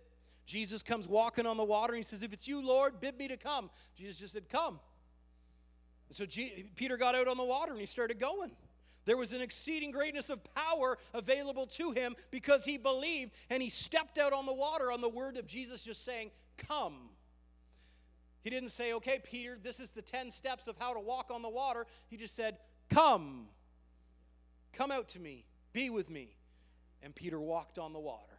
Jesus 0.47 0.83
comes 0.83 1.07
walking 1.07 1.47
on 1.47 1.57
the 1.57 1.65
water 1.65 1.93
and 1.93 1.99
he 1.99 2.03
says, 2.03 2.23
If 2.23 2.33
it's 2.33 2.49
you, 2.49 2.67
Lord, 2.67 3.01
bid 3.01 3.19
me 3.19 3.29
to 3.29 3.37
come. 3.37 3.71
Jesus 3.95 4.19
just 4.19 4.33
said, 4.33 4.49
Come. 4.49 4.81
So 6.11 6.25
G- 6.25 6.71
Peter 6.75 6.97
got 6.97 7.15
out 7.15 7.29
on 7.29 7.37
the 7.37 7.45
water 7.45 7.73
and 7.73 7.81
he 7.81 7.87
started 7.87 8.19
going. 8.19 8.51
There 9.05 9.17
was 9.17 9.33
an 9.33 9.41
exceeding 9.41 9.91
greatness 9.91 10.31
of 10.31 10.41
power 10.55 10.99
available 11.15 11.67
to 11.67 11.93
him 11.93 12.15
because 12.31 12.65
he 12.65 12.77
believed 12.77 13.33
and 13.51 13.63
he 13.63 13.71
stepped 13.71 14.19
out 14.19 14.33
on 14.33 14.47
the 14.47 14.53
water 14.53 14.91
on 14.91 15.01
the 15.01 15.09
word 15.09 15.37
of 15.37 15.47
Jesus 15.47 15.85
just 15.85 16.05
saying, 16.05 16.31
Come. 16.57 17.11
He 18.43 18.51
didn't 18.51 18.71
say, 18.71 18.95
Okay, 18.95 19.21
Peter, 19.23 19.59
this 19.63 19.81
is 19.81 19.91
the 19.91 20.03
10 20.03 20.31
steps 20.31 20.67
of 20.67 20.77
how 20.79 20.95
to 20.95 21.01
walk 21.01 21.31
on 21.31 21.43
the 21.43 21.49
water. 21.49 21.87
He 22.09 22.17
just 22.17 22.35
said, 22.35 22.57
Come. 22.89 23.49
Come 24.73 24.91
out 24.91 25.09
to 25.11 25.21
me. 25.21 25.45
Be 25.73 25.91
with 25.91 26.09
me. 26.09 26.37
And 27.03 27.15
Peter 27.15 27.39
walked 27.39 27.79
on 27.79 27.93
the 27.93 27.99
water. 27.99 28.38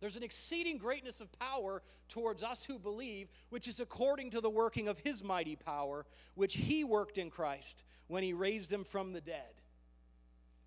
There's 0.00 0.16
an 0.16 0.22
exceeding 0.22 0.78
greatness 0.78 1.20
of 1.20 1.32
power 1.38 1.82
towards 2.08 2.42
us 2.42 2.64
who 2.64 2.78
believe, 2.78 3.28
which 3.48 3.66
is 3.66 3.80
according 3.80 4.30
to 4.30 4.40
the 4.40 4.50
working 4.50 4.88
of 4.88 4.98
his 4.98 5.24
mighty 5.24 5.56
power, 5.56 6.04
which 6.34 6.54
he 6.54 6.84
worked 6.84 7.18
in 7.18 7.30
Christ 7.30 7.82
when 8.08 8.22
he 8.22 8.32
raised 8.32 8.72
him 8.72 8.84
from 8.84 9.12
the 9.12 9.20
dead. 9.20 9.60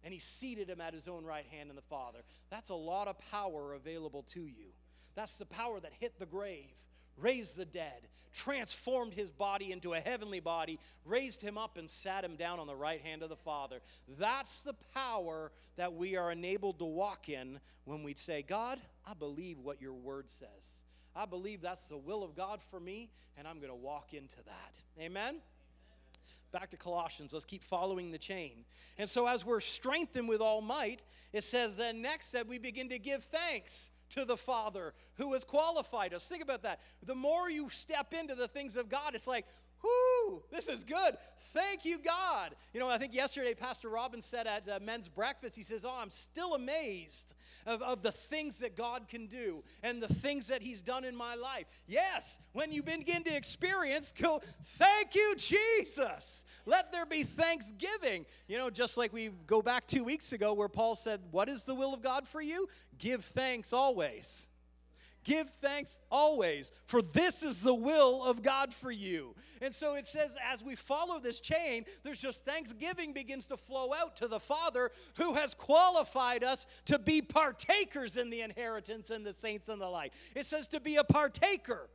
And 0.04 0.14
he 0.14 0.20
seated 0.20 0.70
him 0.70 0.82
at 0.82 0.94
his 0.94 1.08
own 1.08 1.26
right 1.26 1.46
hand 1.52 1.70
in 1.70 1.76
the 1.76 1.82
Father. 1.82 2.20
That's 2.50 2.70
a 2.70 2.76
lot 2.76 3.08
of 3.08 3.20
power 3.32 3.74
available 3.74 4.24
to 4.30 4.42
you. 4.42 4.74
That's 5.16 5.38
the 5.38 5.46
power 5.46 5.80
that 5.80 5.92
hit 6.00 6.18
the 6.20 6.26
grave, 6.26 6.74
raised 7.18 7.58
the 7.58 7.66
dead, 7.66 8.08
transformed 8.34 9.14
his 9.14 9.30
body 9.30 9.72
into 9.72 9.94
a 9.94 10.00
heavenly 10.00 10.40
body, 10.40 10.80
raised 11.06 11.42
him 11.42 11.58
up, 11.58 11.78
and 11.78 11.90
sat 11.90 12.24
him 12.24 12.36
down 12.36 12.60
on 12.60 12.68
the 12.68 12.76
right 12.76 13.02
hand 13.02 13.24
of 13.24 13.30
the 13.30 13.36
Father. 13.36 13.82
That's 14.18 14.62
the 14.64 14.76
power 14.94 15.52
that 15.76 15.94
we 15.94 16.16
are 16.16 16.32
enabled 16.32 16.80
to 16.80 16.86
walk 16.86 17.28
in 17.28 17.60
when 17.86 18.04
we 18.04 18.14
say, 18.14 18.42
God, 18.42 18.80
I 19.10 19.14
believe 19.14 19.60
what 19.60 19.82
your 19.82 19.94
word 19.94 20.30
says. 20.30 20.84
I 21.16 21.26
believe 21.26 21.62
that's 21.62 21.90
the 21.90 21.98
will 21.98 22.24
of 22.24 22.36
God 22.36 22.62
for 22.62 22.80
me, 22.80 23.10
and 23.38 23.48
I'm 23.48 23.58
going 23.58 23.72
to 23.72 23.76
walk 23.76 24.14
into 24.14 24.38
that. 24.38 24.82
Amen? 25.02 25.38
Back 26.52 26.70
to 26.72 26.78
Colossians. 26.78 27.34
Let's 27.34 27.46
keep 27.46 27.64
following 27.64 28.12
the 28.12 28.18
chain. 28.18 28.66
And 28.98 29.10
so, 29.10 29.28
as 29.28 29.46
we're 29.46 29.60
strengthened 29.60 30.30
with 30.30 30.42
all 30.42 30.62
might, 30.62 31.04
it 31.34 31.44
says 31.44 31.78
then 31.78 32.02
next 32.02 32.32
that 32.32 32.48
we 32.48 32.58
begin 32.58 32.90
to 32.90 33.00
give 33.00 33.24
thanks 33.24 33.92
to 34.12 34.26
the 34.26 34.38
Father 34.38 34.94
who 35.16 35.34
has 35.34 35.44
qualified 35.44 36.14
us. 36.14 36.28
Think 36.28 36.44
about 36.44 36.64
that. 36.64 36.80
The 37.06 37.16
more 37.16 37.50
you 37.50 37.70
step 37.70 38.14
into 38.14 38.36
the 38.36 38.48
things 38.48 38.78
of 38.78 38.90
God, 38.90 39.16
it's 39.16 39.28
like, 39.28 39.46
Whoo, 39.82 40.44
this 40.52 40.68
is 40.68 40.84
good. 40.84 41.16
Thank 41.54 41.86
you, 41.86 42.00
God. 42.00 42.56
You 42.74 42.80
know, 42.80 42.90
I 42.90 42.98
think 42.98 43.14
yesterday 43.14 43.54
Pastor 43.54 43.90
Robin 43.90 44.22
said 44.22 44.46
at 44.46 44.68
uh, 44.68 44.80
men's 44.82 45.08
breakfast, 45.08 45.56
he 45.56 45.64
says, 45.64 45.86
Oh, 45.86 45.96
I'm 45.98 46.10
still 46.10 46.56
amazed 46.56 47.34
of, 47.66 47.82
of 47.82 48.02
the 48.02 48.12
things 48.12 48.60
that 48.60 48.76
God 48.76 49.08
can 49.08 49.28
do 49.28 49.64
and 49.82 50.02
the 50.02 50.14
things 50.14 50.48
that 50.48 50.62
He's 50.62 50.82
done 50.82 51.06
in 51.06 51.16
my 51.16 51.36
life. 51.36 51.66
Yes, 51.88 52.40
when 52.54 52.72
you 52.72 52.84
begin 52.84 53.24
to 53.24 53.36
experience, 53.36 54.12
go, 54.12 54.42
Thank 54.78 55.16
you, 55.16 55.36
Jesus. 55.38 56.46
Let 56.66 56.92
there 56.92 57.06
be 57.06 57.24
thanksgiving. 57.24 58.26
You 58.48 58.58
know, 58.58 58.70
just 58.70 58.98
like 58.98 59.14
we 59.14 59.30
go 59.48 59.62
back 59.62 59.88
two 59.88 60.04
weeks 60.04 60.34
ago 60.34 60.54
where 60.54 60.70
Paul 60.70 60.96
said, 60.96 61.22
What 61.32 61.48
is 61.48 61.64
the 61.64 61.76
will 61.76 61.94
of 61.94 62.02
God 62.02 62.28
for 62.28 62.42
you? 62.42 62.68
Give 62.98 63.24
thanks 63.24 63.72
always. 63.72 64.50
Give 65.24 65.50
thanks 65.50 66.00
always, 66.10 66.72
for 66.86 67.02
this 67.02 67.44
is 67.44 67.62
the 67.62 67.74
will 67.74 68.24
of 68.24 68.42
God 68.42 68.74
for 68.74 68.92
you. 68.92 69.36
And 69.62 69.74
so 69.74 69.96
it 69.96 70.08
says, 70.08 70.38
as 70.52 70.64
we 70.64 70.76
follow 70.76 71.20
this 71.20 71.40
chain, 71.40 71.86
there's 72.04 72.22
just 72.22 72.46
thanksgiving 72.46 73.14
begins 73.14 73.48
to 73.48 73.58
flow 73.58 73.94
out 73.94 74.16
to 74.18 74.28
the 74.28 74.40
Father 74.40 74.92
who 75.18 75.34
has 75.34 75.54
qualified 75.54 76.44
us 76.44 76.68
to 76.86 76.98
be 76.98 77.22
partakers 77.22 78.18
in 78.18 78.30
the 78.30 78.42
inheritance 78.42 79.10
and 79.10 79.26
the 79.26 79.34
saints 79.34 79.70
and 79.70 79.82
the 79.82 79.88
light. 79.88 80.14
It 80.36 80.46
says 80.46 80.68
to 80.70 80.80
be 80.80 80.96
a 80.96 81.04
partaker 81.04 81.90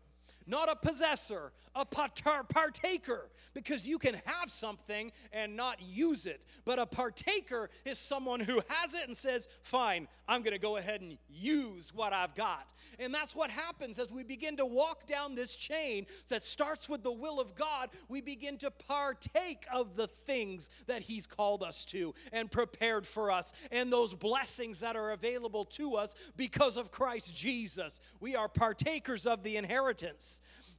not 0.46 0.70
a 0.70 0.76
possessor, 0.76 1.52
a 1.74 1.84
partaker, 1.84 3.30
because 3.54 3.86
you 3.86 3.98
can 3.98 4.14
have 4.26 4.50
something 4.50 5.12
and 5.32 5.56
not 5.56 5.80
use 5.82 6.26
it. 6.26 6.44
But 6.64 6.78
a 6.78 6.86
partaker 6.86 7.70
is 7.84 7.98
someone 7.98 8.40
who 8.40 8.60
has 8.68 8.94
it 8.94 9.06
and 9.06 9.16
says, 9.16 9.48
Fine, 9.62 10.08
I'm 10.28 10.42
going 10.42 10.54
to 10.54 10.60
go 10.60 10.76
ahead 10.76 11.00
and 11.00 11.16
use 11.28 11.92
what 11.94 12.12
I've 12.12 12.34
got. 12.34 12.72
And 12.98 13.14
that's 13.14 13.34
what 13.34 13.50
happens 13.50 13.98
as 13.98 14.12
we 14.12 14.22
begin 14.22 14.56
to 14.56 14.66
walk 14.66 15.06
down 15.06 15.34
this 15.34 15.56
chain 15.56 16.06
that 16.28 16.42
starts 16.42 16.88
with 16.88 17.02
the 17.02 17.12
will 17.12 17.40
of 17.40 17.54
God. 17.54 17.90
We 18.08 18.20
begin 18.20 18.58
to 18.58 18.70
partake 18.70 19.64
of 19.72 19.96
the 19.96 20.06
things 20.06 20.70
that 20.86 21.02
He's 21.02 21.26
called 21.26 21.62
us 21.62 21.84
to 21.86 22.14
and 22.32 22.50
prepared 22.50 23.06
for 23.06 23.30
us, 23.30 23.52
and 23.70 23.92
those 23.92 24.14
blessings 24.14 24.80
that 24.80 24.96
are 24.96 25.12
available 25.12 25.64
to 25.64 25.94
us 25.94 26.14
because 26.36 26.76
of 26.76 26.90
Christ 26.90 27.34
Jesus. 27.34 28.00
We 28.20 28.36
are 28.36 28.48
partakers 28.48 29.26
of 29.26 29.42
the 29.42 29.56
inheritance 29.56 30.33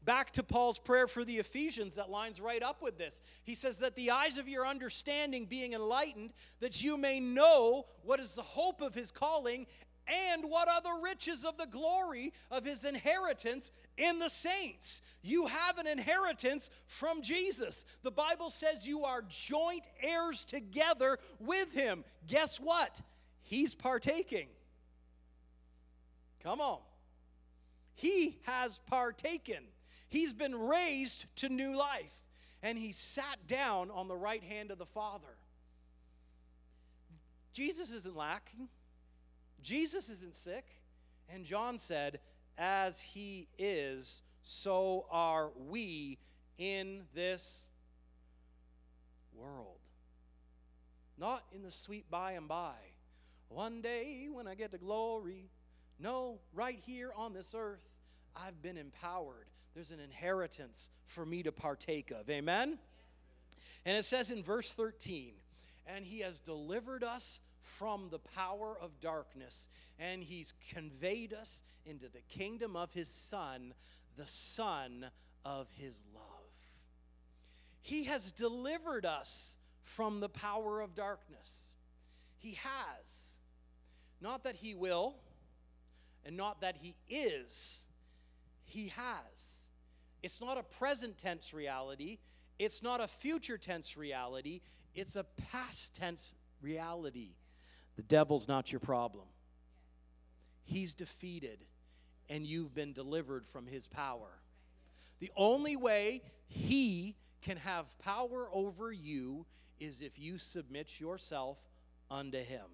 back 0.06 0.32
to 0.32 0.44
Paul's 0.44 0.80
prayer 0.80 1.08
for 1.08 1.26
the 1.26 1.38
Ephesians 1.38 1.96
that 1.96 2.10
lines 2.10 2.40
right 2.40 2.64
up 2.64 2.82
with 2.82 2.98
this. 2.98 3.22
He 3.44 3.56
says 3.56 3.80
that 3.80 3.96
the 3.96 4.12
eyes 4.12 4.38
of 4.38 4.48
your 4.48 4.66
understanding 4.66 5.46
being 5.46 5.74
enlightened, 5.74 6.32
that 6.60 6.84
you 6.84 6.98
may 6.98 7.20
know 7.20 7.86
what 8.04 8.20
is 8.20 8.36
the 8.36 8.44
hope 8.44 8.82
of 8.82 8.94
his 8.94 9.12
calling 9.12 9.66
and 10.08 10.44
what 10.46 10.68
are 10.68 10.82
the 10.82 11.02
riches 11.04 11.46
of 11.46 11.58
the 11.58 11.66
glory 11.68 12.32
of 12.52 12.64
his 12.64 12.86
inheritance 12.86 13.72
in 13.98 14.20
the 14.20 14.30
saints. 14.30 15.02
You 15.24 15.48
have 15.48 15.80
an 15.80 15.88
inheritance 15.88 16.70
from 16.88 17.22
Jesus. 17.22 17.86
The 18.04 18.12
Bible 18.12 18.52
says 18.52 18.88
you 18.88 19.04
are 19.04 19.24
joint 19.28 19.84
heirs 20.02 20.44
together 20.44 21.18
with 21.40 21.74
him. 21.74 22.04
Guess 22.28 22.60
what? 22.60 23.02
He's 23.42 23.74
partaking. 23.74 24.48
Come 26.44 26.62
on. 26.62 26.80
He 27.96 28.38
has 28.44 28.80
partaken. 28.86 29.64
He's 30.08 30.34
been 30.34 30.56
raised 30.56 31.26
to 31.38 31.50
new 31.50 31.76
life, 31.76 32.14
and 32.62 32.78
he 32.78 32.92
sat 32.92 33.48
down 33.48 33.92
on 33.92 34.08
the 34.08 34.16
right 34.16 34.44
hand 34.44 34.72
of 34.72 34.78
the 34.78 34.86
Father. 34.86 35.38
Jesus 37.54 37.94
isn't 37.94 38.16
lacking, 38.16 38.70
Jesus 39.62 40.10
isn't 40.10 40.36
sick. 40.36 40.66
And 41.30 41.46
John 41.46 41.78
said, 41.78 42.20
As 42.58 43.02
he 43.02 43.48
is, 43.58 44.22
so 44.44 45.08
are 45.10 45.52
we 45.56 46.20
in 46.58 47.04
this 47.14 47.70
world. 49.34 49.80
Not 51.18 51.44
in 51.54 51.64
the 51.64 51.72
sweet 51.72 52.10
by 52.10 52.34
and 52.34 52.48
by. 52.48 52.76
One 53.50 53.82
day 53.82 54.28
when 54.32 54.48
I 54.48 54.56
get 54.56 54.72
to 54.72 54.78
glory. 54.78 55.50
No, 55.98 56.40
right 56.54 56.80
here 56.86 57.12
on 57.16 57.34
this 57.34 57.56
earth. 57.58 57.94
I've 58.36 58.62
been 58.62 58.78
empowered. 58.78 59.48
There's 59.76 59.92
an 59.92 60.00
inheritance 60.00 60.90
for 61.06 61.26
me 61.26 61.44
to 61.44 61.52
partake 61.52 62.10
of. 62.10 62.30
Amen? 62.30 62.80
And 63.86 63.98
it 63.98 64.06
says 64.06 64.32
in 64.32 64.42
verse 64.42 64.74
13, 64.74 65.34
and 65.86 66.06
he 66.06 66.22
has 66.22 66.40
delivered 66.40 67.04
us 67.04 67.42
from 67.62 68.08
the 68.10 68.20
power 68.20 68.78
of 68.82 69.02
darkness, 69.02 69.70
and 70.00 70.24
he's 70.24 70.54
conveyed 70.74 71.34
us 71.34 71.64
into 71.86 72.08
the 72.08 72.22
kingdom 72.30 72.76
of 72.76 72.94
his 72.94 73.10
Son, 73.10 73.74
the 74.16 74.28
Son 74.28 75.06
of 75.44 75.68
his 75.76 76.06
love. 76.14 76.24
He 77.82 78.06
has 78.06 78.32
delivered 78.32 79.06
us 79.06 79.58
from 79.84 80.20
the 80.20 80.30
power 80.30 80.80
of 80.80 80.96
darkness. 80.96 81.76
He 82.38 82.58
has. 82.64 83.40
Not 84.22 84.46
that 84.46 84.56
he 84.56 84.74
will, 84.74 85.18
and 86.24 86.38
not 86.38 86.62
that 86.62 86.78
he 86.78 86.96
is, 87.10 87.88
he 88.64 88.88
has. 88.96 89.65
It's 90.26 90.42
not 90.42 90.58
a 90.58 90.64
present 90.64 91.20
tense 91.20 91.54
reality, 91.54 92.18
it's 92.58 92.82
not 92.82 93.00
a 93.00 93.08
future 93.08 93.60
tense 93.60 93.96
reality, 93.96 94.62
it's 94.96 95.16
a 95.16 95.24
past 95.52 95.96
tense 95.96 96.34
reality. 96.64 97.36
The 97.96 98.02
devil's 98.02 98.48
not 98.48 98.72
your 98.72 98.80
problem. 98.80 99.28
He's 100.64 100.96
defeated, 100.96 101.60
and 102.28 102.44
you've 102.44 102.74
been 102.74 102.92
delivered 102.92 103.46
from 103.46 103.68
his 103.68 103.88
power. 103.88 104.40
The 105.20 105.30
only 105.38 105.76
way 105.76 106.24
he 106.48 107.16
can 107.44 107.58
have 107.58 107.96
power 108.00 108.50
over 108.52 108.92
you 108.92 109.46
is 109.80 110.02
if 110.02 110.18
you 110.18 110.40
submit 110.40 111.00
yourself 111.00 111.60
unto 112.10 112.40
him. 112.40 112.66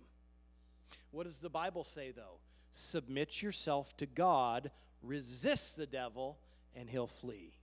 What 1.12 1.26
does 1.26 1.40
the 1.40 1.50
Bible 1.50 1.84
say, 1.84 2.12
though? 2.12 2.40
Submit 2.72 3.42
yourself 3.42 3.98
to 3.98 4.06
God, 4.06 4.72
resist 5.04 5.76
the 5.76 5.86
devil, 5.86 6.38
and 6.76 6.90
he'll 6.90 7.08
flee. 7.08 7.54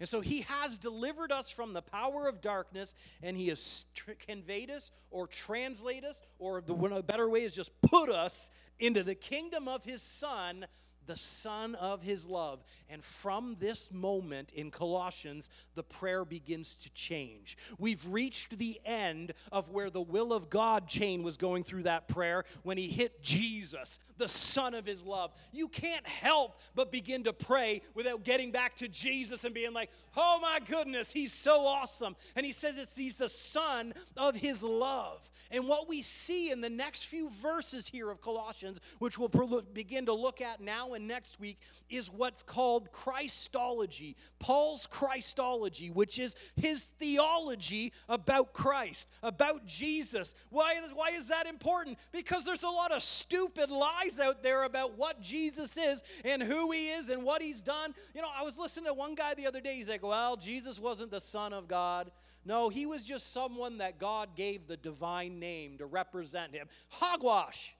And 0.00 0.08
so 0.08 0.20
he 0.20 0.40
has 0.42 0.78
delivered 0.78 1.30
us 1.30 1.50
from 1.50 1.72
the 1.72 1.82
power 1.82 2.26
of 2.26 2.40
darkness, 2.40 2.94
and 3.22 3.36
he 3.36 3.48
has 3.48 3.86
conveyed 4.26 4.70
us 4.70 4.90
or 5.10 5.28
translate 5.28 6.04
us, 6.04 6.22
or 6.38 6.60
the 6.60 7.04
better 7.06 7.28
way 7.28 7.44
is 7.44 7.54
just 7.54 7.70
put 7.82 8.08
us 8.08 8.50
into 8.80 9.04
the 9.04 9.14
kingdom 9.14 9.68
of 9.68 9.84
his 9.84 10.02
son, 10.02 10.66
the 11.06 11.16
Son 11.16 11.74
of 11.76 12.02
His 12.02 12.26
love. 12.26 12.64
And 12.88 13.04
from 13.04 13.56
this 13.58 13.92
moment 13.92 14.52
in 14.52 14.70
Colossians, 14.70 15.50
the 15.74 15.82
prayer 15.82 16.24
begins 16.24 16.74
to 16.76 16.90
change. 16.92 17.56
We've 17.78 18.04
reached 18.06 18.58
the 18.58 18.80
end 18.84 19.32
of 19.50 19.70
where 19.70 19.90
the 19.90 20.00
will 20.00 20.32
of 20.32 20.50
God 20.50 20.86
chain 20.86 21.22
was 21.22 21.36
going 21.36 21.64
through 21.64 21.84
that 21.84 22.08
prayer 22.08 22.44
when 22.62 22.78
He 22.78 22.88
hit 22.88 23.22
Jesus, 23.22 24.00
the 24.18 24.28
Son 24.28 24.74
of 24.74 24.86
His 24.86 25.04
love. 25.04 25.32
You 25.52 25.68
can't 25.68 26.06
help 26.06 26.60
but 26.74 26.92
begin 26.92 27.24
to 27.24 27.32
pray 27.32 27.82
without 27.94 28.24
getting 28.24 28.50
back 28.50 28.76
to 28.76 28.88
Jesus 28.88 29.44
and 29.44 29.54
being 29.54 29.72
like, 29.72 29.90
oh 30.16 30.38
my 30.40 30.58
goodness, 30.66 31.12
He's 31.12 31.32
so 31.32 31.66
awesome. 31.66 32.16
And 32.36 32.46
He 32.46 32.52
says 32.52 32.78
it's, 32.78 32.96
He's 32.96 33.18
the 33.18 33.28
Son 33.28 33.92
of 34.16 34.36
His 34.36 34.62
love. 34.62 35.30
And 35.50 35.66
what 35.66 35.88
we 35.88 36.02
see 36.02 36.50
in 36.50 36.60
the 36.60 36.70
next 36.70 37.04
few 37.04 37.30
verses 37.30 37.86
here 37.86 38.10
of 38.10 38.20
Colossians, 38.20 38.80
which 38.98 39.18
we'll 39.18 39.62
begin 39.72 40.06
to 40.06 40.12
look 40.12 40.40
at 40.40 40.60
now 40.60 40.91
and 40.94 41.06
next 41.06 41.40
week 41.40 41.58
is 41.88 42.10
what's 42.10 42.42
called 42.42 42.92
Christology. 42.92 44.16
Paul's 44.38 44.86
Christology, 44.86 45.90
which 45.90 46.18
is 46.18 46.36
his 46.56 46.90
theology 46.98 47.92
about 48.08 48.52
Christ, 48.52 49.08
about 49.22 49.66
Jesus. 49.66 50.34
Why, 50.50 50.80
why 50.94 51.10
is 51.10 51.28
that 51.28 51.46
important? 51.46 51.98
Because 52.12 52.44
there's 52.44 52.62
a 52.62 52.68
lot 52.68 52.92
of 52.92 53.02
stupid 53.02 53.70
lies 53.70 54.20
out 54.20 54.42
there 54.42 54.64
about 54.64 54.96
what 54.98 55.20
Jesus 55.20 55.76
is 55.76 56.02
and 56.24 56.42
who 56.42 56.70
he 56.72 56.90
is 56.90 57.08
and 57.08 57.22
what 57.22 57.42
he's 57.42 57.60
done. 57.60 57.94
You 58.14 58.22
know, 58.22 58.28
I 58.34 58.42
was 58.42 58.58
listening 58.58 58.86
to 58.86 58.94
one 58.94 59.14
guy 59.14 59.34
the 59.34 59.46
other 59.46 59.60
day. 59.60 59.74
He's 59.74 59.88
like, 59.88 60.02
well, 60.02 60.36
Jesus 60.36 60.78
wasn't 60.78 61.10
the 61.10 61.20
Son 61.20 61.52
of 61.52 61.68
God. 61.68 62.10
No, 62.44 62.68
he 62.68 62.86
was 62.86 63.04
just 63.04 63.32
someone 63.32 63.78
that 63.78 63.98
God 63.98 64.34
gave 64.34 64.66
the 64.66 64.76
divine 64.76 65.38
name 65.38 65.78
to 65.78 65.86
represent 65.86 66.54
him. 66.54 66.66
Hogwash. 66.88 67.74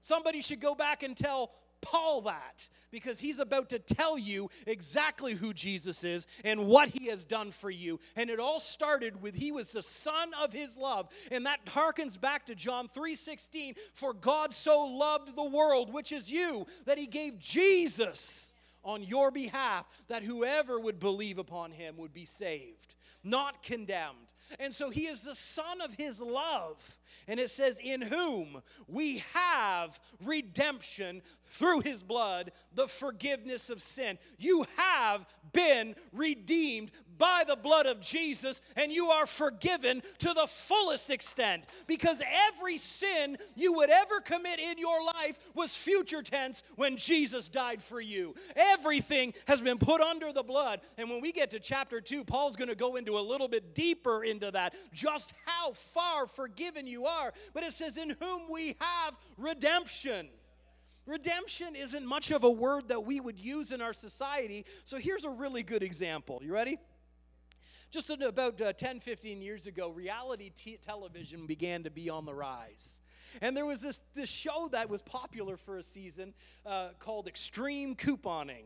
Somebody 0.00 0.42
should 0.42 0.60
go 0.60 0.74
back 0.74 1.02
and 1.02 1.16
tell 1.16 1.52
Paul 1.80 2.22
that 2.22 2.68
because 2.90 3.18
he's 3.18 3.38
about 3.38 3.68
to 3.70 3.78
tell 3.78 4.18
you 4.18 4.50
exactly 4.66 5.34
who 5.34 5.52
Jesus 5.52 6.04
is 6.04 6.26
and 6.44 6.66
what 6.66 6.88
he 6.88 7.06
has 7.08 7.24
done 7.24 7.50
for 7.50 7.70
you. 7.70 8.00
And 8.16 8.30
it 8.30 8.40
all 8.40 8.60
started 8.60 9.20
with 9.20 9.34
he 9.34 9.52
was 9.52 9.72
the 9.72 9.82
son 9.82 10.30
of 10.42 10.52
his 10.52 10.76
love. 10.76 11.08
And 11.30 11.46
that 11.46 11.64
harkens 11.66 12.20
back 12.20 12.46
to 12.46 12.54
John 12.54 12.88
3:16, 12.88 13.74
for 13.92 14.12
God 14.12 14.54
so 14.54 14.84
loved 14.84 15.36
the 15.36 15.44
world, 15.44 15.92
which 15.92 16.12
is 16.12 16.30
you, 16.30 16.66
that 16.86 16.98
he 16.98 17.06
gave 17.06 17.38
Jesus 17.38 18.54
on 18.84 19.02
your 19.02 19.30
behalf 19.30 19.86
that 20.08 20.22
whoever 20.22 20.80
would 20.80 20.98
believe 20.98 21.38
upon 21.38 21.70
him 21.72 21.96
would 21.98 22.14
be 22.14 22.24
saved, 22.24 22.96
not 23.22 23.62
condemned. 23.62 24.27
And 24.58 24.74
so 24.74 24.90
he 24.90 25.02
is 25.02 25.22
the 25.22 25.34
son 25.34 25.80
of 25.80 25.94
his 25.94 26.20
love. 26.20 26.96
And 27.26 27.38
it 27.38 27.50
says, 27.50 27.80
In 27.82 28.02
whom 28.02 28.62
we 28.86 29.22
have 29.34 29.98
redemption 30.24 31.22
through 31.46 31.80
his 31.80 32.02
blood, 32.02 32.52
the 32.74 32.86
forgiveness 32.86 33.70
of 33.70 33.80
sin. 33.80 34.18
You 34.38 34.66
have 34.76 35.26
been 35.52 35.94
redeemed 36.12 36.90
by 37.18 37.44
the 37.46 37.56
blood 37.56 37.86
of 37.86 38.00
Jesus, 38.00 38.62
and 38.76 38.92
you 38.92 39.06
are 39.08 39.26
forgiven 39.26 40.02
to 40.18 40.32
the 40.32 40.46
fullest 40.48 41.10
extent 41.10 41.64
because 41.86 42.22
every 42.48 42.78
sin 42.78 43.36
you 43.54 43.72
would 43.74 43.90
ever 43.90 44.20
commit 44.20 44.58
in 44.60 44.78
your 44.78 45.04
life 45.04 45.38
was 45.54 45.76
future 45.76 46.22
tense 46.22 46.62
when 46.76 46.96
Jesus 46.96 47.48
died 47.48 47.82
for 47.82 48.00
you. 48.00 48.34
Everything 48.56 49.34
has 49.46 49.60
been 49.60 49.78
put 49.78 50.00
under 50.00 50.32
the 50.32 50.42
blood. 50.42 50.80
And 50.96 51.10
when 51.10 51.20
we 51.20 51.32
get 51.32 51.50
to 51.50 51.60
chapter 51.60 52.00
2, 52.00 52.24
Paul's 52.24 52.56
going 52.56 52.68
to 52.68 52.76
go 52.76 52.96
into 52.96 53.18
a 53.18 53.20
little 53.20 53.48
bit 53.48 53.74
deeper 53.74 54.24
into 54.24 54.50
that, 54.52 54.74
just 54.92 55.34
how 55.44 55.72
far 55.72 56.26
forgiven 56.26 56.86
you 56.86 57.06
are. 57.06 57.32
But 57.52 57.64
it 57.64 57.72
says, 57.72 57.96
In 57.96 58.16
whom 58.20 58.42
we 58.50 58.76
have 58.80 59.18
redemption. 59.36 60.28
Redemption 61.06 61.74
isn't 61.74 62.04
much 62.04 62.30
of 62.30 62.44
a 62.44 62.50
word 62.50 62.88
that 62.88 63.00
we 63.00 63.18
would 63.18 63.40
use 63.40 63.72
in 63.72 63.80
our 63.80 63.94
society. 63.94 64.66
So 64.84 64.98
here's 64.98 65.24
a 65.24 65.30
really 65.30 65.62
good 65.62 65.82
example. 65.82 66.40
You 66.44 66.52
ready? 66.52 66.76
Just 67.90 68.10
about 68.10 68.60
uh, 68.60 68.72
10, 68.74 69.00
15 69.00 69.40
years 69.40 69.66
ago, 69.66 69.90
reality 69.90 70.50
t- 70.54 70.78
television 70.84 71.46
began 71.46 71.84
to 71.84 71.90
be 71.90 72.10
on 72.10 72.26
the 72.26 72.34
rise. 72.34 73.00
And 73.40 73.56
there 73.56 73.66
was 73.66 73.80
this, 73.80 74.00
this 74.14 74.28
show 74.28 74.68
that 74.72 74.90
was 74.90 75.00
popular 75.02 75.56
for 75.56 75.78
a 75.78 75.82
season 75.82 76.34
uh, 76.66 76.88
called 76.98 77.28
Extreme 77.28 77.96
Couponing. 77.96 78.64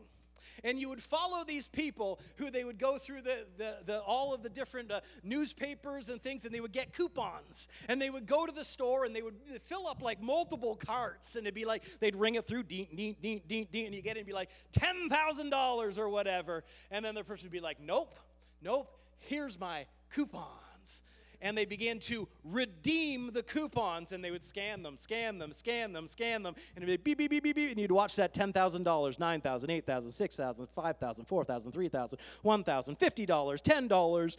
And 0.65 0.77
you 0.77 0.89
would 0.89 1.01
follow 1.01 1.45
these 1.45 1.69
people 1.69 2.19
who 2.35 2.51
they 2.51 2.65
would 2.65 2.77
go 2.77 2.97
through 2.97 3.21
the, 3.21 3.45
the, 3.57 3.77
the 3.85 4.01
all 4.01 4.33
of 4.33 4.43
the 4.43 4.49
different 4.49 4.91
uh, 4.91 4.99
newspapers 5.23 6.09
and 6.09 6.21
things 6.21 6.43
and 6.43 6.53
they 6.53 6.59
would 6.59 6.73
get 6.73 6.91
coupons. 6.93 7.69
And 7.87 8.01
they 8.01 8.09
would 8.09 8.25
go 8.25 8.45
to 8.45 8.51
the 8.51 8.65
store 8.65 9.05
and 9.05 9.15
they 9.15 9.21
would 9.21 9.35
fill 9.61 9.87
up 9.87 10.01
like 10.01 10.21
multiple 10.21 10.75
carts 10.75 11.37
and 11.37 11.45
it'd 11.45 11.55
be 11.55 11.63
like 11.63 11.83
they'd 11.99 12.15
ring 12.15 12.35
it 12.35 12.45
through 12.45 12.63
ding, 12.63 12.87
ding, 12.93 13.15
ding, 13.21 13.41
ding, 13.47 13.67
ding, 13.71 13.85
and 13.85 13.95
you 13.95 14.01
get 14.01 14.17
it 14.17 14.19
and 14.19 14.27
be 14.27 14.33
like 14.33 14.49
$10,000 14.73 15.97
or 15.97 16.09
whatever. 16.09 16.65
And 16.91 17.05
then 17.05 17.15
the 17.15 17.23
person 17.23 17.45
would 17.45 17.53
be 17.53 17.61
like 17.61 17.79
nope 17.79 18.13
nope 18.61 19.02
here's 19.27 19.59
my 19.59 19.85
coupons 20.13 21.01
and 21.43 21.57
they 21.57 21.65
began 21.65 21.99
to 21.99 22.27
redeem 22.45 23.31
the 23.33 23.43
coupons 23.43 24.13
and 24.13 24.23
they 24.23 24.31
would 24.31 24.45
scan 24.45 24.81
them, 24.81 24.95
scan 24.95 25.37
them, 25.37 25.51
scan 25.51 25.91
them, 25.91 26.07
scan 26.07 26.41
them, 26.41 26.55
and 26.75 26.83
it'd 26.83 27.03
be 27.03 27.13
beep, 27.13 27.17
beep, 27.17 27.29
beep, 27.29 27.43
beep, 27.43 27.55
beep, 27.55 27.71
and 27.71 27.79
you'd 27.79 27.91
watch 27.91 28.15
that 28.15 28.33
$10,000, 28.33 28.53
$9,000, 28.53 28.83
$8,000, 28.83 29.85
$6,000, 29.85 30.67
$5,000, 30.75 31.27
$4,000, 31.27 31.89
$3,000, 31.91 32.17
$1,000, 32.43 33.27
$50, 33.27 33.61
$10, 33.61 34.37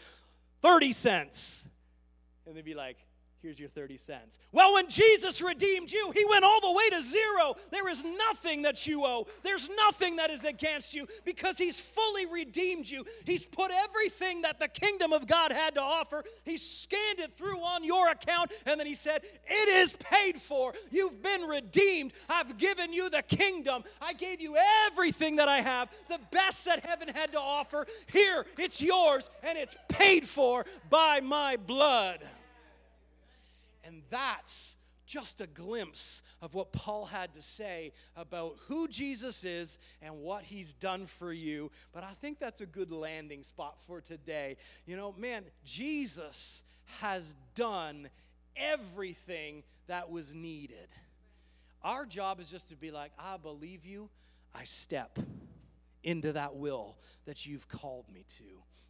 30 0.62 0.93
cents. 0.93 1.68
And 2.47 2.57
they'd 2.57 2.64
be 2.64 2.74
like, 2.74 2.97
Here's 3.45 3.61
your 3.61 3.68
30 3.68 3.99
cents. 3.99 4.38
Well, 4.53 4.72
when 4.72 4.88
Jesus 4.88 5.42
redeemed 5.42 5.92
you, 5.92 6.11
he 6.14 6.24
went 6.24 6.45
all 6.45 6.62
the 6.62 6.72
way 6.72 6.88
to 6.88 7.03
zero. 7.03 7.55
There 7.70 7.90
is 7.90 8.03
nothing 8.03 8.62
that 8.62 8.86
you 8.86 9.05
owe, 9.05 9.26
there's 9.42 9.68
nothing 9.76 10.16
that 10.16 10.30
is 10.30 10.45
against 10.45 10.95
you 10.95 11.07
because 11.26 11.59
he's 11.59 11.78
fully 11.78 12.24
redeemed 12.24 12.88
you. 12.88 13.05
He's 13.26 13.45
put 13.45 13.70
everything 13.70 14.40
that 14.42 14.59
the 14.59 14.68
kingdom 14.68 15.12
of 15.12 15.26
God 15.26 15.53
had 15.53 15.74
to 15.74 15.82
offer, 15.82 16.24
he 16.45 16.57
scanned 16.57 17.18
it 17.18 17.32
through 17.32 17.59
on 17.59 17.84
your 17.84 18.09
account, 18.09 18.51
and 18.64 18.80
then 18.80 18.86
he 18.86 18.95
said, 18.95 19.20
It 19.47 19.68
is 19.68 19.92
paid 19.92 20.38
for. 20.38 20.72
You've 20.90 21.22
been 21.22 21.42
redeemed. 21.42 22.14
I've 22.30 22.57
given 22.57 22.95
you 22.95 23.11
the 23.11 23.22
kingdom. 23.24 23.84
I 24.01 24.14
gave 24.14 24.40
you 24.40 24.57
everything 24.86 25.36
that 25.36 25.49
I 25.49 25.61
have, 25.61 25.90
the 26.09 26.20
best 26.30 26.64
that 26.64 26.82
heaven 26.82 27.09
had 27.09 27.32
to 27.32 27.40
offer. 27.40 27.84
Here, 28.11 28.47
it's 28.57 28.80
yours, 28.80 29.28
and 29.42 29.59
it's 29.59 29.76
paid 29.90 30.24
for 30.26 30.64
by 30.88 31.20
my 31.20 31.59
blood. 31.59 32.20
And 33.87 34.03
that's 34.11 34.76
just 35.07 35.41
a 35.41 35.47
glimpse 35.47 36.22
of 36.41 36.55
what 36.55 36.72
Paul 36.72 37.05
had 37.05 37.35
to 37.35 37.43
say 37.43 37.93
about 38.16 38.57
who 38.68 38.89
Jesus 38.89 39.45
is 39.45 39.78
and 40.01 40.20
what 40.20 40.43
he's 40.43 40.72
done 40.72 41.07
for 41.07 41.32
you. 41.32 41.70
But 41.93 42.05
I 42.05 42.12
think 42.12 42.39
that's 42.39 42.61
a 42.61 42.66
good 42.66 42.91
landing 42.91 43.43
spot 43.43 43.78
for 43.87 44.01
today. 44.01 44.57
You 44.87 44.97
know, 44.97 45.14
man, 45.18 45.45
Jesus 45.64 46.64
has 47.01 47.35
done 47.55 48.09
everything 48.57 49.62
that 49.87 50.11
was 50.11 50.35
needed. 50.35 50.89
Our 51.82 52.07
job 52.07 52.41
is 52.41 52.49
just 52.49 52.68
to 52.70 52.76
be 52.76 52.91
like, 52.91 53.12
I 53.18 53.37
believe 53.37 53.85
you. 53.85 54.09
I 54.55 54.64
step 54.64 55.18
into 56.05 56.32
that 56.32 56.55
will 56.55 56.96
that 57.26 57.46
you've 57.46 57.68
called 57.68 58.05
me 58.12 58.24
to. 58.36 58.44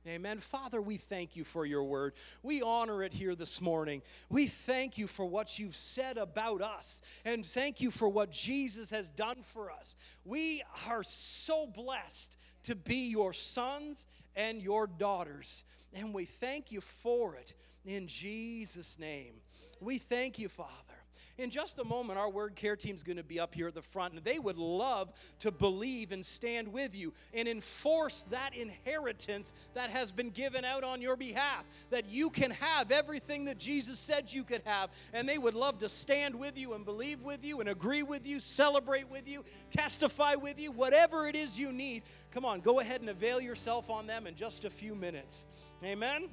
Amen. 0.06 0.38
Father, 0.38 0.82
we 0.82 0.98
thank 0.98 1.34
you 1.34 1.44
for 1.44 1.64
your 1.64 1.82
word. 1.82 2.12
We 2.42 2.60
honor 2.60 3.02
it 3.02 3.14
here 3.14 3.34
this 3.34 3.62
morning. 3.62 4.02
We 4.28 4.48
thank 4.48 4.98
you 4.98 5.06
for 5.06 5.24
what 5.24 5.58
you've 5.58 5.76
said 5.76 6.18
about 6.18 6.60
us 6.60 7.00
and 7.24 7.44
thank 7.44 7.80
you 7.80 7.90
for 7.90 8.06
what 8.08 8.30
Jesus 8.30 8.90
has 8.90 9.10
done 9.10 9.40
for 9.40 9.70
us. 9.70 9.96
We 10.26 10.62
are 10.88 11.02
so 11.02 11.66
blessed 11.66 12.36
to 12.64 12.74
be 12.74 13.08
your 13.08 13.32
sons 13.32 14.06
and 14.36 14.60
your 14.60 14.86
daughters, 14.86 15.64
and 15.94 16.12
we 16.12 16.24
thank 16.26 16.70
you 16.70 16.82
for 16.82 17.36
it 17.36 17.54
in 17.86 18.06
Jesus' 18.06 18.98
name. 18.98 19.34
We 19.80 19.98
thank 19.98 20.38
you, 20.38 20.48
Father. 20.48 20.93
In 21.36 21.50
just 21.50 21.80
a 21.80 21.84
moment, 21.84 22.16
our 22.16 22.30
word 22.30 22.54
care 22.54 22.76
team 22.76 22.94
is 22.94 23.02
going 23.02 23.16
to 23.16 23.24
be 23.24 23.40
up 23.40 23.54
here 23.54 23.66
at 23.66 23.74
the 23.74 23.82
front, 23.82 24.14
and 24.14 24.22
they 24.22 24.38
would 24.38 24.56
love 24.56 25.12
to 25.40 25.50
believe 25.50 26.12
and 26.12 26.24
stand 26.24 26.72
with 26.72 26.96
you 26.96 27.12
and 27.32 27.48
enforce 27.48 28.22
that 28.30 28.54
inheritance 28.54 29.52
that 29.74 29.90
has 29.90 30.12
been 30.12 30.30
given 30.30 30.64
out 30.64 30.84
on 30.84 31.02
your 31.02 31.16
behalf. 31.16 31.64
That 31.90 32.06
you 32.06 32.30
can 32.30 32.52
have 32.52 32.92
everything 32.92 33.46
that 33.46 33.58
Jesus 33.58 33.98
said 33.98 34.32
you 34.32 34.44
could 34.44 34.62
have, 34.64 34.90
and 35.12 35.28
they 35.28 35.38
would 35.38 35.54
love 35.54 35.80
to 35.80 35.88
stand 35.88 36.36
with 36.36 36.56
you 36.56 36.74
and 36.74 36.84
believe 36.84 37.20
with 37.22 37.44
you 37.44 37.58
and 37.58 37.68
agree 37.68 38.04
with 38.04 38.28
you, 38.28 38.38
celebrate 38.38 39.10
with 39.10 39.28
you, 39.28 39.44
testify 39.70 40.36
with 40.36 40.60
you, 40.60 40.70
whatever 40.70 41.26
it 41.26 41.34
is 41.34 41.58
you 41.58 41.72
need. 41.72 42.04
Come 42.30 42.44
on, 42.44 42.60
go 42.60 42.78
ahead 42.78 43.00
and 43.00 43.10
avail 43.10 43.40
yourself 43.40 43.90
on 43.90 44.06
them 44.06 44.28
in 44.28 44.36
just 44.36 44.64
a 44.64 44.70
few 44.70 44.94
minutes. 44.94 45.46
Amen. 45.82 46.28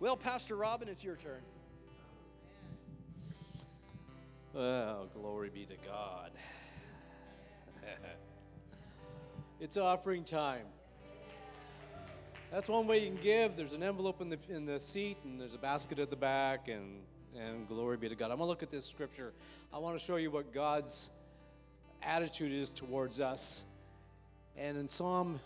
Well, 0.00 0.16
Pastor 0.16 0.56
Robin, 0.56 0.88
it's 0.88 1.04
your 1.04 1.16
turn. 1.16 1.40
Oh, 4.56 5.06
glory 5.14 5.50
be 5.50 5.66
to 5.66 5.74
God. 5.86 6.30
it's 9.60 9.76
offering 9.76 10.24
time. 10.24 10.64
That's 12.50 12.68
one 12.68 12.86
way 12.86 13.04
you 13.04 13.12
can 13.12 13.22
give. 13.22 13.56
There's 13.56 13.74
an 13.74 13.82
envelope 13.82 14.22
in 14.22 14.30
the 14.30 14.38
in 14.48 14.64
the 14.64 14.80
seat, 14.80 15.18
and 15.24 15.38
there's 15.38 15.54
a 15.54 15.58
basket 15.58 15.98
at 15.98 16.08
the 16.08 16.16
back, 16.16 16.68
and 16.68 17.02
and 17.38 17.68
glory 17.68 17.98
be 17.98 18.08
to 18.08 18.14
God. 18.14 18.30
I'm 18.30 18.38
gonna 18.38 18.48
look 18.48 18.62
at 18.62 18.70
this 18.70 18.86
scripture. 18.86 19.34
I 19.72 19.78
want 19.78 19.98
to 19.98 20.04
show 20.04 20.16
you 20.16 20.30
what 20.30 20.52
God's 20.52 21.10
attitude 22.02 22.52
is 22.52 22.70
towards 22.70 23.20
us. 23.20 23.64
And 24.56 24.78
in 24.78 24.88
Psalm 24.88 25.40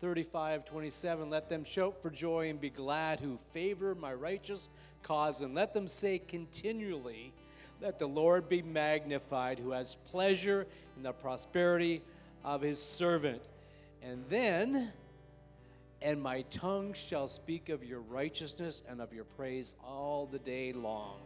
35, 0.00 0.64
27, 0.64 1.28
let 1.28 1.50
them 1.50 1.64
shout 1.64 2.00
for 2.00 2.08
joy 2.08 2.48
and 2.48 2.58
be 2.58 2.70
glad 2.70 3.20
who 3.20 3.36
favor 3.52 3.94
my 3.94 4.14
righteous 4.14 4.70
cause, 5.02 5.42
and 5.42 5.54
let 5.54 5.74
them 5.74 5.86
say 5.86 6.18
continually, 6.18 7.34
let 7.80 7.98
the 7.98 8.06
Lord 8.06 8.48
be 8.48 8.62
magnified, 8.62 9.58
who 9.58 9.70
has 9.70 9.94
pleasure 9.94 10.66
in 10.96 11.02
the 11.02 11.12
prosperity 11.12 12.02
of 12.44 12.60
his 12.60 12.82
servant. 12.82 13.42
And 14.02 14.24
then, 14.28 14.92
and 16.02 16.22
my 16.22 16.42
tongue 16.50 16.92
shall 16.92 17.28
speak 17.28 17.68
of 17.68 17.84
your 17.84 18.00
righteousness 18.00 18.82
and 18.88 19.00
of 19.00 19.12
your 19.12 19.24
praise 19.24 19.76
all 19.84 20.26
the 20.30 20.38
day 20.38 20.72
long. 20.72 21.18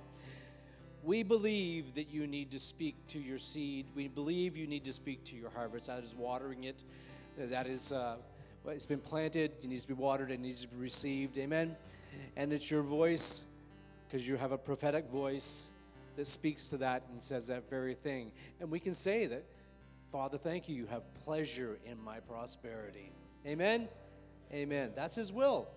We 1.04 1.22
believe 1.22 1.94
that 1.94 2.10
you 2.10 2.26
need 2.26 2.50
to 2.52 2.58
speak 2.58 2.94
to 3.08 3.18
your 3.18 3.38
seed. 3.38 3.86
We 3.96 4.08
believe 4.08 4.56
you 4.56 4.66
need 4.66 4.84
to 4.84 4.92
speak 4.92 5.24
to 5.24 5.36
your 5.36 5.50
harvest. 5.50 5.88
That 5.88 6.02
is 6.02 6.14
watering 6.14 6.64
it. 6.64 6.84
That 7.36 7.66
is, 7.66 7.92
uh, 7.92 8.16
it's 8.68 8.86
been 8.86 9.00
planted. 9.00 9.52
It 9.62 9.68
needs 9.68 9.82
to 9.82 9.88
be 9.88 9.94
watered. 9.94 10.30
It 10.30 10.38
needs 10.38 10.62
to 10.62 10.68
be 10.68 10.76
received. 10.76 11.38
Amen. 11.38 11.74
And 12.36 12.52
it's 12.52 12.70
your 12.70 12.82
voice, 12.82 13.46
because 14.06 14.28
you 14.28 14.36
have 14.36 14.52
a 14.52 14.58
prophetic 14.58 15.08
voice 15.10 15.70
that 16.16 16.26
speaks 16.26 16.68
to 16.68 16.76
that 16.78 17.04
and 17.10 17.22
says 17.22 17.46
that 17.46 17.68
very 17.68 17.94
thing. 17.94 18.32
And 18.60 18.70
we 18.70 18.80
can 18.80 18.94
say 18.94 19.26
that, 19.26 19.44
Father, 20.10 20.38
thank 20.38 20.68
you. 20.68 20.74
You 20.74 20.86
have 20.86 21.02
pleasure 21.14 21.78
in 21.84 22.02
my 22.02 22.20
prosperity. 22.20 23.12
Amen? 23.46 23.88
Amen. 24.52 24.92
That's 24.94 25.16
His 25.16 25.32
will. 25.32 25.68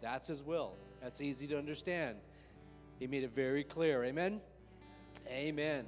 That's 0.00 0.28
His 0.28 0.42
will. 0.42 0.74
That's 1.02 1.20
easy 1.20 1.46
to 1.48 1.58
understand. 1.58 2.16
He 2.98 3.06
made 3.06 3.24
it 3.24 3.34
very 3.34 3.64
clear. 3.64 4.04
Amen? 4.04 4.40
Amen. 5.28 5.84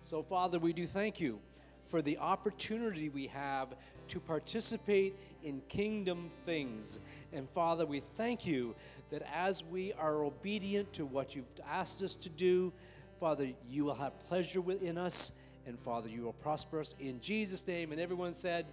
So, 0.00 0.22
Father, 0.22 0.58
we 0.58 0.72
do 0.72 0.86
thank 0.86 1.20
you 1.20 1.40
for 1.84 2.02
the 2.02 2.18
opportunity 2.18 3.08
we 3.08 3.26
have 3.28 3.74
to 4.08 4.20
participate 4.20 5.16
in 5.42 5.60
kingdom 5.68 6.30
things. 6.44 6.98
And 7.32 7.48
Father, 7.50 7.86
we 7.86 8.00
thank 8.00 8.46
you 8.46 8.74
that 9.10 9.22
as 9.34 9.64
we 9.64 9.92
are 9.94 10.22
obedient 10.24 10.92
to 10.94 11.06
what 11.06 11.34
you've 11.34 11.44
asked 11.68 12.02
us 12.02 12.14
to 12.16 12.28
do, 12.28 12.72
Father, 13.20 13.48
you 13.68 13.84
will 13.84 13.94
have 13.94 14.18
pleasure 14.28 14.60
within 14.60 14.98
us, 14.98 15.32
and 15.66 15.78
Father, 15.78 16.08
you 16.08 16.22
will 16.22 16.34
prosper 16.34 16.80
us 16.80 16.94
in 17.00 17.18
Jesus' 17.20 17.66
name. 17.66 17.92
And 17.92 18.00
everyone 18.00 18.32
said, 18.32 18.66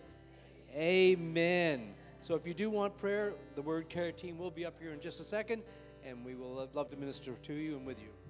Amen. 0.76 1.94
So 2.20 2.36
if 2.36 2.48
you 2.48 2.54
do 2.54 2.70
want 2.70 2.98
prayer, 2.98 3.34
the 3.56 3.62
Word 3.62 3.89
Care 3.89 4.12
team 4.12 4.38
will 4.38 4.52
be 4.52 4.66
up 4.66 4.76
here 4.82 4.91
in 4.91 5.00
just 5.00 5.20
a 5.20 5.24
second, 5.24 5.62
and 6.06 6.26
we 6.26 6.36
will 6.36 6.68
love 6.74 6.89
to 6.89 6.98
minister 6.98 7.34
to 7.44 7.54
you 7.54 7.78
and 7.78 7.86
with 7.86 8.00
you. 8.00 8.23